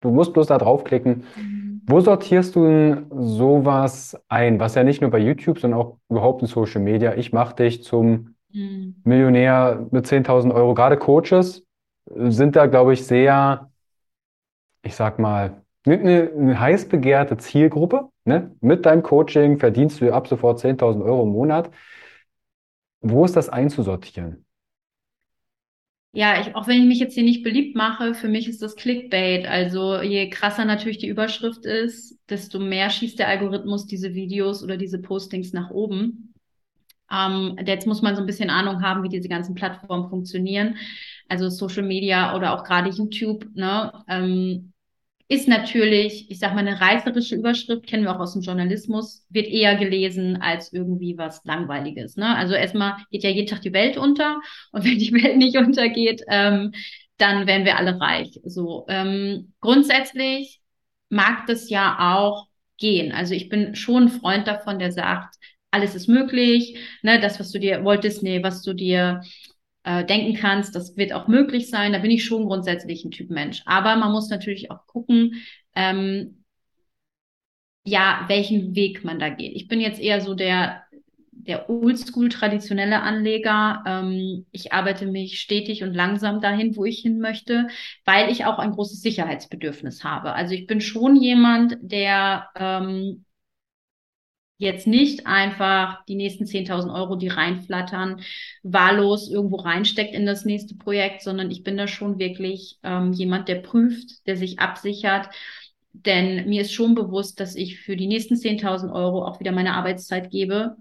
du 0.00 0.10
musst 0.10 0.32
bloß 0.32 0.46
da 0.46 0.58
draufklicken. 0.58 1.24
Mhm. 1.36 1.82
Wo 1.86 2.00
sortierst 2.00 2.54
du 2.54 2.64
denn 2.66 3.06
sowas 3.10 4.20
ein, 4.28 4.60
was 4.60 4.74
ja 4.74 4.84
nicht 4.84 5.00
nur 5.00 5.10
bei 5.10 5.18
YouTube, 5.18 5.58
sondern 5.58 5.80
auch 5.80 5.98
überhaupt 6.08 6.42
in 6.42 6.48
Social 6.48 6.82
Media, 6.82 7.14
ich 7.14 7.32
mache 7.32 7.56
dich 7.56 7.82
zum 7.82 8.34
Mhm. 8.52 8.96
Millionär 9.04 9.86
mit 9.90 10.06
10.000 10.06 10.52
Euro. 10.52 10.74
Gerade 10.74 10.96
Coaches 10.96 11.64
sind 12.06 12.56
da, 12.56 12.66
glaube 12.66 12.94
ich, 12.94 13.06
sehr, 13.06 13.70
ich 14.82 14.94
sag 14.94 15.18
mal, 15.18 15.62
eine, 15.86 16.30
eine 16.34 16.60
heiß 16.60 16.88
begehrte 16.88 17.36
Zielgruppe. 17.36 18.08
Ne? 18.24 18.54
Mit 18.60 18.86
deinem 18.86 19.02
Coaching 19.02 19.58
verdienst 19.58 20.00
du 20.00 20.12
ab 20.12 20.28
sofort 20.28 20.60
10.000 20.60 21.02
Euro 21.04 21.22
im 21.22 21.30
Monat. 21.30 21.70
Wo 23.00 23.24
ist 23.24 23.36
das 23.36 23.48
einzusortieren? 23.48 24.44
Ja, 26.12 26.40
ich, 26.40 26.54
auch 26.56 26.66
wenn 26.66 26.80
ich 26.80 26.86
mich 26.86 26.98
jetzt 27.00 27.14
hier 27.14 27.22
nicht 27.22 27.44
beliebt 27.44 27.76
mache, 27.76 28.14
für 28.14 28.28
mich 28.28 28.48
ist 28.48 28.62
das 28.62 28.76
Clickbait. 28.76 29.46
Also 29.46 30.00
je 30.00 30.30
krasser 30.30 30.64
natürlich 30.64 30.98
die 30.98 31.06
Überschrift 31.08 31.64
ist, 31.66 32.18
desto 32.30 32.58
mehr 32.58 32.90
schießt 32.90 33.18
der 33.18 33.28
Algorithmus 33.28 33.86
diese 33.86 34.14
Videos 34.14 34.62
oder 34.62 34.76
diese 34.76 34.98
Postings 35.00 35.52
nach 35.52 35.70
oben. 35.70 36.34
Ähm, 37.12 37.56
jetzt 37.66 37.86
muss 37.86 38.02
man 38.02 38.16
so 38.16 38.22
ein 38.22 38.26
bisschen 38.26 38.50
Ahnung 38.50 38.82
haben, 38.82 39.02
wie 39.04 39.10
diese 39.10 39.28
ganzen 39.28 39.54
Plattformen 39.54 40.10
funktionieren. 40.10 40.76
Also 41.28 41.50
Social 41.50 41.84
Media 41.84 42.36
oder 42.36 42.54
auch 42.54 42.64
gerade 42.64 42.90
YouTube, 42.90 43.46
ne? 43.54 43.92
Ähm, 44.08 44.72
ist 45.28 45.46
natürlich, 45.46 46.30
ich 46.30 46.38
sag 46.38 46.54
mal, 46.54 46.66
eine 46.66 46.80
reißerische 46.80 47.36
Überschrift, 47.36 47.86
kennen 47.86 48.04
wir 48.04 48.16
auch 48.16 48.20
aus 48.20 48.32
dem 48.32 48.40
Journalismus, 48.42 49.26
wird 49.28 49.46
eher 49.46 49.76
gelesen 49.76 50.40
als 50.40 50.72
irgendwie 50.72 51.18
was 51.18 51.44
Langweiliges. 51.44 52.16
Ne? 52.16 52.34
Also 52.34 52.54
erstmal 52.54 52.96
geht 53.10 53.24
ja 53.24 53.30
jeden 53.30 53.46
Tag 53.46 53.60
die 53.60 53.74
Welt 53.74 53.98
unter 53.98 54.40
und 54.72 54.84
wenn 54.86 54.98
die 54.98 55.12
Welt 55.12 55.36
nicht 55.36 55.56
untergeht, 55.58 56.22
ähm, 56.28 56.72
dann 57.18 57.46
werden 57.46 57.66
wir 57.66 57.76
alle 57.76 58.00
reich. 58.00 58.40
So 58.44 58.86
ähm, 58.88 59.52
grundsätzlich 59.60 60.60
mag 61.10 61.46
das 61.46 61.68
ja 61.68 62.16
auch 62.16 62.46
gehen. 62.78 63.12
Also 63.12 63.34
ich 63.34 63.48
bin 63.50 63.74
schon 63.74 64.04
ein 64.04 64.08
Freund 64.08 64.46
davon, 64.46 64.78
der 64.78 64.92
sagt, 64.92 65.34
alles 65.70 65.94
ist 65.94 66.08
möglich, 66.08 66.78
ne, 67.02 67.20
das, 67.20 67.38
was 67.38 67.50
du 67.50 67.58
dir 67.58 67.84
wolltest, 67.84 68.22
nee, 68.22 68.42
was 68.42 68.62
du 68.62 68.72
dir 68.72 69.20
äh, 69.84 70.04
denken 70.04 70.34
kannst, 70.34 70.74
das 70.74 70.96
wird 70.96 71.12
auch 71.12 71.28
möglich 71.28 71.70
sein. 71.70 71.92
Da 71.92 71.98
bin 71.98 72.10
ich 72.10 72.24
schon 72.24 72.46
grundsätzlich 72.46 73.04
ein 73.04 73.10
Typ 73.10 73.30
Mensch. 73.30 73.62
Aber 73.66 73.96
man 73.96 74.12
muss 74.12 74.28
natürlich 74.28 74.70
auch 74.70 74.86
gucken, 74.86 75.34
ähm, 75.74 76.44
ja, 77.84 78.24
welchen 78.28 78.74
Weg 78.74 79.04
man 79.04 79.18
da 79.18 79.28
geht. 79.30 79.54
Ich 79.54 79.68
bin 79.68 79.80
jetzt 79.80 80.00
eher 80.00 80.20
so 80.20 80.34
der, 80.34 80.82
der 81.32 81.70
oldschool 81.70 82.28
traditionelle 82.28 83.02
Anleger. 83.02 83.82
Ähm, 83.86 84.46
ich 84.52 84.72
arbeite 84.72 85.06
mich 85.06 85.40
stetig 85.40 85.82
und 85.82 85.94
langsam 85.94 86.40
dahin, 86.40 86.76
wo 86.76 86.84
ich 86.84 87.00
hin 87.00 87.18
möchte, 87.20 87.68
weil 88.04 88.30
ich 88.30 88.44
auch 88.44 88.58
ein 88.58 88.72
großes 88.72 89.00
Sicherheitsbedürfnis 89.00 90.04
habe. 90.04 90.34
Also 90.34 90.54
ich 90.54 90.66
bin 90.66 90.80
schon 90.80 91.16
jemand, 91.16 91.78
der 91.80 92.48
ähm, 92.56 93.24
jetzt 94.58 94.88
nicht 94.88 95.26
einfach 95.26 96.04
die 96.06 96.16
nächsten 96.16 96.44
10.000 96.44 96.92
Euro, 96.92 97.14
die 97.16 97.28
reinflattern, 97.28 98.20
wahllos 98.62 99.30
irgendwo 99.30 99.56
reinsteckt 99.56 100.14
in 100.14 100.26
das 100.26 100.44
nächste 100.44 100.74
Projekt, 100.74 101.22
sondern 101.22 101.50
ich 101.50 101.62
bin 101.62 101.76
da 101.76 101.86
schon 101.86 102.18
wirklich 102.18 102.78
ähm, 102.82 103.12
jemand, 103.12 103.48
der 103.48 103.56
prüft, 103.56 104.26
der 104.26 104.36
sich 104.36 104.58
absichert. 104.58 105.30
Denn 105.92 106.48
mir 106.48 106.62
ist 106.62 106.72
schon 106.72 106.94
bewusst, 106.94 107.40
dass 107.40 107.54
ich 107.54 107.80
für 107.80 107.96
die 107.96 108.08
nächsten 108.08 108.34
10.000 108.34 108.92
Euro 108.92 109.24
auch 109.24 109.40
wieder 109.40 109.52
meine 109.52 109.74
Arbeitszeit 109.74 110.30
gebe 110.30 110.76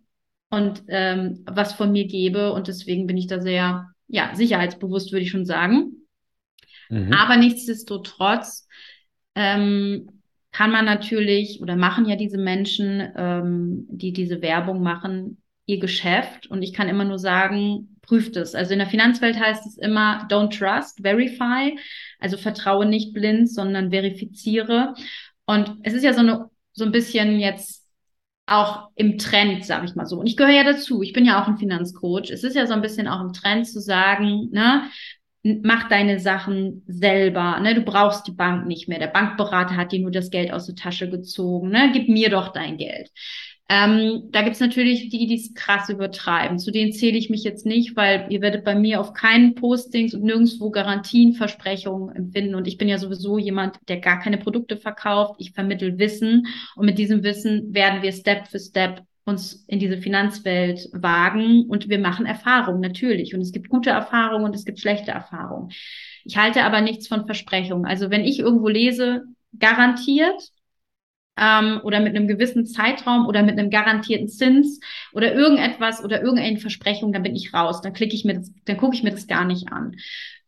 und 0.50 0.84
ähm, 0.88 1.44
was 1.46 1.74
von 1.74 1.92
mir 1.92 2.08
gebe. 2.08 2.54
Und 2.54 2.68
deswegen 2.68 3.06
bin 3.06 3.18
ich 3.18 3.28
da 3.28 3.40
sehr, 3.40 3.90
ja, 4.08 4.36
sicherheitsbewusst, 4.36 5.12
würde 5.12 5.24
ich 5.24 5.32
schon 5.32 5.46
sagen. 5.46 6.08
Mhm. 6.90 7.14
Aber 7.14 7.38
nichtsdestotrotz 7.38 8.68
ähm, 9.36 10.17
kann 10.58 10.72
man 10.72 10.86
natürlich 10.86 11.62
oder 11.62 11.76
machen 11.76 12.08
ja 12.08 12.16
diese 12.16 12.40
Menschen, 12.40 13.08
ähm, 13.16 13.86
die 13.92 14.12
diese 14.12 14.42
Werbung 14.42 14.82
machen, 14.82 15.40
ihr 15.68 15.80
Geschäft. 15.80 16.48
Und 16.48 16.64
ich 16.64 16.74
kann 16.74 16.90
immer 16.90 17.06
nur 17.06 17.20
sagen, 17.20 18.00
prüft 18.02 18.36
es. 18.38 18.56
Also 18.56 18.74
in 18.74 18.80
der 18.80 18.88
Finanzwelt 18.88 19.40
heißt 19.40 19.68
es 19.68 19.78
immer, 19.78 20.28
don't 20.32 20.58
trust, 20.58 21.02
verify. 21.04 21.78
Also 22.20 22.38
vertraue 22.38 22.88
nicht 22.88 23.14
blind, 23.14 23.52
sondern 23.52 23.92
verifiziere. 23.92 24.96
Und 25.46 25.78
es 25.84 25.94
ist 25.94 26.04
ja 26.04 26.14
so 26.14 26.22
eine, 26.22 26.50
so 26.74 26.86
ein 26.86 26.92
bisschen 26.92 27.40
jetzt 27.40 27.86
auch 28.48 28.90
im 28.96 29.20
Trend, 29.20 29.64
sage 29.64 29.86
ich 29.86 29.94
mal 29.94 30.08
so. 30.08 30.20
Und 30.20 30.26
ich 30.26 30.38
gehöre 30.38 30.56
ja 30.56 30.64
dazu. 30.64 31.04
Ich 31.04 31.14
bin 31.14 31.26
ja 31.26 31.40
auch 31.40 31.48
ein 31.48 31.60
Finanzcoach. 31.60 32.32
Es 32.32 32.44
ist 32.44 32.56
ja 32.56 32.66
so 32.66 32.74
ein 32.74 32.82
bisschen 32.82 33.08
auch 33.08 33.22
im 33.22 33.34
Trend 33.34 33.68
zu 33.68 33.80
sagen, 33.80 34.50
ne, 34.52 34.90
mach 35.64 35.90
deine 35.90 36.20
Sachen 36.20 36.84
selber. 36.88 37.60
Ne? 37.60 37.76
Du 37.76 37.82
brauchst 37.82 38.28
die 38.28 38.32
Bank 38.32 38.68
nicht 38.68 38.88
mehr. 38.88 39.00
Der 39.00 39.08
Bankberater 39.08 39.76
hat 39.76 39.92
dir 39.92 40.00
nur 40.00 40.12
das 40.12 40.30
Geld 40.30 40.52
aus 40.52 40.66
der 40.66 40.76
Tasche 40.76 41.10
gezogen. 41.10 41.70
Ne? 41.70 41.92
Gib 41.94 42.10
mir 42.10 42.30
doch 42.30 42.50
dein 42.50 42.78
Geld. 42.78 43.12
Ähm, 43.70 44.30
da 44.32 44.44
gibt's 44.44 44.62
natürlich 44.62 45.10
die, 45.10 45.28
die 45.28 45.36
es 45.36 45.54
krass 45.54 45.90
übertreiben. 45.90 46.58
Zu 46.58 46.72
denen 46.72 46.94
zähle 46.94 47.18
ich 47.18 47.30
mich 47.30 47.44
jetzt 47.44 47.66
nicht, 47.66 47.98
weil 47.98 48.28
ihr 48.30 48.40
werdet 48.42 48.64
bei 48.64 48.76
mir 48.76 49.02
auf 49.02 49.14
keinen 49.14 49.56
Postings 49.56 50.14
und 50.14 50.24
nirgendwo 50.24 50.70
Garantien, 50.72 51.34
Versprechungen 51.34 52.16
empfinden. 52.16 52.56
Und 52.56 52.68
ich 52.68 52.78
bin 52.78 52.88
ja 52.88 52.98
sowieso 52.98 53.38
jemand, 53.38 53.78
der 53.90 54.00
gar 54.00 54.20
keine 54.20 54.38
Produkte 54.38 54.78
verkauft. 54.78 55.36
Ich 55.40 55.52
vermittel 55.52 56.00
Wissen 56.00 56.48
und 56.76 56.86
mit 56.86 56.98
diesem 56.98 57.24
Wissen 57.24 57.74
werden 57.74 58.02
wir 58.02 58.14
Step 58.14 58.48
für 58.48 58.60
Step 58.60 59.04
uns 59.28 59.66
in 59.68 59.80
diese 59.80 59.98
Finanzwelt 59.98 60.90
wagen 60.94 61.66
und 61.68 61.90
wir 61.90 62.00
machen 62.00 62.26
Erfahrungen 62.26 62.80
natürlich. 62.80 63.36
Und 63.36 63.42
es 63.42 63.52
gibt 63.52 63.70
gute 63.70 63.90
Erfahrungen 63.90 64.46
und 64.46 64.56
es 64.56 64.66
gibt 64.66 64.80
schlechte 64.80 65.12
Erfahrungen. 65.12 65.72
Ich 66.24 66.38
halte 66.38 66.64
aber 66.64 66.82
nichts 66.82 67.08
von 67.08 67.26
Versprechungen. 67.26 67.86
Also 67.86 68.10
wenn 68.10 68.24
ich 68.24 68.40
irgendwo 68.40 68.70
lese, 68.70 69.24
garantiert 69.60 70.50
ähm, 71.38 71.82
oder 71.84 72.00
mit 72.00 72.16
einem 72.16 72.28
gewissen 72.28 72.66
Zeitraum 72.66 73.28
oder 73.28 73.44
mit 73.44 73.60
einem 73.60 73.70
garantierten 73.70 74.30
Zins 74.30 74.80
oder 75.14 75.34
irgendetwas 75.34 76.04
oder 76.04 76.22
irgendeine 76.22 76.60
Versprechung, 76.60 77.12
dann 77.12 77.24
bin 77.24 77.36
ich 77.36 77.54
raus. 77.54 77.82
Dann 77.82 77.94
klicke 77.94 78.16
ich 78.16 78.24
mir 78.24 78.36
das, 78.36 78.52
dann 78.66 78.78
gucke 78.78 78.96
ich 78.96 79.04
mir 79.04 79.12
das 79.12 79.28
gar 79.28 79.46
nicht 79.46 79.72
an. 79.72 79.98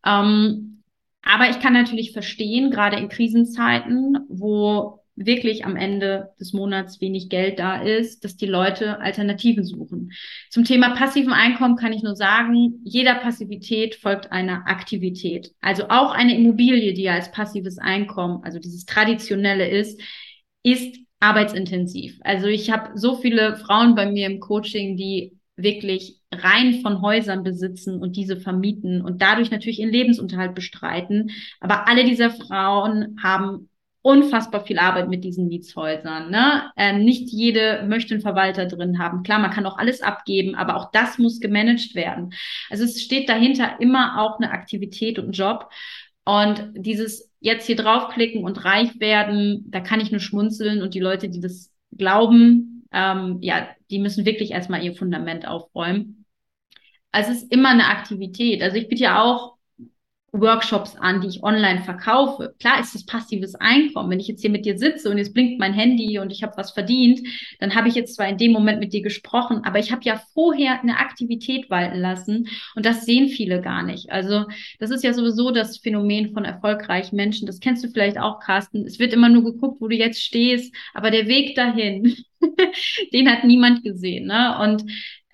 Ähm, 0.05 0.83
aber 1.21 1.49
ich 1.49 1.59
kann 1.59 1.73
natürlich 1.73 2.13
verstehen, 2.13 2.71
gerade 2.71 2.97
in 2.97 3.09
Krisenzeiten, 3.09 4.19
wo 4.29 4.98
wirklich 5.25 5.65
am 5.65 5.75
Ende 5.75 6.29
des 6.39 6.53
Monats 6.53 7.01
wenig 7.01 7.29
Geld 7.29 7.59
da 7.59 7.81
ist, 7.81 8.23
dass 8.23 8.37
die 8.37 8.45
Leute 8.45 8.99
Alternativen 8.99 9.65
suchen. 9.65 10.11
Zum 10.49 10.63
Thema 10.63 10.95
passiven 10.95 11.33
Einkommen 11.33 11.75
kann 11.75 11.93
ich 11.93 12.03
nur 12.03 12.15
sagen, 12.15 12.79
jeder 12.83 13.15
Passivität 13.15 13.95
folgt 13.95 14.31
einer 14.31 14.67
Aktivität. 14.67 15.51
Also 15.61 15.89
auch 15.89 16.11
eine 16.11 16.35
Immobilie, 16.35 16.93
die 16.93 17.03
ja 17.03 17.13
als 17.13 17.31
passives 17.31 17.77
Einkommen, 17.77 18.43
also 18.43 18.59
dieses 18.59 18.85
traditionelle 18.85 19.67
ist, 19.67 20.01
ist 20.63 20.97
arbeitsintensiv. 21.19 22.17
Also 22.21 22.47
ich 22.47 22.71
habe 22.71 22.97
so 22.97 23.15
viele 23.15 23.57
Frauen 23.57 23.95
bei 23.95 24.09
mir 24.09 24.27
im 24.27 24.39
Coaching, 24.39 24.95
die 24.95 25.37
wirklich 25.57 26.19
rein 26.31 26.81
von 26.81 27.01
Häusern 27.01 27.43
besitzen 27.43 27.99
und 27.99 28.15
diese 28.15 28.37
vermieten 28.37 29.01
und 29.01 29.21
dadurch 29.21 29.51
natürlich 29.51 29.79
ihren 29.79 29.91
Lebensunterhalt 29.91 30.55
bestreiten. 30.55 31.31
Aber 31.59 31.87
alle 31.87 32.05
dieser 32.05 32.29
Frauen 32.31 33.17
haben 33.21 33.68
unfassbar 34.01 34.65
viel 34.65 34.79
Arbeit 34.79 35.09
mit 35.09 35.23
diesen 35.23 35.47
Mietshäusern. 35.47 36.31
Ne? 36.31 36.71
Ähm, 36.77 37.03
nicht 37.03 37.29
jede 37.29 37.83
möchte 37.87 38.13
einen 38.13 38.21
Verwalter 38.21 38.65
drin 38.65 38.99
haben. 38.99 39.23
Klar, 39.23 39.39
man 39.39 39.51
kann 39.51 39.65
auch 39.65 39.77
alles 39.77 40.01
abgeben, 40.01 40.55
aber 40.55 40.77
auch 40.77 40.91
das 40.91 41.17
muss 41.17 41.39
gemanagt 41.39 41.95
werden. 41.95 42.33
Also 42.69 42.85
es 42.85 43.01
steht 43.01 43.27
dahinter 43.27 43.79
immer 43.79 44.21
auch 44.21 44.39
eine 44.39 44.51
Aktivität 44.51 45.19
und 45.19 45.29
ein 45.29 45.33
Job. 45.33 45.69
Und 46.23 46.71
dieses 46.75 47.31
jetzt 47.41 47.65
hier 47.65 47.75
draufklicken 47.75 48.43
und 48.43 48.63
reich 48.63 48.99
werden, 48.99 49.65
da 49.67 49.81
kann 49.81 49.99
ich 49.99 50.11
nur 50.11 50.19
schmunzeln 50.19 50.81
und 50.81 50.93
die 50.93 50.99
Leute, 50.99 51.29
die 51.29 51.39
das 51.39 51.71
glauben, 51.91 52.85
ähm, 52.91 53.37
ja, 53.41 53.67
die 53.89 53.99
müssen 53.99 54.25
wirklich 54.25 54.51
erstmal 54.51 54.83
ihr 54.83 54.95
Fundament 54.95 55.47
aufräumen. 55.47 56.25
Also 57.11 57.31
es 57.31 57.43
ist 57.43 57.51
immer 57.51 57.69
eine 57.69 57.87
Aktivität. 57.87 58.61
Also 58.61 58.77
ich 58.77 58.87
bitte 58.87 59.03
ja 59.03 59.23
auch 59.23 59.58
Workshops 60.31 60.95
an, 60.95 61.21
die 61.21 61.27
ich 61.27 61.43
online 61.43 61.81
verkaufe. 61.81 62.53
Klar 62.59 62.79
ist 62.79 62.93
das 62.93 63.05
passives 63.05 63.55
Einkommen. 63.55 64.09
Wenn 64.09 64.19
ich 64.19 64.27
jetzt 64.27 64.41
hier 64.41 64.49
mit 64.49 64.65
dir 64.65 64.77
sitze 64.77 65.09
und 65.09 65.17
jetzt 65.17 65.33
blinkt 65.33 65.59
mein 65.59 65.73
Handy 65.73 66.19
und 66.19 66.31
ich 66.31 66.43
habe 66.43 66.57
was 66.57 66.71
verdient, 66.71 67.21
dann 67.59 67.75
habe 67.75 67.87
ich 67.87 67.95
jetzt 67.95 68.15
zwar 68.15 68.27
in 68.27 68.37
dem 68.37 68.51
Moment 68.51 68.79
mit 68.79 68.93
dir 68.93 69.01
gesprochen, 69.01 69.61
aber 69.63 69.79
ich 69.79 69.91
habe 69.91 70.03
ja 70.03 70.21
vorher 70.33 70.81
eine 70.81 70.97
Aktivität 70.97 71.69
walten 71.69 71.99
lassen 71.99 72.47
und 72.75 72.85
das 72.85 73.05
sehen 73.05 73.29
viele 73.29 73.61
gar 73.61 73.83
nicht. 73.83 74.11
Also 74.11 74.45
das 74.79 74.91
ist 74.91 75.03
ja 75.03 75.13
sowieso 75.13 75.51
das 75.51 75.77
Phänomen 75.77 76.33
von 76.33 76.45
erfolgreichen 76.45 77.15
Menschen. 77.15 77.45
Das 77.45 77.59
kennst 77.59 77.83
du 77.83 77.89
vielleicht 77.89 78.19
auch, 78.19 78.39
Carsten. 78.39 78.85
Es 78.85 78.99
wird 78.99 79.13
immer 79.13 79.29
nur 79.29 79.43
geguckt, 79.43 79.81
wo 79.81 79.87
du 79.87 79.95
jetzt 79.95 80.21
stehst, 80.21 80.73
aber 80.93 81.11
der 81.11 81.27
Weg 81.27 81.55
dahin, 81.55 82.15
den 83.13 83.29
hat 83.29 83.43
niemand 83.43 83.83
gesehen. 83.83 84.27
Ne? 84.27 84.57
Und 84.61 84.83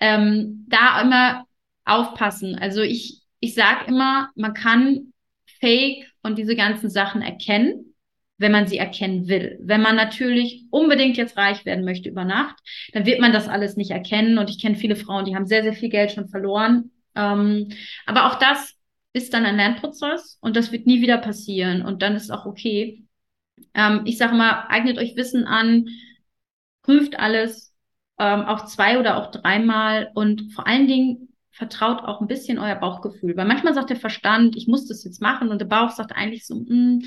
ähm, 0.00 0.66
da 0.68 1.00
immer 1.00 1.44
aufpassen. 1.84 2.56
Also 2.56 2.82
ich 2.82 3.25
ich 3.46 3.54
sage 3.54 3.84
immer, 3.86 4.30
man 4.34 4.54
kann 4.54 5.12
Fake 5.60 6.10
und 6.22 6.36
diese 6.36 6.56
ganzen 6.56 6.90
Sachen 6.90 7.22
erkennen, 7.22 7.94
wenn 8.38 8.50
man 8.50 8.66
sie 8.66 8.76
erkennen 8.76 9.28
will. 9.28 9.56
Wenn 9.62 9.80
man 9.80 9.94
natürlich 9.94 10.64
unbedingt 10.70 11.16
jetzt 11.16 11.36
reich 11.36 11.64
werden 11.64 11.84
möchte 11.84 12.08
über 12.08 12.24
Nacht, 12.24 12.56
dann 12.92 13.06
wird 13.06 13.20
man 13.20 13.32
das 13.32 13.48
alles 13.48 13.76
nicht 13.76 13.92
erkennen. 13.92 14.38
Und 14.38 14.50
ich 14.50 14.60
kenne 14.60 14.74
viele 14.74 14.96
Frauen, 14.96 15.26
die 15.26 15.36
haben 15.36 15.46
sehr, 15.46 15.62
sehr 15.62 15.74
viel 15.74 15.90
Geld 15.90 16.10
schon 16.10 16.28
verloren. 16.28 16.90
Ähm, 17.14 17.68
aber 18.04 18.26
auch 18.26 18.34
das 18.40 18.74
ist 19.12 19.32
dann 19.32 19.46
ein 19.46 19.56
Lernprozess 19.56 20.38
und 20.40 20.56
das 20.56 20.72
wird 20.72 20.86
nie 20.86 21.00
wieder 21.00 21.18
passieren. 21.18 21.82
Und 21.82 22.02
dann 22.02 22.16
ist 22.16 22.32
auch 22.32 22.46
okay. 22.46 23.04
Ähm, 23.74 24.02
ich 24.06 24.18
sage 24.18 24.34
mal, 24.34 24.66
eignet 24.68 24.98
euch 24.98 25.14
Wissen 25.14 25.44
an, 25.44 25.86
prüft 26.82 27.16
alles, 27.16 27.72
ähm, 28.18 28.42
auch 28.42 28.66
zwei 28.66 28.98
oder 28.98 29.18
auch 29.18 29.30
dreimal 29.30 30.10
und 30.14 30.52
vor 30.52 30.66
allen 30.66 30.88
Dingen 30.88 31.35
vertraut 31.56 32.04
auch 32.04 32.20
ein 32.20 32.26
bisschen 32.26 32.58
euer 32.58 32.74
Bauchgefühl. 32.74 33.36
Weil 33.36 33.46
manchmal 33.46 33.74
sagt 33.74 33.88
der 33.90 33.96
Verstand, 33.96 34.56
ich 34.56 34.68
muss 34.68 34.86
das 34.86 35.04
jetzt 35.04 35.22
machen 35.22 35.48
und 35.48 35.60
der 35.60 35.66
Bauch 35.66 35.90
sagt 35.90 36.12
eigentlich 36.12 36.46
so, 36.46 36.56
hm, 36.56 37.02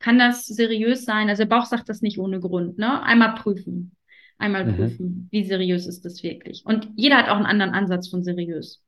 kann 0.00 0.18
das 0.18 0.46
seriös 0.46 1.04
sein? 1.04 1.28
Also 1.28 1.44
der 1.44 1.54
Bauch 1.54 1.66
sagt 1.66 1.88
das 1.88 2.02
nicht 2.02 2.18
ohne 2.18 2.40
Grund. 2.40 2.78
Ne? 2.78 3.00
Einmal 3.02 3.34
prüfen. 3.34 3.96
Einmal 4.38 4.64
mhm. 4.64 4.76
prüfen, 4.76 5.28
wie 5.30 5.44
seriös 5.44 5.86
ist 5.86 6.04
das 6.04 6.22
wirklich. 6.24 6.64
Und 6.66 6.90
jeder 6.96 7.16
hat 7.16 7.28
auch 7.28 7.36
einen 7.36 7.46
anderen 7.46 7.72
Ansatz 7.72 8.08
von 8.08 8.24
seriös. 8.24 8.82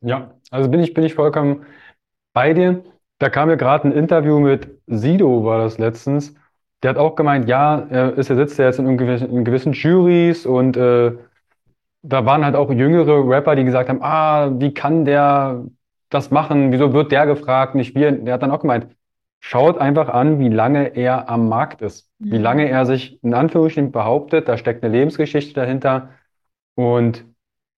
Ja, 0.00 0.34
also 0.52 0.70
bin 0.70 0.78
ich, 0.78 0.94
bin 0.94 1.02
ich 1.02 1.14
vollkommen 1.14 1.66
bei 2.32 2.54
dir. 2.54 2.84
Da 3.18 3.28
kam 3.30 3.50
ja 3.50 3.56
gerade 3.56 3.88
ein 3.88 3.92
Interview 3.92 4.38
mit 4.38 4.68
Sido, 4.86 5.44
war 5.44 5.58
das 5.58 5.78
letztens. 5.78 6.34
Der 6.84 6.90
hat 6.90 6.98
auch 6.98 7.16
gemeint, 7.16 7.48
ja, 7.48 7.80
er 7.90 8.14
ist, 8.14 8.30
er 8.30 8.36
sitzt 8.36 8.58
ja 8.60 8.66
jetzt 8.66 8.78
in, 8.78 8.96
gewissen, 8.96 9.28
in 9.28 9.44
gewissen 9.44 9.72
Juries 9.72 10.46
und 10.46 10.76
äh, 10.76 11.18
da 12.02 12.24
waren 12.26 12.44
halt 12.44 12.56
auch 12.56 12.70
jüngere 12.72 13.28
Rapper, 13.28 13.56
die 13.56 13.64
gesagt 13.64 13.88
haben, 13.88 14.02
ah, 14.02 14.50
wie 14.58 14.72
kann 14.74 15.04
der 15.04 15.64
das 16.08 16.30
machen? 16.30 16.72
Wieso 16.72 16.92
wird 16.92 17.12
der 17.12 17.26
gefragt, 17.26 17.74
nicht 17.74 17.94
wir? 17.94 18.12
Der 18.12 18.34
hat 18.34 18.42
dann 18.42 18.50
auch 18.50 18.60
gemeint, 18.60 18.88
schaut 19.40 19.78
einfach 19.78 20.08
an, 20.08 20.38
wie 20.38 20.48
lange 20.48 20.96
er 20.96 21.28
am 21.28 21.48
Markt 21.48 21.82
ist, 21.82 22.10
wie 22.18 22.38
Mhm. 22.38 22.42
lange 22.44 22.68
er 22.68 22.86
sich 22.86 23.22
in 23.22 23.34
Anführungsstrichen 23.34 23.92
behauptet, 23.92 24.48
da 24.48 24.56
steckt 24.56 24.82
eine 24.84 24.92
Lebensgeschichte 24.92 25.54
dahinter 25.54 26.10
und 26.74 27.24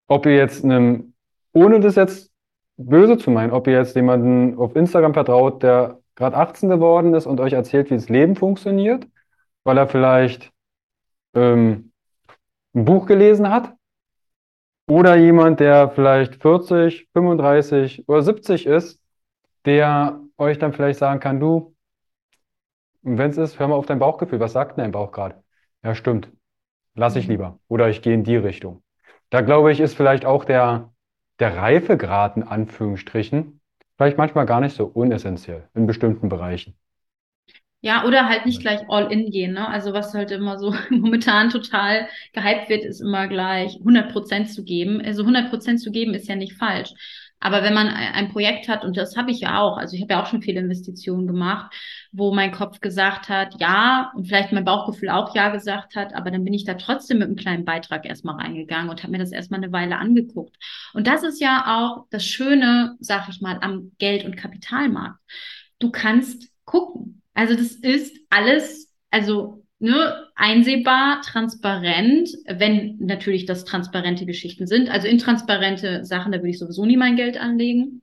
ob 0.08 0.26
ihr 0.26 0.36
jetzt 0.36 0.64
einem, 0.64 1.14
ohne 1.52 1.80
das 1.80 1.96
jetzt 1.96 2.30
böse 2.76 3.18
zu 3.18 3.30
meinen, 3.30 3.52
ob 3.52 3.66
ihr 3.66 3.74
jetzt 3.74 3.96
jemanden 3.96 4.58
auf 4.58 4.76
Instagram 4.76 5.14
vertraut, 5.14 5.62
der 5.62 6.00
gerade 6.16 6.36
18 6.36 6.68
geworden 6.68 7.14
ist 7.14 7.26
und 7.26 7.40
euch 7.40 7.52
erzählt, 7.54 7.90
wie 7.90 7.94
das 7.94 8.08
Leben 8.08 8.36
funktioniert, 8.36 9.06
weil 9.64 9.78
er 9.78 9.88
vielleicht 9.88 10.52
ähm, 11.34 11.92
ein 12.74 12.84
Buch 12.84 13.06
gelesen 13.06 13.50
hat, 13.50 13.74
oder 14.88 15.16
jemand, 15.16 15.60
der 15.60 15.90
vielleicht 15.90 16.42
40, 16.42 17.08
35 17.12 18.08
oder 18.08 18.22
70 18.22 18.66
ist, 18.66 19.00
der 19.66 20.20
euch 20.38 20.58
dann 20.58 20.72
vielleicht 20.74 20.98
sagen 21.00 21.20
kann, 21.20 21.40
du, 21.40 21.74
wenn 23.02 23.30
es 23.30 23.38
ist, 23.38 23.58
hör 23.58 23.68
mal 23.68 23.74
auf 23.76 23.86
dein 23.86 23.98
Bauchgefühl, 23.98 24.40
was 24.40 24.52
sagt 24.52 24.72
denn 24.76 24.84
dein 24.84 24.92
Bauch 24.92 25.12
gerade? 25.12 25.42
Ja, 25.82 25.94
stimmt, 25.94 26.30
lass 26.96 27.16
ich 27.16 27.26
Mhm. 27.26 27.32
lieber. 27.32 27.60
Oder 27.68 27.88
ich 27.90 28.02
gehe 28.02 28.14
in 28.14 28.24
die 28.24 28.36
Richtung. 28.36 28.82
Da 29.30 29.42
glaube 29.42 29.72
ich, 29.72 29.80
ist 29.80 29.96
vielleicht 29.96 30.26
auch 30.26 30.44
der, 30.46 30.92
der 31.40 31.56
Reifegrad 31.56 32.36
in 32.38 32.44
Anführungsstrichen 32.44 33.60
vielleicht 33.98 34.18
manchmal 34.18 34.46
gar 34.46 34.60
nicht 34.60 34.76
so 34.76 34.86
unessentiell 34.86 35.68
in 35.74 35.86
bestimmten 35.86 36.28
Bereichen. 36.28 36.76
Ja, 37.84 38.04
oder 38.06 38.28
halt 38.28 38.46
nicht 38.46 38.60
gleich 38.60 38.80
all 38.88 39.10
in 39.10 39.30
gehen, 39.30 39.52
ne? 39.54 39.68
Also 39.68 39.92
was 39.92 40.14
halt 40.14 40.30
immer 40.30 40.58
so 40.58 40.72
momentan 40.90 41.50
total 41.50 42.08
gehypt 42.32 42.68
wird, 42.68 42.84
ist 42.84 43.00
immer 43.00 43.26
gleich 43.26 43.76
100 43.80 44.12
Prozent 44.12 44.50
zu 44.50 44.62
geben. 44.64 45.00
Also 45.04 45.24
100 45.24 45.50
Prozent 45.50 45.80
zu 45.80 45.90
geben 45.90 46.14
ist 46.14 46.28
ja 46.28 46.36
nicht 46.36 46.52
falsch. 46.54 46.90
Aber 47.40 47.64
wenn 47.64 47.74
man 47.74 47.88
ein 47.88 48.14
ein 48.14 48.28
Projekt 48.28 48.68
hat, 48.68 48.84
und 48.84 48.96
das 48.96 49.16
habe 49.16 49.32
ich 49.32 49.40
ja 49.40 49.60
auch, 49.60 49.76
also 49.76 49.96
ich 49.96 50.02
habe 50.02 50.12
ja 50.14 50.22
auch 50.22 50.26
schon 50.28 50.42
viele 50.42 50.60
Investitionen 50.60 51.26
gemacht, 51.26 51.74
wo 52.12 52.32
mein 52.32 52.52
Kopf 52.52 52.78
gesagt 52.80 53.28
hat, 53.28 53.60
ja, 53.60 54.12
und 54.14 54.26
vielleicht 54.28 54.52
mein 54.52 54.64
Bauchgefühl 54.64 55.08
auch 55.08 55.34
ja 55.34 55.48
gesagt 55.48 55.96
hat, 55.96 56.14
aber 56.14 56.30
dann 56.30 56.44
bin 56.44 56.54
ich 56.54 56.64
da 56.64 56.74
trotzdem 56.74 57.18
mit 57.18 57.26
einem 57.26 57.36
kleinen 57.36 57.64
Beitrag 57.64 58.06
erstmal 58.06 58.36
reingegangen 58.36 58.90
und 58.90 59.02
habe 59.02 59.10
mir 59.10 59.18
das 59.18 59.32
erstmal 59.32 59.58
eine 59.60 59.72
Weile 59.72 59.96
angeguckt. 59.98 60.56
Und 60.94 61.08
das 61.08 61.24
ist 61.24 61.40
ja 61.40 61.64
auch 61.66 62.06
das 62.10 62.24
Schöne, 62.24 62.96
sag 63.00 63.28
ich 63.28 63.40
mal, 63.40 63.58
am 63.60 63.90
Geld- 63.98 64.24
und 64.24 64.36
Kapitalmarkt 64.36 65.18
du 65.78 65.90
kannst 65.90 66.50
gucken. 66.64 67.21
Also 67.34 67.54
das 67.54 67.72
ist 67.72 68.16
alles, 68.30 68.92
also 69.10 69.64
ne, 69.78 70.28
einsehbar, 70.36 71.22
transparent, 71.22 72.30
wenn 72.46 72.98
natürlich 72.98 73.46
das 73.46 73.64
transparente 73.64 74.26
Geschichten 74.26 74.66
sind. 74.66 74.88
Also 74.88 75.08
intransparente 75.08 76.04
Sachen, 76.04 76.32
da 76.32 76.38
würde 76.38 76.50
ich 76.50 76.58
sowieso 76.58 76.84
nie 76.86 76.96
mein 76.96 77.16
Geld 77.16 77.36
anlegen. 77.36 78.02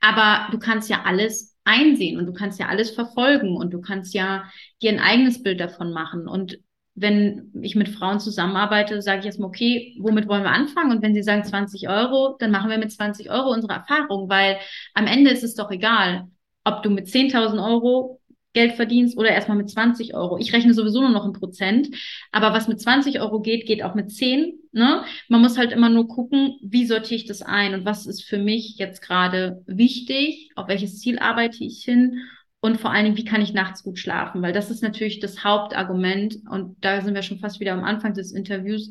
Aber 0.00 0.50
du 0.52 0.58
kannst 0.58 0.90
ja 0.90 1.02
alles 1.04 1.56
einsehen 1.64 2.18
und 2.18 2.26
du 2.26 2.32
kannst 2.32 2.60
ja 2.60 2.68
alles 2.68 2.90
verfolgen 2.90 3.56
und 3.56 3.72
du 3.72 3.80
kannst 3.80 4.14
ja 4.14 4.44
dir 4.82 4.90
ein 4.90 5.00
eigenes 5.00 5.42
Bild 5.42 5.60
davon 5.60 5.92
machen. 5.92 6.28
Und 6.28 6.58
wenn 6.94 7.50
ich 7.62 7.74
mit 7.74 7.88
Frauen 7.88 8.20
zusammenarbeite, 8.20 9.00
sage 9.02 9.20
ich 9.20 9.26
erstmal, 9.26 9.48
okay, 9.48 9.96
womit 9.98 10.28
wollen 10.28 10.44
wir 10.44 10.50
anfangen? 10.50 10.92
Und 10.92 11.02
wenn 11.02 11.14
sie 11.14 11.22
sagen 11.22 11.44
20 11.44 11.88
Euro, 11.88 12.36
dann 12.38 12.50
machen 12.50 12.70
wir 12.70 12.78
mit 12.78 12.92
20 12.92 13.30
Euro 13.30 13.50
unsere 13.50 13.72
Erfahrung, 13.72 14.28
weil 14.28 14.58
am 14.92 15.06
Ende 15.06 15.30
ist 15.30 15.42
es 15.42 15.54
doch 15.54 15.70
egal, 15.70 16.28
ob 16.64 16.82
du 16.82 16.90
mit 16.90 17.06
10.000 17.06 17.64
Euro 17.64 18.20
Geld 18.54 18.74
verdienst 18.74 19.18
oder 19.18 19.28
erstmal 19.28 19.58
mit 19.58 19.68
20 19.68 20.14
Euro. 20.14 20.38
Ich 20.38 20.52
rechne 20.52 20.72
sowieso 20.72 21.00
nur 21.00 21.10
noch 21.10 21.26
in 21.26 21.32
Prozent, 21.32 21.88
aber 22.32 22.52
was 22.52 22.68
mit 22.68 22.80
20 22.80 23.20
Euro 23.20 23.40
geht, 23.40 23.66
geht 23.66 23.82
auch 23.82 23.94
mit 23.94 24.10
10. 24.10 24.54
Ne? 24.72 25.04
Man 25.28 25.42
muss 25.42 25.58
halt 25.58 25.72
immer 25.72 25.90
nur 25.90 26.08
gucken, 26.08 26.56
wie 26.62 26.86
sortiere 26.86 27.16
ich 27.16 27.26
das 27.26 27.42
ein 27.42 27.74
und 27.74 27.84
was 27.84 28.06
ist 28.06 28.24
für 28.24 28.38
mich 28.38 28.76
jetzt 28.78 29.02
gerade 29.02 29.62
wichtig, 29.66 30.50
auf 30.54 30.68
welches 30.68 31.00
Ziel 31.00 31.18
arbeite 31.18 31.64
ich 31.64 31.82
hin 31.84 32.20
und 32.60 32.80
vor 32.80 32.92
allen 32.92 33.04
Dingen, 33.04 33.16
wie 33.18 33.26
kann 33.26 33.42
ich 33.42 33.52
nachts 33.52 33.82
gut 33.82 33.98
schlafen, 33.98 34.40
weil 34.40 34.54
das 34.54 34.70
ist 34.70 34.82
natürlich 34.82 35.20
das 35.20 35.44
Hauptargument 35.44 36.38
und 36.48 36.76
da 36.82 37.02
sind 37.02 37.14
wir 37.14 37.22
schon 37.22 37.40
fast 37.40 37.60
wieder 37.60 37.74
am 37.74 37.84
Anfang 37.84 38.14
des 38.14 38.32
Interviews. 38.32 38.88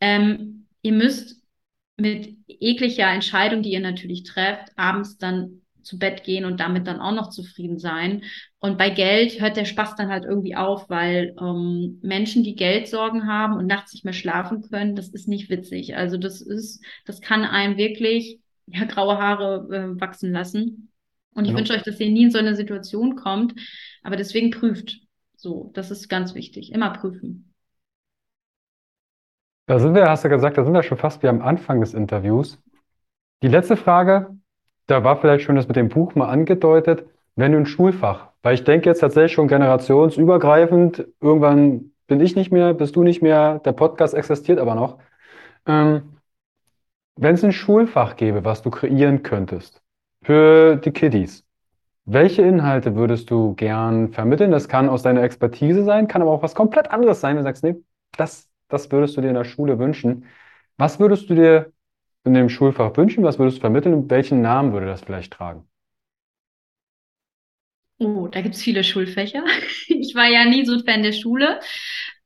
Ähm, 0.00 0.68
ihr 0.82 0.92
müsst 0.92 1.42
mit 1.96 2.36
jeglicher 2.46 3.08
Entscheidung, 3.08 3.62
die 3.62 3.72
ihr 3.72 3.80
natürlich 3.80 4.22
trefft, 4.22 4.72
abends 4.76 5.18
dann 5.18 5.60
zu 5.84 5.98
Bett 5.98 6.24
gehen 6.24 6.44
und 6.44 6.60
damit 6.60 6.86
dann 6.86 7.00
auch 7.00 7.12
noch 7.12 7.30
zufrieden 7.30 7.78
sein. 7.78 8.22
Und 8.58 8.78
bei 8.78 8.90
Geld 8.90 9.40
hört 9.40 9.56
der 9.56 9.64
Spaß 9.66 9.96
dann 9.96 10.08
halt 10.08 10.24
irgendwie 10.24 10.56
auf, 10.56 10.88
weil 10.90 11.34
ähm, 11.40 11.98
Menschen, 12.02 12.42
die 12.44 12.56
Geldsorgen 12.56 13.26
haben 13.28 13.54
und 13.56 13.66
nachts 13.66 13.92
nicht 13.92 14.04
mehr 14.04 14.14
schlafen 14.14 14.62
können, 14.62 14.96
das 14.96 15.08
ist 15.08 15.28
nicht 15.28 15.50
witzig. 15.50 15.96
Also 15.96 16.16
das 16.18 16.40
ist, 16.40 16.84
das 17.06 17.20
kann 17.20 17.44
einem 17.44 17.76
wirklich 17.76 18.40
ja, 18.66 18.84
graue 18.84 19.18
Haare 19.18 19.68
äh, 19.70 20.00
wachsen 20.00 20.32
lassen. 20.32 20.90
Und 21.34 21.44
ich 21.46 21.54
Ja. 21.54 21.56
wünsche 21.56 21.72
euch, 21.74 21.82
dass 21.82 22.00
ihr 22.00 22.10
nie 22.10 22.24
in 22.24 22.30
so 22.30 22.38
eine 22.38 22.54
Situation 22.56 23.16
kommt. 23.16 23.54
Aber 24.02 24.16
deswegen 24.16 24.50
prüft. 24.50 25.00
So, 25.36 25.70
das 25.74 25.90
ist 25.90 26.08
ganz 26.08 26.34
wichtig. 26.34 26.72
Immer 26.72 26.90
prüfen. 26.90 27.54
Da 29.66 29.78
sind 29.78 29.94
wir, 29.94 30.08
hast 30.08 30.24
du 30.24 30.28
gesagt, 30.28 30.58
da 30.58 30.64
sind 30.64 30.74
wir 30.74 30.82
schon 30.82 30.98
fast 30.98 31.22
wie 31.22 31.28
am 31.28 31.40
Anfang 31.40 31.80
des 31.80 31.94
Interviews. 31.94 32.58
Die 33.42 33.48
letzte 33.48 33.76
Frage, 33.76 34.36
da 34.86 35.04
war 35.04 35.16
vielleicht 35.16 35.44
schon 35.44 35.56
das 35.56 35.68
mit 35.68 35.76
dem 35.76 35.88
Buch 35.88 36.14
mal 36.14 36.28
angedeutet, 36.28 37.04
wenn 37.36 37.52
du 37.52 37.58
ein 37.58 37.66
Schulfach, 37.66 38.28
weil 38.42 38.54
ich 38.54 38.64
denke 38.64 38.88
jetzt 38.88 39.00
tatsächlich 39.00 39.32
schon 39.32 39.48
generationsübergreifend, 39.48 41.06
irgendwann 41.20 41.92
bin 42.06 42.20
ich 42.20 42.36
nicht 42.36 42.52
mehr, 42.52 42.74
bist 42.74 42.96
du 42.96 43.02
nicht 43.02 43.22
mehr, 43.22 43.58
der 43.60 43.72
Podcast 43.72 44.14
existiert 44.14 44.58
aber 44.58 44.74
noch. 44.74 44.98
Ähm, 45.66 46.14
wenn 47.16 47.34
es 47.34 47.44
ein 47.44 47.52
Schulfach 47.52 48.16
gäbe, 48.16 48.44
was 48.44 48.62
du 48.62 48.70
kreieren 48.70 49.22
könntest 49.22 49.82
für 50.22 50.76
die 50.76 50.90
Kiddies, 50.92 51.44
welche 52.06 52.42
Inhalte 52.42 52.96
würdest 52.96 53.30
du 53.30 53.54
gern 53.54 54.12
vermitteln? 54.12 54.50
Das 54.50 54.68
kann 54.68 54.88
aus 54.88 55.02
deiner 55.02 55.22
Expertise 55.22 55.84
sein, 55.84 56.08
kann 56.08 56.22
aber 56.22 56.32
auch 56.32 56.42
was 56.42 56.54
komplett 56.54 56.90
anderes 56.90 57.20
sein, 57.20 57.36
du 57.36 57.42
sagst, 57.42 57.64
nee, 57.64 57.76
das, 58.16 58.48
das 58.68 58.90
würdest 58.92 59.16
du 59.16 59.22
dir 59.22 59.28
in 59.28 59.34
der 59.34 59.44
Schule 59.44 59.78
wünschen. 59.78 60.26
Was 60.76 61.00
würdest 61.00 61.30
du 61.30 61.34
dir 61.34 61.72
in 62.24 62.34
dem 62.34 62.48
Schulfach 62.48 62.96
wünschen? 62.96 63.24
Was 63.24 63.38
würdest 63.38 63.58
du 63.58 63.60
vermitteln 63.62 63.94
und 63.94 64.10
welchen 64.10 64.42
Namen 64.42 64.72
würde 64.72 64.86
das 64.86 65.02
vielleicht 65.02 65.32
tragen? 65.32 65.66
Oh, 67.98 68.28
da 68.28 68.40
gibt's 68.40 68.62
viele 68.62 68.84
Schulfächer. 68.84 69.44
Ich 69.88 70.14
war 70.14 70.26
ja 70.28 70.44
nie 70.44 70.64
so 70.64 70.78
Fan 70.84 71.02
der 71.02 71.12
Schule. 71.12 71.60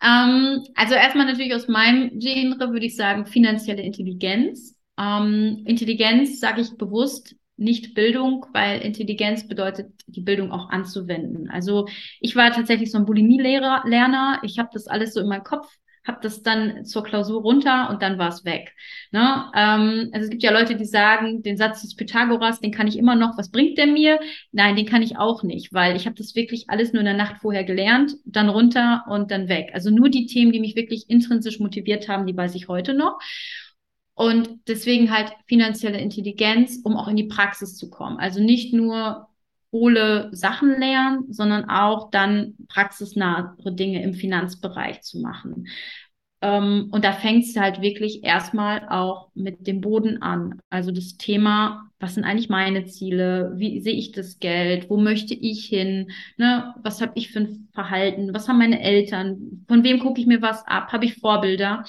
Ähm, 0.03 0.65
also 0.75 0.95
erstmal 0.95 1.27
natürlich 1.27 1.55
aus 1.55 1.69
meinem 1.69 2.19
Genre 2.19 2.73
würde 2.73 2.87
ich 2.87 2.97
sagen 2.97 3.27
finanzielle 3.27 3.83
Intelligenz. 3.83 4.77
Ähm, 4.99 5.63
Intelligenz 5.67 6.41
sage 6.41 6.61
ich 6.63 6.77
bewusst, 6.77 7.37
nicht 7.57 7.95
Bildung, 7.95 8.47
weil 8.53 8.81
Intelligenz 8.83 9.47
bedeutet, 9.49 9.93
die 10.07 10.21
Bildung 10.21 10.53
auch 10.53 10.71
anzuwenden. 10.71 11.51
Also 11.51 11.87
ich 12.21 12.37
war 12.37 12.53
tatsächlich 12.53 12.91
so 12.91 12.99
ein 12.99 13.07
Bulimie-Lehrer, 13.07 13.83
Lerner. 13.87 14.41
Ich 14.45 14.59
habe 14.59 14.71
das 14.73 14.87
alles 14.87 15.15
so 15.15 15.21
in 15.21 15.29
meinem 15.29 15.45
Kopf, 15.45 15.69
habe 16.07 16.19
das 16.23 16.43
dann 16.43 16.85
zur 16.85 17.05
Klausur 17.05 17.43
runter 17.43 17.89
und 17.91 18.03
dann 18.03 18.19
war 18.19 18.29
es 18.29 18.45
weg. 18.45 18.75
Ne? 19.11 19.51
Ähm, 19.55 20.11
also 20.13 20.25
es 20.25 20.31
gibt 20.31 20.43
ja 20.43 20.53
Leute, 20.53 20.77
die 20.77 20.85
sagen, 20.85 21.43
den 21.43 21.57
Satz 21.57 21.83
des 21.83 21.97
Pythagoras, 21.97 22.61
den 22.61 22.73
kann 22.73 22.87
ich 22.87 22.99
immer 22.99 23.15
noch, 23.15 23.37
was 23.39 23.51
bringt 23.51 23.79
der 23.79 23.87
mir? 23.87 24.19
Nein, 24.53 24.77
den 24.77 24.87
kann 24.87 25.03
ich 25.03 25.17
auch 25.19 25.43
nicht, 25.43 25.73
weil 25.73 25.97
ich 25.97 26.07
habe 26.07 26.17
das 26.17 26.35
wirklich 26.35 26.67
alles 26.69 26.93
nur 26.93 27.01
in 27.01 27.07
der 27.07 27.15
Nacht 27.15 27.41
vorher 27.41 27.65
gelernt, 27.65 28.13
dann 28.25 28.49
runter 28.49 29.05
und 29.09 29.31
dann 29.31 29.49
weg. 29.49 29.71
Also 29.75 29.91
nur 29.91 30.09
die 30.09 30.27
Themen, 30.27 30.53
die 30.53 30.61
mich 30.61 30.77
wirklich 30.77 31.09
intrinsisch 31.09 31.61
motiviert 31.61 32.09
haben, 32.09 32.27
die 32.27 32.37
weiß 32.37 32.55
ich 32.55 32.69
heute 32.69 32.95
noch. 32.95 33.19
Und 34.15 34.49
deswegen 34.67 35.13
halt 35.13 35.33
finanzielle 35.47 36.01
Intelligenz, 36.01 36.81
um 36.83 36.97
auch 36.97 37.07
in 37.07 37.15
die 37.15 37.29
Praxis 37.29 37.77
zu 37.77 37.89
kommen. 37.89 38.19
Also 38.19 38.43
nicht 38.43 38.75
nur 38.75 39.28
hohle 39.73 40.31
Sachen 40.33 40.79
lernen, 40.79 41.33
sondern 41.33 41.69
auch 41.69 42.11
dann 42.11 42.55
praxisnahe 42.69 43.55
Dinge 43.66 44.03
im 44.03 44.14
Finanzbereich 44.14 45.03
zu 45.03 45.21
machen. 45.21 45.66
Ähm, 46.41 46.89
und 46.93 47.05
da 47.05 47.12
fängt 47.12 47.45
es 47.45 47.57
halt 47.57 47.81
wirklich 47.81 48.23
erstmal 48.23 48.89
auch 48.89 49.31
mit 49.35 49.66
dem 49.66 49.81
Boden 49.81 50.23
an. 50.23 50.61
Also 50.71 50.93
das 50.93 51.16
Thema, 51.16 51.91
was 51.99 52.14
sind 52.14 52.25
eigentlich 52.25 52.49
meine 52.49 52.85
Ziele? 52.87 53.53
Wie 53.57 53.81
sehe 53.81 53.95
ich 53.95 54.12
das 54.12 54.39
Geld? 54.39 54.89
Wo 54.89 54.97
möchte 54.99 55.35
ich 55.35 55.66
hin? 55.66 56.12
Ne? 56.37 56.75
Was 56.83 57.01
habe 57.01 57.12
ich 57.16 57.33
für 57.33 57.41
ein 57.41 57.69
Verhalten? 57.75 58.33
Was 58.35 58.49
haben 58.49 58.59
meine 58.59 58.81
Eltern? 58.81 59.64
Von 59.66 59.83
wem 59.83 59.99
gucke 59.99 60.21
ich 60.21 60.27
mir 60.29 60.41
was 60.41 60.64
ab? 60.66 60.93
Habe 60.93 61.07
ich 61.07 61.14
Vorbilder? 61.16 61.85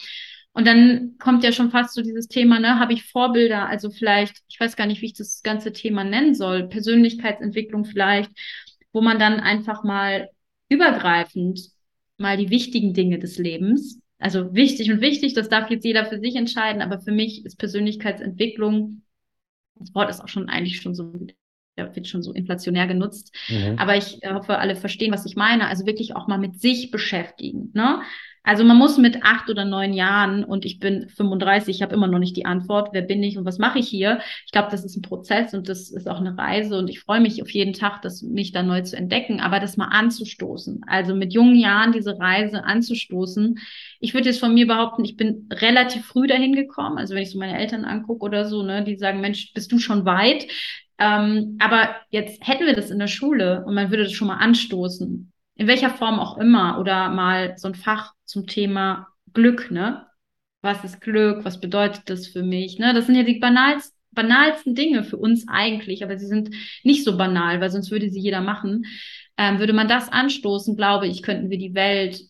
Und 0.54 0.66
dann 0.66 1.16
kommt 1.20 1.44
ja 1.44 1.52
schon 1.52 1.72
fast 1.72 1.94
so 1.94 2.02
dieses 2.02 2.28
Thema, 2.28 2.60
ne, 2.60 2.80
habe 2.80 2.94
ich 2.94 3.06
Vorbilder, 3.06 3.68
also 3.68 3.90
vielleicht, 3.90 4.38
ich 4.48 4.60
weiß 4.60 4.76
gar 4.76 4.88
nicht, 4.88 5.02
wie 5.02 5.08
ich 5.08 5.14
das 5.14 5.44
ganze 5.44 5.72
Thema 5.72 6.04
nennen 6.04 6.34
soll, 6.34 6.68
Persönlichkeitsentwicklung 6.68 7.86
vielleicht, 7.86 8.32
wo 8.92 9.02
man 9.02 9.20
dann 9.20 9.40
einfach 9.40 9.84
mal 9.84 10.30
übergreifend 10.68 11.60
mal 12.18 12.36
die 12.36 12.50
wichtigen 12.50 12.94
Dinge 12.94 13.20
des 13.20 13.38
Lebens, 13.38 14.02
also 14.18 14.54
wichtig 14.54 14.92
und 14.92 15.02
wichtig, 15.02 15.34
das 15.34 15.48
darf 15.48 15.70
jetzt 15.70 15.86
jeder 15.86 16.06
für 16.06 16.20
sich 16.20 16.36
entscheiden, 16.36 16.82
aber 16.82 17.00
für 17.00 17.14
mich 17.14 17.46
ist 17.46 17.58
Persönlichkeitsentwicklung, 17.58 19.04
das 19.76 19.96
Wort 19.96 20.10
ist 20.10 20.20
auch 20.20 20.28
schon 20.28 20.50
eigentlich 20.50 20.82
schon 20.82 20.94
so 20.94 21.14
wird 21.78 22.08
schon 22.08 22.24
so 22.24 22.34
inflationär 22.34 22.88
genutzt. 22.88 23.34
Mhm. 23.48 23.78
Aber 23.78 23.96
ich 23.96 24.20
hoffe, 24.26 24.58
alle 24.58 24.76
verstehen, 24.76 25.14
was 25.14 25.26
ich 25.26 25.36
meine. 25.36 25.68
Also 25.68 25.86
wirklich 25.86 26.16
auch 26.16 26.28
mal 26.28 26.38
mit 26.38 26.60
sich 26.60 26.92
beschäftigen. 26.92 27.72
Ne? 27.74 28.02
Also 28.50 28.64
man 28.64 28.78
muss 28.78 28.98
mit 28.98 29.22
acht 29.22 29.48
oder 29.52 29.64
neun 29.64 29.94
Jahren 29.94 30.44
und 30.44 30.66
ich 30.66 30.80
bin 30.80 31.08
35, 31.08 31.76
ich 31.76 31.82
habe 31.84 31.94
immer 31.94 32.08
noch 32.08 32.18
nicht 32.18 32.36
die 32.36 32.48
Antwort, 32.48 32.90
wer 32.94 33.04
bin 33.04 33.22
ich 33.22 33.38
und 33.38 33.46
was 33.46 33.60
mache 33.60 33.78
ich 33.78 33.88
hier? 33.88 34.22
Ich 34.48 34.52
glaube, 34.52 34.70
das 34.72 34.84
ist 34.84 34.98
ein 34.98 35.04
Prozess 35.04 35.54
und 35.54 35.70
das 35.70 35.92
ist 35.92 36.10
auch 36.10 36.20
eine 36.20 36.36
Reise 36.36 36.80
und 36.80 36.90
ich 36.90 37.00
freue 37.00 37.20
mich 37.20 37.44
auf 37.44 37.52
jeden 37.52 37.74
Tag, 37.74 38.02
das 38.02 38.24
mich 38.24 38.52
da 38.52 38.64
neu 38.64 38.82
zu 38.82 38.98
entdecken, 38.98 39.40
aber 39.40 39.60
das 39.60 39.78
mal 39.78 39.90
anzustoßen. 39.90 40.82
Also 40.88 41.14
mit 41.14 41.32
jungen 41.32 41.58
Jahren 41.58 41.92
diese 41.92 42.18
Reise 42.18 42.64
anzustoßen. 42.64 43.60
Ich 44.00 44.16
würde 44.16 44.30
jetzt 44.30 44.40
von 44.40 44.56
mir 44.56 44.66
behaupten, 44.66 45.06
ich 45.06 45.16
bin 45.16 45.48
relativ 45.54 46.08
früh 46.08 46.26
dahin 46.26 46.56
gekommen. 46.56 46.98
Also 46.98 47.14
wenn 47.14 47.22
ich 47.22 47.30
so 47.30 47.38
meine 47.38 47.56
Eltern 47.56 47.86
angucke 47.86 48.26
oder 48.26 48.46
so, 48.46 48.64
ne, 48.64 48.84
die 48.84 48.96
sagen, 48.96 49.22
Mensch, 49.22 49.54
bist 49.54 49.72
du 49.72 49.78
schon 49.78 50.06
weit? 50.06 50.48
Ähm, 50.98 51.58
aber 51.60 51.98
jetzt 52.10 52.48
hätten 52.48 52.66
wir 52.66 52.76
das 52.76 52.90
in 52.90 52.98
der 52.98 53.06
Schule 53.06 53.64
und 53.68 53.76
man 53.76 53.92
würde 53.92 54.06
das 54.06 54.14
schon 54.14 54.28
mal 54.28 54.38
anstoßen 54.38 55.32
in 55.60 55.68
welcher 55.68 55.90
Form 55.90 56.20
auch 56.20 56.38
immer, 56.38 56.80
oder 56.80 57.10
mal 57.10 57.58
so 57.58 57.68
ein 57.68 57.76
Fach 57.76 58.14
zum 58.24 58.48
Thema 58.48 59.10
Glück, 59.34 59.72
ne? 59.72 60.08
Was 60.62 60.86
ist 60.86 61.02
Glück? 61.02 61.44
Was 61.44 61.60
bedeutet 61.60 62.10
das 62.10 62.28
für 62.28 62.44
mich? 62.44 62.80
Ne? 62.80 62.94
Das 62.94 63.08
sind 63.08 63.16
ja 63.16 63.24
die 63.24 63.40
banalsten, 63.40 63.98
banalsten 64.12 64.74
Dinge 64.74 65.04
für 65.04 65.18
uns 65.18 65.48
eigentlich, 65.50 66.02
aber 66.02 66.18
sie 66.18 66.28
sind 66.28 66.56
nicht 66.84 67.04
so 67.04 67.18
banal, 67.18 67.60
weil 67.60 67.70
sonst 67.72 67.92
würde 67.92 68.10
sie 68.10 68.22
jeder 68.22 68.40
machen. 68.40 68.86
Ähm, 69.38 69.60
würde 69.60 69.74
man 69.74 69.90
das 69.90 70.10
anstoßen, 70.10 70.78
glaube 70.78 71.08
ich, 71.08 71.24
könnten 71.24 71.50
wir 71.50 71.58
die 71.58 71.76
Welt 71.76 72.22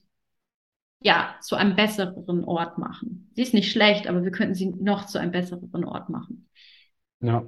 ja 1.04 1.36
zu 1.40 1.56
einem 1.56 1.76
besseren 1.76 2.44
Ort 2.46 2.80
machen. 2.80 3.32
Sie 3.36 3.44
ist 3.44 3.54
nicht 3.54 3.72
schlecht, 3.72 4.08
aber 4.08 4.24
wir 4.24 4.32
könnten 4.32 4.56
sie 4.56 4.70
noch 4.70 5.06
zu 5.06 5.20
einem 5.20 5.32
besseren 5.32 5.86
Ort 5.86 6.10
machen. 6.10 6.50
Ja, 7.22 7.46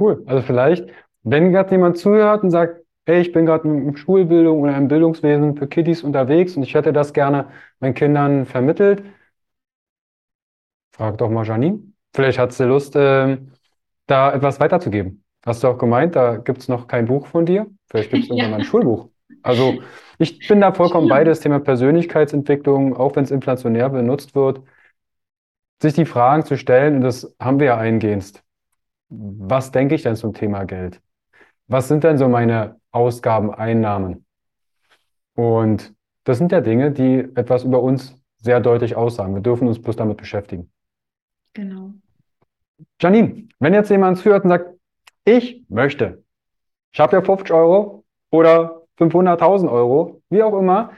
cool. 0.00 0.24
Also 0.26 0.42
vielleicht, 0.42 0.88
wenn 1.22 1.52
gerade 1.52 1.70
jemand 1.70 1.98
zuhört 1.98 2.42
und 2.42 2.50
sagt, 2.50 2.81
hey, 3.06 3.20
ich 3.20 3.32
bin 3.32 3.46
gerade 3.46 3.68
in 3.68 3.96
Schulbildung 3.96 4.60
oder 4.60 4.76
im 4.76 4.88
Bildungswesen 4.88 5.56
für 5.56 5.66
Kiddies 5.66 6.02
unterwegs 6.02 6.56
und 6.56 6.62
ich 6.62 6.74
hätte 6.74 6.92
das 6.92 7.12
gerne 7.12 7.48
meinen 7.80 7.94
Kindern 7.94 8.46
vermittelt. 8.46 9.02
Frag 10.92 11.18
doch 11.18 11.30
mal 11.30 11.46
Janine. 11.46 11.80
Vielleicht 12.14 12.38
hat 12.38 12.52
sie 12.52 12.64
Lust, 12.64 12.94
äh, 12.96 13.38
da 14.06 14.32
etwas 14.32 14.60
weiterzugeben. 14.60 15.24
Hast 15.44 15.64
du 15.64 15.68
auch 15.68 15.78
gemeint, 15.78 16.14
da 16.14 16.36
gibt 16.36 16.60
es 16.60 16.68
noch 16.68 16.86
kein 16.86 17.06
Buch 17.06 17.26
von 17.26 17.46
dir? 17.46 17.66
Vielleicht 17.88 18.10
gibt 18.10 18.24
es 18.24 18.30
irgendwann 18.30 18.50
mal 18.50 18.56
ein 18.58 18.64
Schulbuch. 18.64 19.08
Also 19.42 19.82
ich 20.18 20.46
bin 20.46 20.60
da 20.60 20.72
vollkommen 20.72 21.08
bei, 21.08 21.24
das 21.24 21.40
Thema 21.40 21.58
Persönlichkeitsentwicklung, 21.58 22.96
auch 22.96 23.16
wenn 23.16 23.24
es 23.24 23.30
inflationär 23.30 23.88
benutzt 23.88 24.34
wird, 24.34 24.60
sich 25.82 25.94
die 25.94 26.04
Fragen 26.04 26.44
zu 26.44 26.56
stellen, 26.56 26.96
und 26.96 27.00
das 27.02 27.34
haben 27.40 27.58
wir 27.58 27.66
ja 27.66 27.78
eingehend. 27.78 28.42
Was 29.08 29.72
denke 29.72 29.94
ich 29.94 30.02
denn 30.02 30.16
zum 30.16 30.34
Thema 30.34 30.64
Geld? 30.64 31.00
Was 31.66 31.88
sind 31.88 32.04
denn 32.04 32.18
so 32.18 32.28
meine 32.28 32.80
Ausgaben, 32.92 33.52
Einnahmen. 33.52 34.24
Und 35.34 35.94
das 36.24 36.38
sind 36.38 36.52
ja 36.52 36.60
Dinge, 36.60 36.92
die 36.92 37.18
etwas 37.34 37.64
über 37.64 37.82
uns 37.82 38.16
sehr 38.36 38.60
deutlich 38.60 38.96
aussagen. 38.96 39.34
Wir 39.34 39.42
dürfen 39.42 39.66
uns 39.66 39.80
bloß 39.80 39.96
damit 39.96 40.18
beschäftigen. 40.18 40.70
Genau. 41.54 41.92
Janine, 43.00 43.48
wenn 43.58 43.74
jetzt 43.74 43.90
jemand 43.90 44.18
zuhört 44.18 44.44
und 44.44 44.50
sagt, 44.50 44.70
ich 45.24 45.64
möchte, 45.68 46.22
ich 46.92 47.00
habe 47.00 47.16
ja 47.16 47.22
50 47.22 47.52
Euro 47.52 48.04
oder 48.30 48.82
500.000 48.98 49.70
Euro, 49.70 50.22
wie 50.30 50.42
auch 50.42 50.58
immer, 50.58 50.92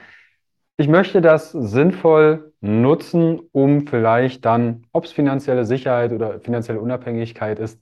ich 0.77 0.87
möchte 0.87 1.21
das 1.21 1.51
sinnvoll 1.51 2.53
nutzen, 2.59 3.39
um 3.51 3.87
vielleicht 3.87 4.43
dann, 4.45 4.85
ob 4.91 5.05
es 5.05 5.11
finanzielle 5.11 5.65
Sicherheit 5.65 6.11
oder 6.11 6.39
finanzielle 6.41 6.81
Unabhängigkeit 6.81 7.59
ist, 7.59 7.79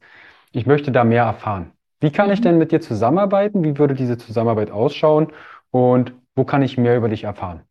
ich 0.51 0.65
möchte 0.65 0.91
da 0.91 1.03
mehr 1.03 1.23
erfahren. 1.23 1.72
Wie 2.03 2.11
kann 2.11 2.29
ich 2.31 2.39
mhm. 2.39 2.43
denn 2.43 2.57
mit 2.57 2.73
dir 2.73 2.81
zusammenarbeiten? 2.81 3.63
Wie 3.63 3.77
würde 3.77 3.93
diese 3.93 4.17
Zusammenarbeit 4.17 4.71
ausschauen? 4.71 5.31
Und 5.71 6.13
wo 6.35 6.43
kann 6.43 6.61
ich 6.61 6.77
mehr 6.77 6.97
über 6.97 7.07
dich 7.07 7.23
erfahren? 7.23 7.61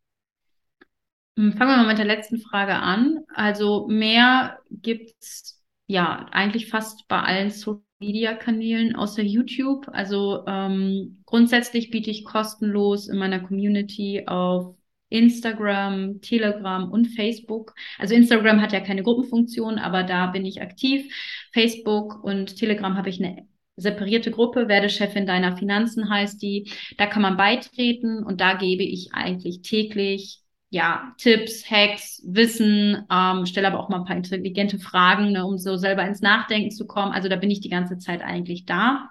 Hm, 1.37 1.53
fangen 1.53 1.69
wir 1.69 1.77
mal 1.77 1.87
mit 1.87 1.99
der 1.99 2.05
letzten 2.05 2.39
Frage 2.39 2.73
an. 2.73 3.19
Also 3.35 3.87
mehr 3.87 4.57
gibt 4.71 5.11
es 5.19 5.63
ja 5.85 6.25
eigentlich 6.31 6.69
fast 6.69 7.07
bei 7.07 7.19
allen 7.19 7.51
Social 7.51 7.81
Media 7.99 8.33
Kanälen 8.33 8.95
außer 8.95 9.21
YouTube. 9.21 9.87
Also 9.93 10.43
ähm, 10.47 11.21
grundsätzlich 11.27 11.91
biete 11.91 12.09
ich 12.09 12.25
kostenlos 12.25 13.07
in 13.07 13.19
meiner 13.19 13.39
Community 13.39 14.23
auf 14.25 14.75
Instagram, 15.09 16.21
Telegram 16.21 16.91
und 16.91 17.05
Facebook. 17.05 17.75
Also 17.99 18.15
Instagram 18.15 18.63
hat 18.63 18.73
ja 18.73 18.79
keine 18.79 19.03
Gruppenfunktion, 19.03 19.77
aber 19.77 20.01
da 20.01 20.25
bin 20.25 20.43
ich 20.43 20.59
aktiv. 20.59 21.13
Facebook 21.53 22.23
und 22.23 22.55
Telegram 22.55 22.97
habe 22.97 23.09
ich 23.09 23.23
eine 23.23 23.47
separierte 23.75 24.31
Gruppe, 24.31 24.67
werde 24.67 24.89
Chefin 24.89 25.25
deiner 25.25 25.57
Finanzen 25.57 26.09
heißt 26.09 26.41
die. 26.41 26.71
Da 26.97 27.07
kann 27.07 27.21
man 27.21 27.37
beitreten 27.37 28.23
und 28.23 28.41
da 28.41 28.53
gebe 28.53 28.83
ich 28.83 29.13
eigentlich 29.13 29.61
täglich 29.61 30.43
ja, 30.73 31.13
Tipps, 31.19 31.69
Hacks, 31.69 32.19
Wissen, 32.25 33.05
ähm, 33.11 33.45
stelle 33.45 33.67
aber 33.67 33.79
auch 33.79 33.89
mal 33.89 33.99
ein 33.99 34.05
paar 34.05 34.15
intelligente 34.15 34.79
Fragen, 34.79 35.31
ne, 35.31 35.45
um 35.45 35.59
so 35.59 35.77
selber 35.77 36.03
ins 36.03 36.21
Nachdenken 36.21 36.71
zu 36.71 36.87
kommen. 36.87 37.11
Also 37.11 37.29
da 37.29 37.35
bin 37.35 37.51
ich 37.51 37.61
die 37.61 37.69
ganze 37.69 37.99
Zeit 37.99 38.23
eigentlich 38.23 38.65
da. 38.65 39.09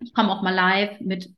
Ich 0.00 0.14
komme 0.14 0.32
auch 0.32 0.40
mal 0.40 0.54
live 0.54 1.00
mit 1.00 1.28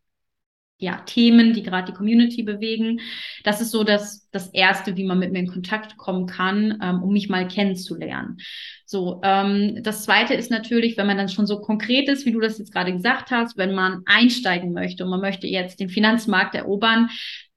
ja, 0.79 0.99
Themen, 1.07 1.53
die 1.53 1.63
gerade 1.63 1.93
die 1.93 1.97
Community 1.97 2.43
bewegen. 2.43 3.01
Das 3.45 3.61
ist 3.61 3.71
so 3.71 3.85
das, 3.85 4.29
das 4.31 4.49
Erste, 4.49 4.97
wie 4.97 5.05
man 5.05 5.19
mit 5.19 5.33
mir 5.33 5.39
in 5.39 5.47
Kontakt 5.47 5.97
kommen 5.97 6.27
kann, 6.27 6.79
ähm, 6.83 7.03
um 7.03 7.13
mich 7.13 7.29
mal 7.29 7.47
kennenzulernen. 7.47 8.39
So, 8.85 9.21
ähm, 9.25 9.83
das 9.83 10.05
Zweite 10.05 10.35
ist 10.35 10.51
natürlich, 10.51 10.97
wenn 10.97 11.07
man 11.07 11.17
dann 11.17 11.29
schon 11.29 11.47
so 11.47 11.61
konkret 11.61 12.09
ist, 12.09 12.27
wie 12.27 12.33
du 12.33 12.41
das 12.41 12.59
jetzt 12.59 12.73
gerade 12.73 12.93
gesagt 12.93 13.31
hast, 13.31 13.57
wenn 13.57 13.75
man 13.75 14.03
einsteigen 14.07 14.73
möchte 14.73 15.05
und 15.05 15.11
man 15.11 15.21
möchte 15.21 15.47
jetzt 15.47 15.81
den 15.81 15.89
Finanzmarkt 15.89 16.55
erobern, 16.55 17.09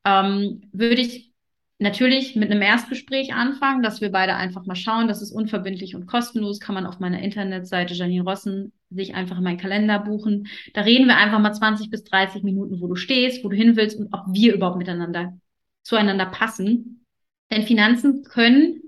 ähm, 0.05 0.61
würde 0.71 1.01
ich 1.01 1.31
natürlich 1.79 2.35
mit 2.35 2.49
einem 2.49 2.61
Erstgespräch 2.61 3.33
anfangen, 3.33 3.83
dass 3.83 4.01
wir 4.01 4.11
beide 4.11 4.35
einfach 4.35 4.65
mal 4.65 4.75
schauen. 4.75 5.07
Das 5.07 5.21
ist 5.21 5.31
unverbindlich 5.31 5.95
und 5.95 6.07
kostenlos. 6.07 6.59
Kann 6.59 6.75
man 6.75 6.85
auf 6.85 6.99
meiner 6.99 7.21
Internetseite 7.21 7.93
Janine 7.93 8.23
Rossen 8.23 8.71
sich 8.89 9.15
einfach 9.15 9.37
in 9.37 9.43
meinen 9.43 9.57
Kalender 9.57 9.99
buchen. 9.99 10.47
Da 10.73 10.81
reden 10.81 11.07
wir 11.07 11.17
einfach 11.17 11.39
mal 11.39 11.53
20 11.53 11.89
bis 11.89 12.03
30 12.03 12.43
Minuten, 12.43 12.81
wo 12.81 12.87
du 12.87 12.95
stehst, 12.95 13.43
wo 13.43 13.49
du 13.49 13.55
hin 13.55 13.75
willst 13.75 13.99
und 13.99 14.13
ob 14.13 14.25
wir 14.31 14.53
überhaupt 14.53 14.77
miteinander 14.77 15.37
zueinander 15.83 16.25
passen. 16.25 17.05
Denn 17.51 17.63
Finanzen 17.63 18.23
können, 18.23 18.81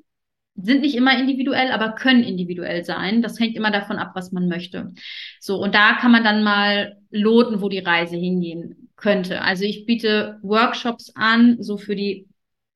sind 0.55 0.81
nicht 0.81 0.95
immer 0.95 1.17
individuell, 1.17 1.71
aber 1.71 1.93
können 1.93 2.23
individuell 2.23 2.83
sein. 2.83 3.21
Das 3.21 3.39
hängt 3.39 3.55
immer 3.55 3.71
davon 3.71 3.97
ab, 3.97 4.11
was 4.15 4.31
man 4.31 4.47
möchte. 4.47 4.93
So, 5.39 5.61
und 5.61 5.73
da 5.75 5.93
kann 5.93 6.11
man 6.11 6.23
dann 6.23 6.43
mal 6.43 6.97
loten, 7.11 7.61
wo 7.61 7.69
die 7.69 7.79
Reise 7.79 8.17
hingehen 8.17 8.89
könnte. 8.97 9.41
Also 9.41 9.63
ich 9.63 9.85
biete 9.85 10.39
Workshops 10.41 11.13
an, 11.15 11.61
so 11.61 11.77
für 11.77 11.95
die 11.95 12.27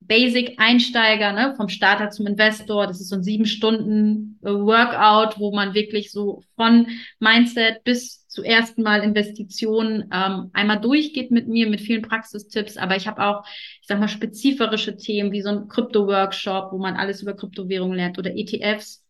Basic-Einsteiger, 0.08 1.34
ne, 1.34 1.54
vom 1.56 1.70
Starter 1.70 2.10
zum 2.10 2.28
Investor. 2.28 2.88
Das 2.88 3.00
ist 3.00 3.10
so 3.10 3.16
ein 3.16 3.24
sieben 3.24 3.46
Stunden 3.46 4.38
Workout, 4.42 5.40
wo 5.40 5.54
man 5.54 5.74
wirklich 5.74 6.12
so 6.12 6.44
von 6.56 6.88
Mindset 7.20 7.84
bis 7.84 8.28
zu 8.28 8.44
ersten 8.44 8.82
Mal 8.82 9.04
Investitionen 9.04 10.10
ähm, 10.12 10.50
einmal 10.54 10.82
durchgeht 10.82 11.32
mit 11.32 11.48
mir, 11.48 11.70
mit 11.70 11.82
vielen 11.82 12.02
Praxistipps. 12.02 12.78
Aber 12.78 12.96
ich 12.96 13.08
habe 13.08 13.24
auch, 13.24 13.46
ich 13.82 13.88
sag 13.88 14.00
mal, 14.00 14.08
spezifische 14.08 14.98
Themen 14.98 15.32
wie 15.32 15.42
so 15.42 15.50
ein 15.50 15.68
Krypto-Workshop, 15.68 16.72
wo 16.72 16.78
man 16.80 16.96
alles 16.96 17.22
über 17.22 17.36
Kryptowährungen 17.36 17.96
lernt 17.96 18.18
oder 18.18 18.32
ETFs, 18.36 19.06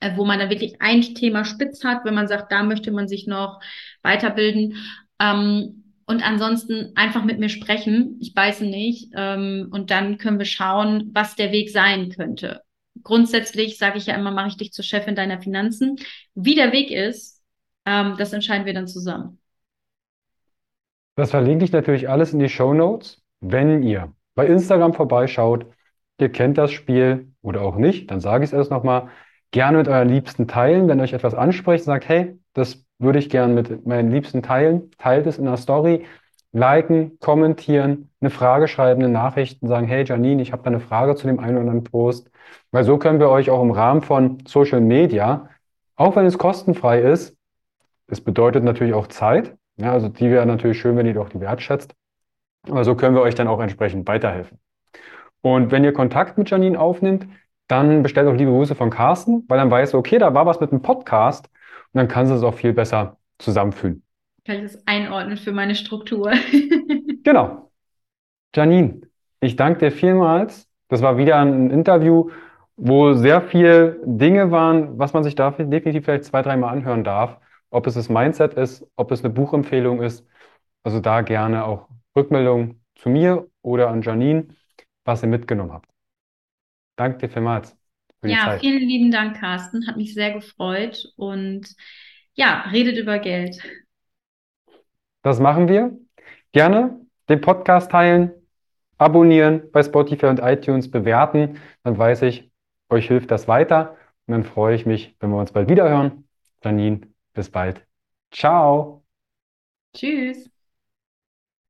äh, 0.00 0.16
wo 0.16 0.24
man 0.24 0.38
da 0.38 0.50
wirklich 0.50 0.80
ein 0.80 1.02
Thema 1.02 1.44
spitz 1.44 1.84
hat, 1.84 2.04
wenn 2.04 2.14
man 2.14 2.28
sagt, 2.28 2.50
da 2.50 2.62
möchte 2.62 2.92
man 2.92 3.08
sich 3.08 3.26
noch 3.26 3.60
weiterbilden. 4.02 4.76
Ähm, 5.20 5.85
und 6.06 6.22
ansonsten 6.22 6.92
einfach 6.94 7.24
mit 7.24 7.40
mir 7.40 7.48
sprechen. 7.48 8.16
Ich 8.20 8.32
beiße 8.32 8.64
nicht. 8.64 9.10
Ähm, 9.16 9.68
und 9.72 9.90
dann 9.90 10.18
können 10.18 10.38
wir 10.38 10.46
schauen, 10.46 11.10
was 11.12 11.34
der 11.34 11.50
Weg 11.50 11.70
sein 11.70 12.10
könnte. 12.10 12.62
Grundsätzlich 13.02 13.76
sage 13.76 13.98
ich 13.98 14.06
ja 14.06 14.14
immer, 14.14 14.30
mache 14.30 14.48
ich 14.48 14.56
dich 14.56 14.72
zur 14.72 14.84
Chefin 14.84 15.16
deiner 15.16 15.40
Finanzen. 15.40 15.96
Wie 16.34 16.54
der 16.54 16.72
Weg 16.72 16.90
ist, 16.90 17.42
ähm, 17.84 18.14
das 18.18 18.32
entscheiden 18.32 18.66
wir 18.66 18.74
dann 18.74 18.86
zusammen. 18.86 19.40
Das 21.16 21.30
verlinke 21.30 21.64
ich 21.64 21.72
natürlich 21.72 22.08
alles 22.08 22.32
in 22.32 22.38
die 22.38 22.48
Show 22.48 22.72
Notes. 22.72 23.22
Wenn 23.40 23.82
ihr 23.82 24.12
bei 24.34 24.46
Instagram 24.46 24.94
vorbeischaut, 24.94 25.66
ihr 26.20 26.30
kennt 26.30 26.56
das 26.56 26.70
Spiel 26.70 27.32
oder 27.42 27.62
auch 27.62 27.76
nicht, 27.76 28.10
dann 28.10 28.20
sage 28.20 28.44
ich 28.44 28.50
es 28.50 28.54
erst 28.56 28.70
nochmal. 28.70 29.08
Gerne 29.50 29.78
mit 29.78 29.88
euren 29.88 30.08
Liebsten 30.08 30.46
teilen, 30.46 30.88
wenn 30.88 31.00
euch 31.00 31.12
etwas 31.12 31.34
anspricht, 31.34 31.84
sagt, 31.84 32.08
hey, 32.08 32.38
das 32.52 32.85
würde 32.98 33.18
ich 33.18 33.30
gern 33.30 33.54
mit 33.54 33.86
meinen 33.86 34.10
Liebsten 34.10 34.42
teilen. 34.42 34.90
Teilt 34.98 35.26
es 35.26 35.38
in 35.38 35.44
der 35.44 35.56
Story, 35.56 36.06
liken, 36.52 37.18
kommentieren, 37.20 38.10
eine 38.20 38.30
Frage 38.30 38.68
schreiben, 38.68 39.02
eine 39.02 39.12
Nachricht 39.12 39.62
und 39.62 39.68
sagen, 39.68 39.86
hey 39.86 40.04
Janine, 40.04 40.42
ich 40.42 40.52
habe 40.52 40.62
da 40.62 40.70
eine 40.70 40.80
Frage 40.80 41.14
zu 41.14 41.26
dem 41.26 41.38
einen 41.38 41.56
oder 41.56 41.60
anderen 41.60 41.84
Post. 41.84 42.30
Weil 42.70 42.84
so 42.84 42.98
können 42.98 43.20
wir 43.20 43.28
euch 43.28 43.50
auch 43.50 43.62
im 43.62 43.70
Rahmen 43.70 44.02
von 44.02 44.38
Social 44.46 44.80
Media, 44.80 45.48
auch 45.96 46.16
wenn 46.16 46.26
es 46.26 46.38
kostenfrei 46.38 47.00
ist, 47.00 47.36
es 48.06 48.20
bedeutet 48.20 48.64
natürlich 48.64 48.94
auch 48.94 49.08
Zeit. 49.08 49.56
Ja, 49.76 49.92
also 49.92 50.08
die 50.08 50.30
wäre 50.30 50.46
natürlich 50.46 50.78
schön, 50.78 50.96
wenn 50.96 51.06
ihr 51.06 51.14
doch 51.14 51.28
die 51.28 51.40
wertschätzt. 51.40 51.94
Aber 52.68 52.84
so 52.84 52.94
können 52.94 53.14
wir 53.14 53.22
euch 53.22 53.34
dann 53.34 53.48
auch 53.48 53.60
entsprechend 53.60 54.06
weiterhelfen. 54.08 54.58
Und 55.42 55.70
wenn 55.70 55.84
ihr 55.84 55.92
Kontakt 55.92 56.38
mit 56.38 56.50
Janine 56.50 56.78
aufnimmt, 56.78 57.26
dann 57.68 58.02
bestellt 58.02 58.28
auch 58.28 58.34
liebe 58.34 58.50
Grüße 58.50 58.74
von 58.74 58.90
Carsten, 58.90 59.44
weil 59.48 59.58
dann 59.58 59.70
weißt 59.70 59.94
du, 59.94 59.98
okay, 59.98 60.18
da 60.18 60.34
war 60.34 60.46
was 60.46 60.60
mit 60.60 60.70
dem 60.70 60.82
Podcast 60.82 61.48
und 61.96 62.00
dann 62.00 62.08
kannst 62.08 62.30
du 62.30 62.36
es 62.36 62.42
auch 62.42 62.52
viel 62.54 62.74
besser 62.74 63.16
zusammenfühlen. 63.38 64.02
kann 64.44 64.56
ich 64.56 64.72
das 64.72 64.86
einordnen 64.86 65.38
für 65.38 65.52
meine 65.52 65.74
Struktur. 65.74 66.30
Genau. 67.24 67.72
Janine, 68.54 69.00
ich 69.40 69.56
danke 69.56 69.80
dir 69.80 69.92
vielmals. 69.92 70.68
Das 70.88 71.02
war 71.02 71.16
wieder 71.18 71.38
ein 71.38 71.70
Interview, 71.70 72.30
wo 72.76 73.14
sehr 73.14 73.40
viel 73.42 74.00
Dinge 74.04 74.50
waren, 74.50 74.98
was 74.98 75.12
man 75.14 75.24
sich 75.24 75.34
da 75.34 75.50
definitiv 75.50 76.04
vielleicht 76.04 76.24
zwei, 76.24 76.42
dreimal 76.42 76.72
anhören 76.72 77.04
darf. 77.04 77.38
Ob 77.70 77.86
es 77.86 77.94
das 77.94 78.08
Mindset 78.10 78.54
ist, 78.54 78.86
ob 78.96 79.10
es 79.10 79.24
eine 79.24 79.32
Buchempfehlung 79.34 80.02
ist. 80.02 80.26
Also 80.84 81.00
da 81.00 81.22
gerne 81.22 81.64
auch 81.64 81.88
Rückmeldung 82.14 82.80
zu 82.96 83.08
mir 83.08 83.48
oder 83.62 83.88
an 83.88 84.02
Janine, 84.02 84.48
was 85.04 85.22
ihr 85.22 85.28
mitgenommen 85.28 85.72
habt. 85.72 85.88
Danke 86.96 87.18
dir 87.18 87.28
vielmals 87.30 87.76
Ja, 88.22 88.44
Zeit. 88.44 88.60
vielen 88.60 88.88
lieben 88.88 89.10
Dank, 89.10 89.38
Carsten. 89.38 89.86
Hat 89.86 89.96
mich 89.96 90.14
sehr 90.14 90.32
gefreut. 90.32 91.12
Und 91.16 91.74
ja, 92.34 92.68
redet 92.72 92.98
über 92.98 93.18
Geld. 93.18 93.60
Das 95.22 95.40
machen 95.40 95.68
wir. 95.68 95.98
Gerne 96.52 97.00
den 97.28 97.40
Podcast 97.40 97.90
teilen, 97.90 98.32
abonnieren 98.98 99.70
bei 99.72 99.82
Spotify 99.82 100.26
und 100.26 100.40
iTunes, 100.40 100.90
bewerten. 100.90 101.60
Dann 101.82 101.98
weiß 101.98 102.22
ich, 102.22 102.50
euch 102.88 103.08
hilft 103.08 103.30
das 103.30 103.48
weiter. 103.48 103.96
Und 104.26 104.32
dann 104.32 104.44
freue 104.44 104.74
ich 104.74 104.86
mich, 104.86 105.16
wenn 105.20 105.30
wir 105.30 105.38
uns 105.38 105.52
bald 105.52 105.68
wieder 105.68 105.88
hören. 105.88 106.28
Janine, 106.62 107.00
bis 107.34 107.50
bald. 107.50 107.86
Ciao. 108.30 109.04
Tschüss. 109.94 110.55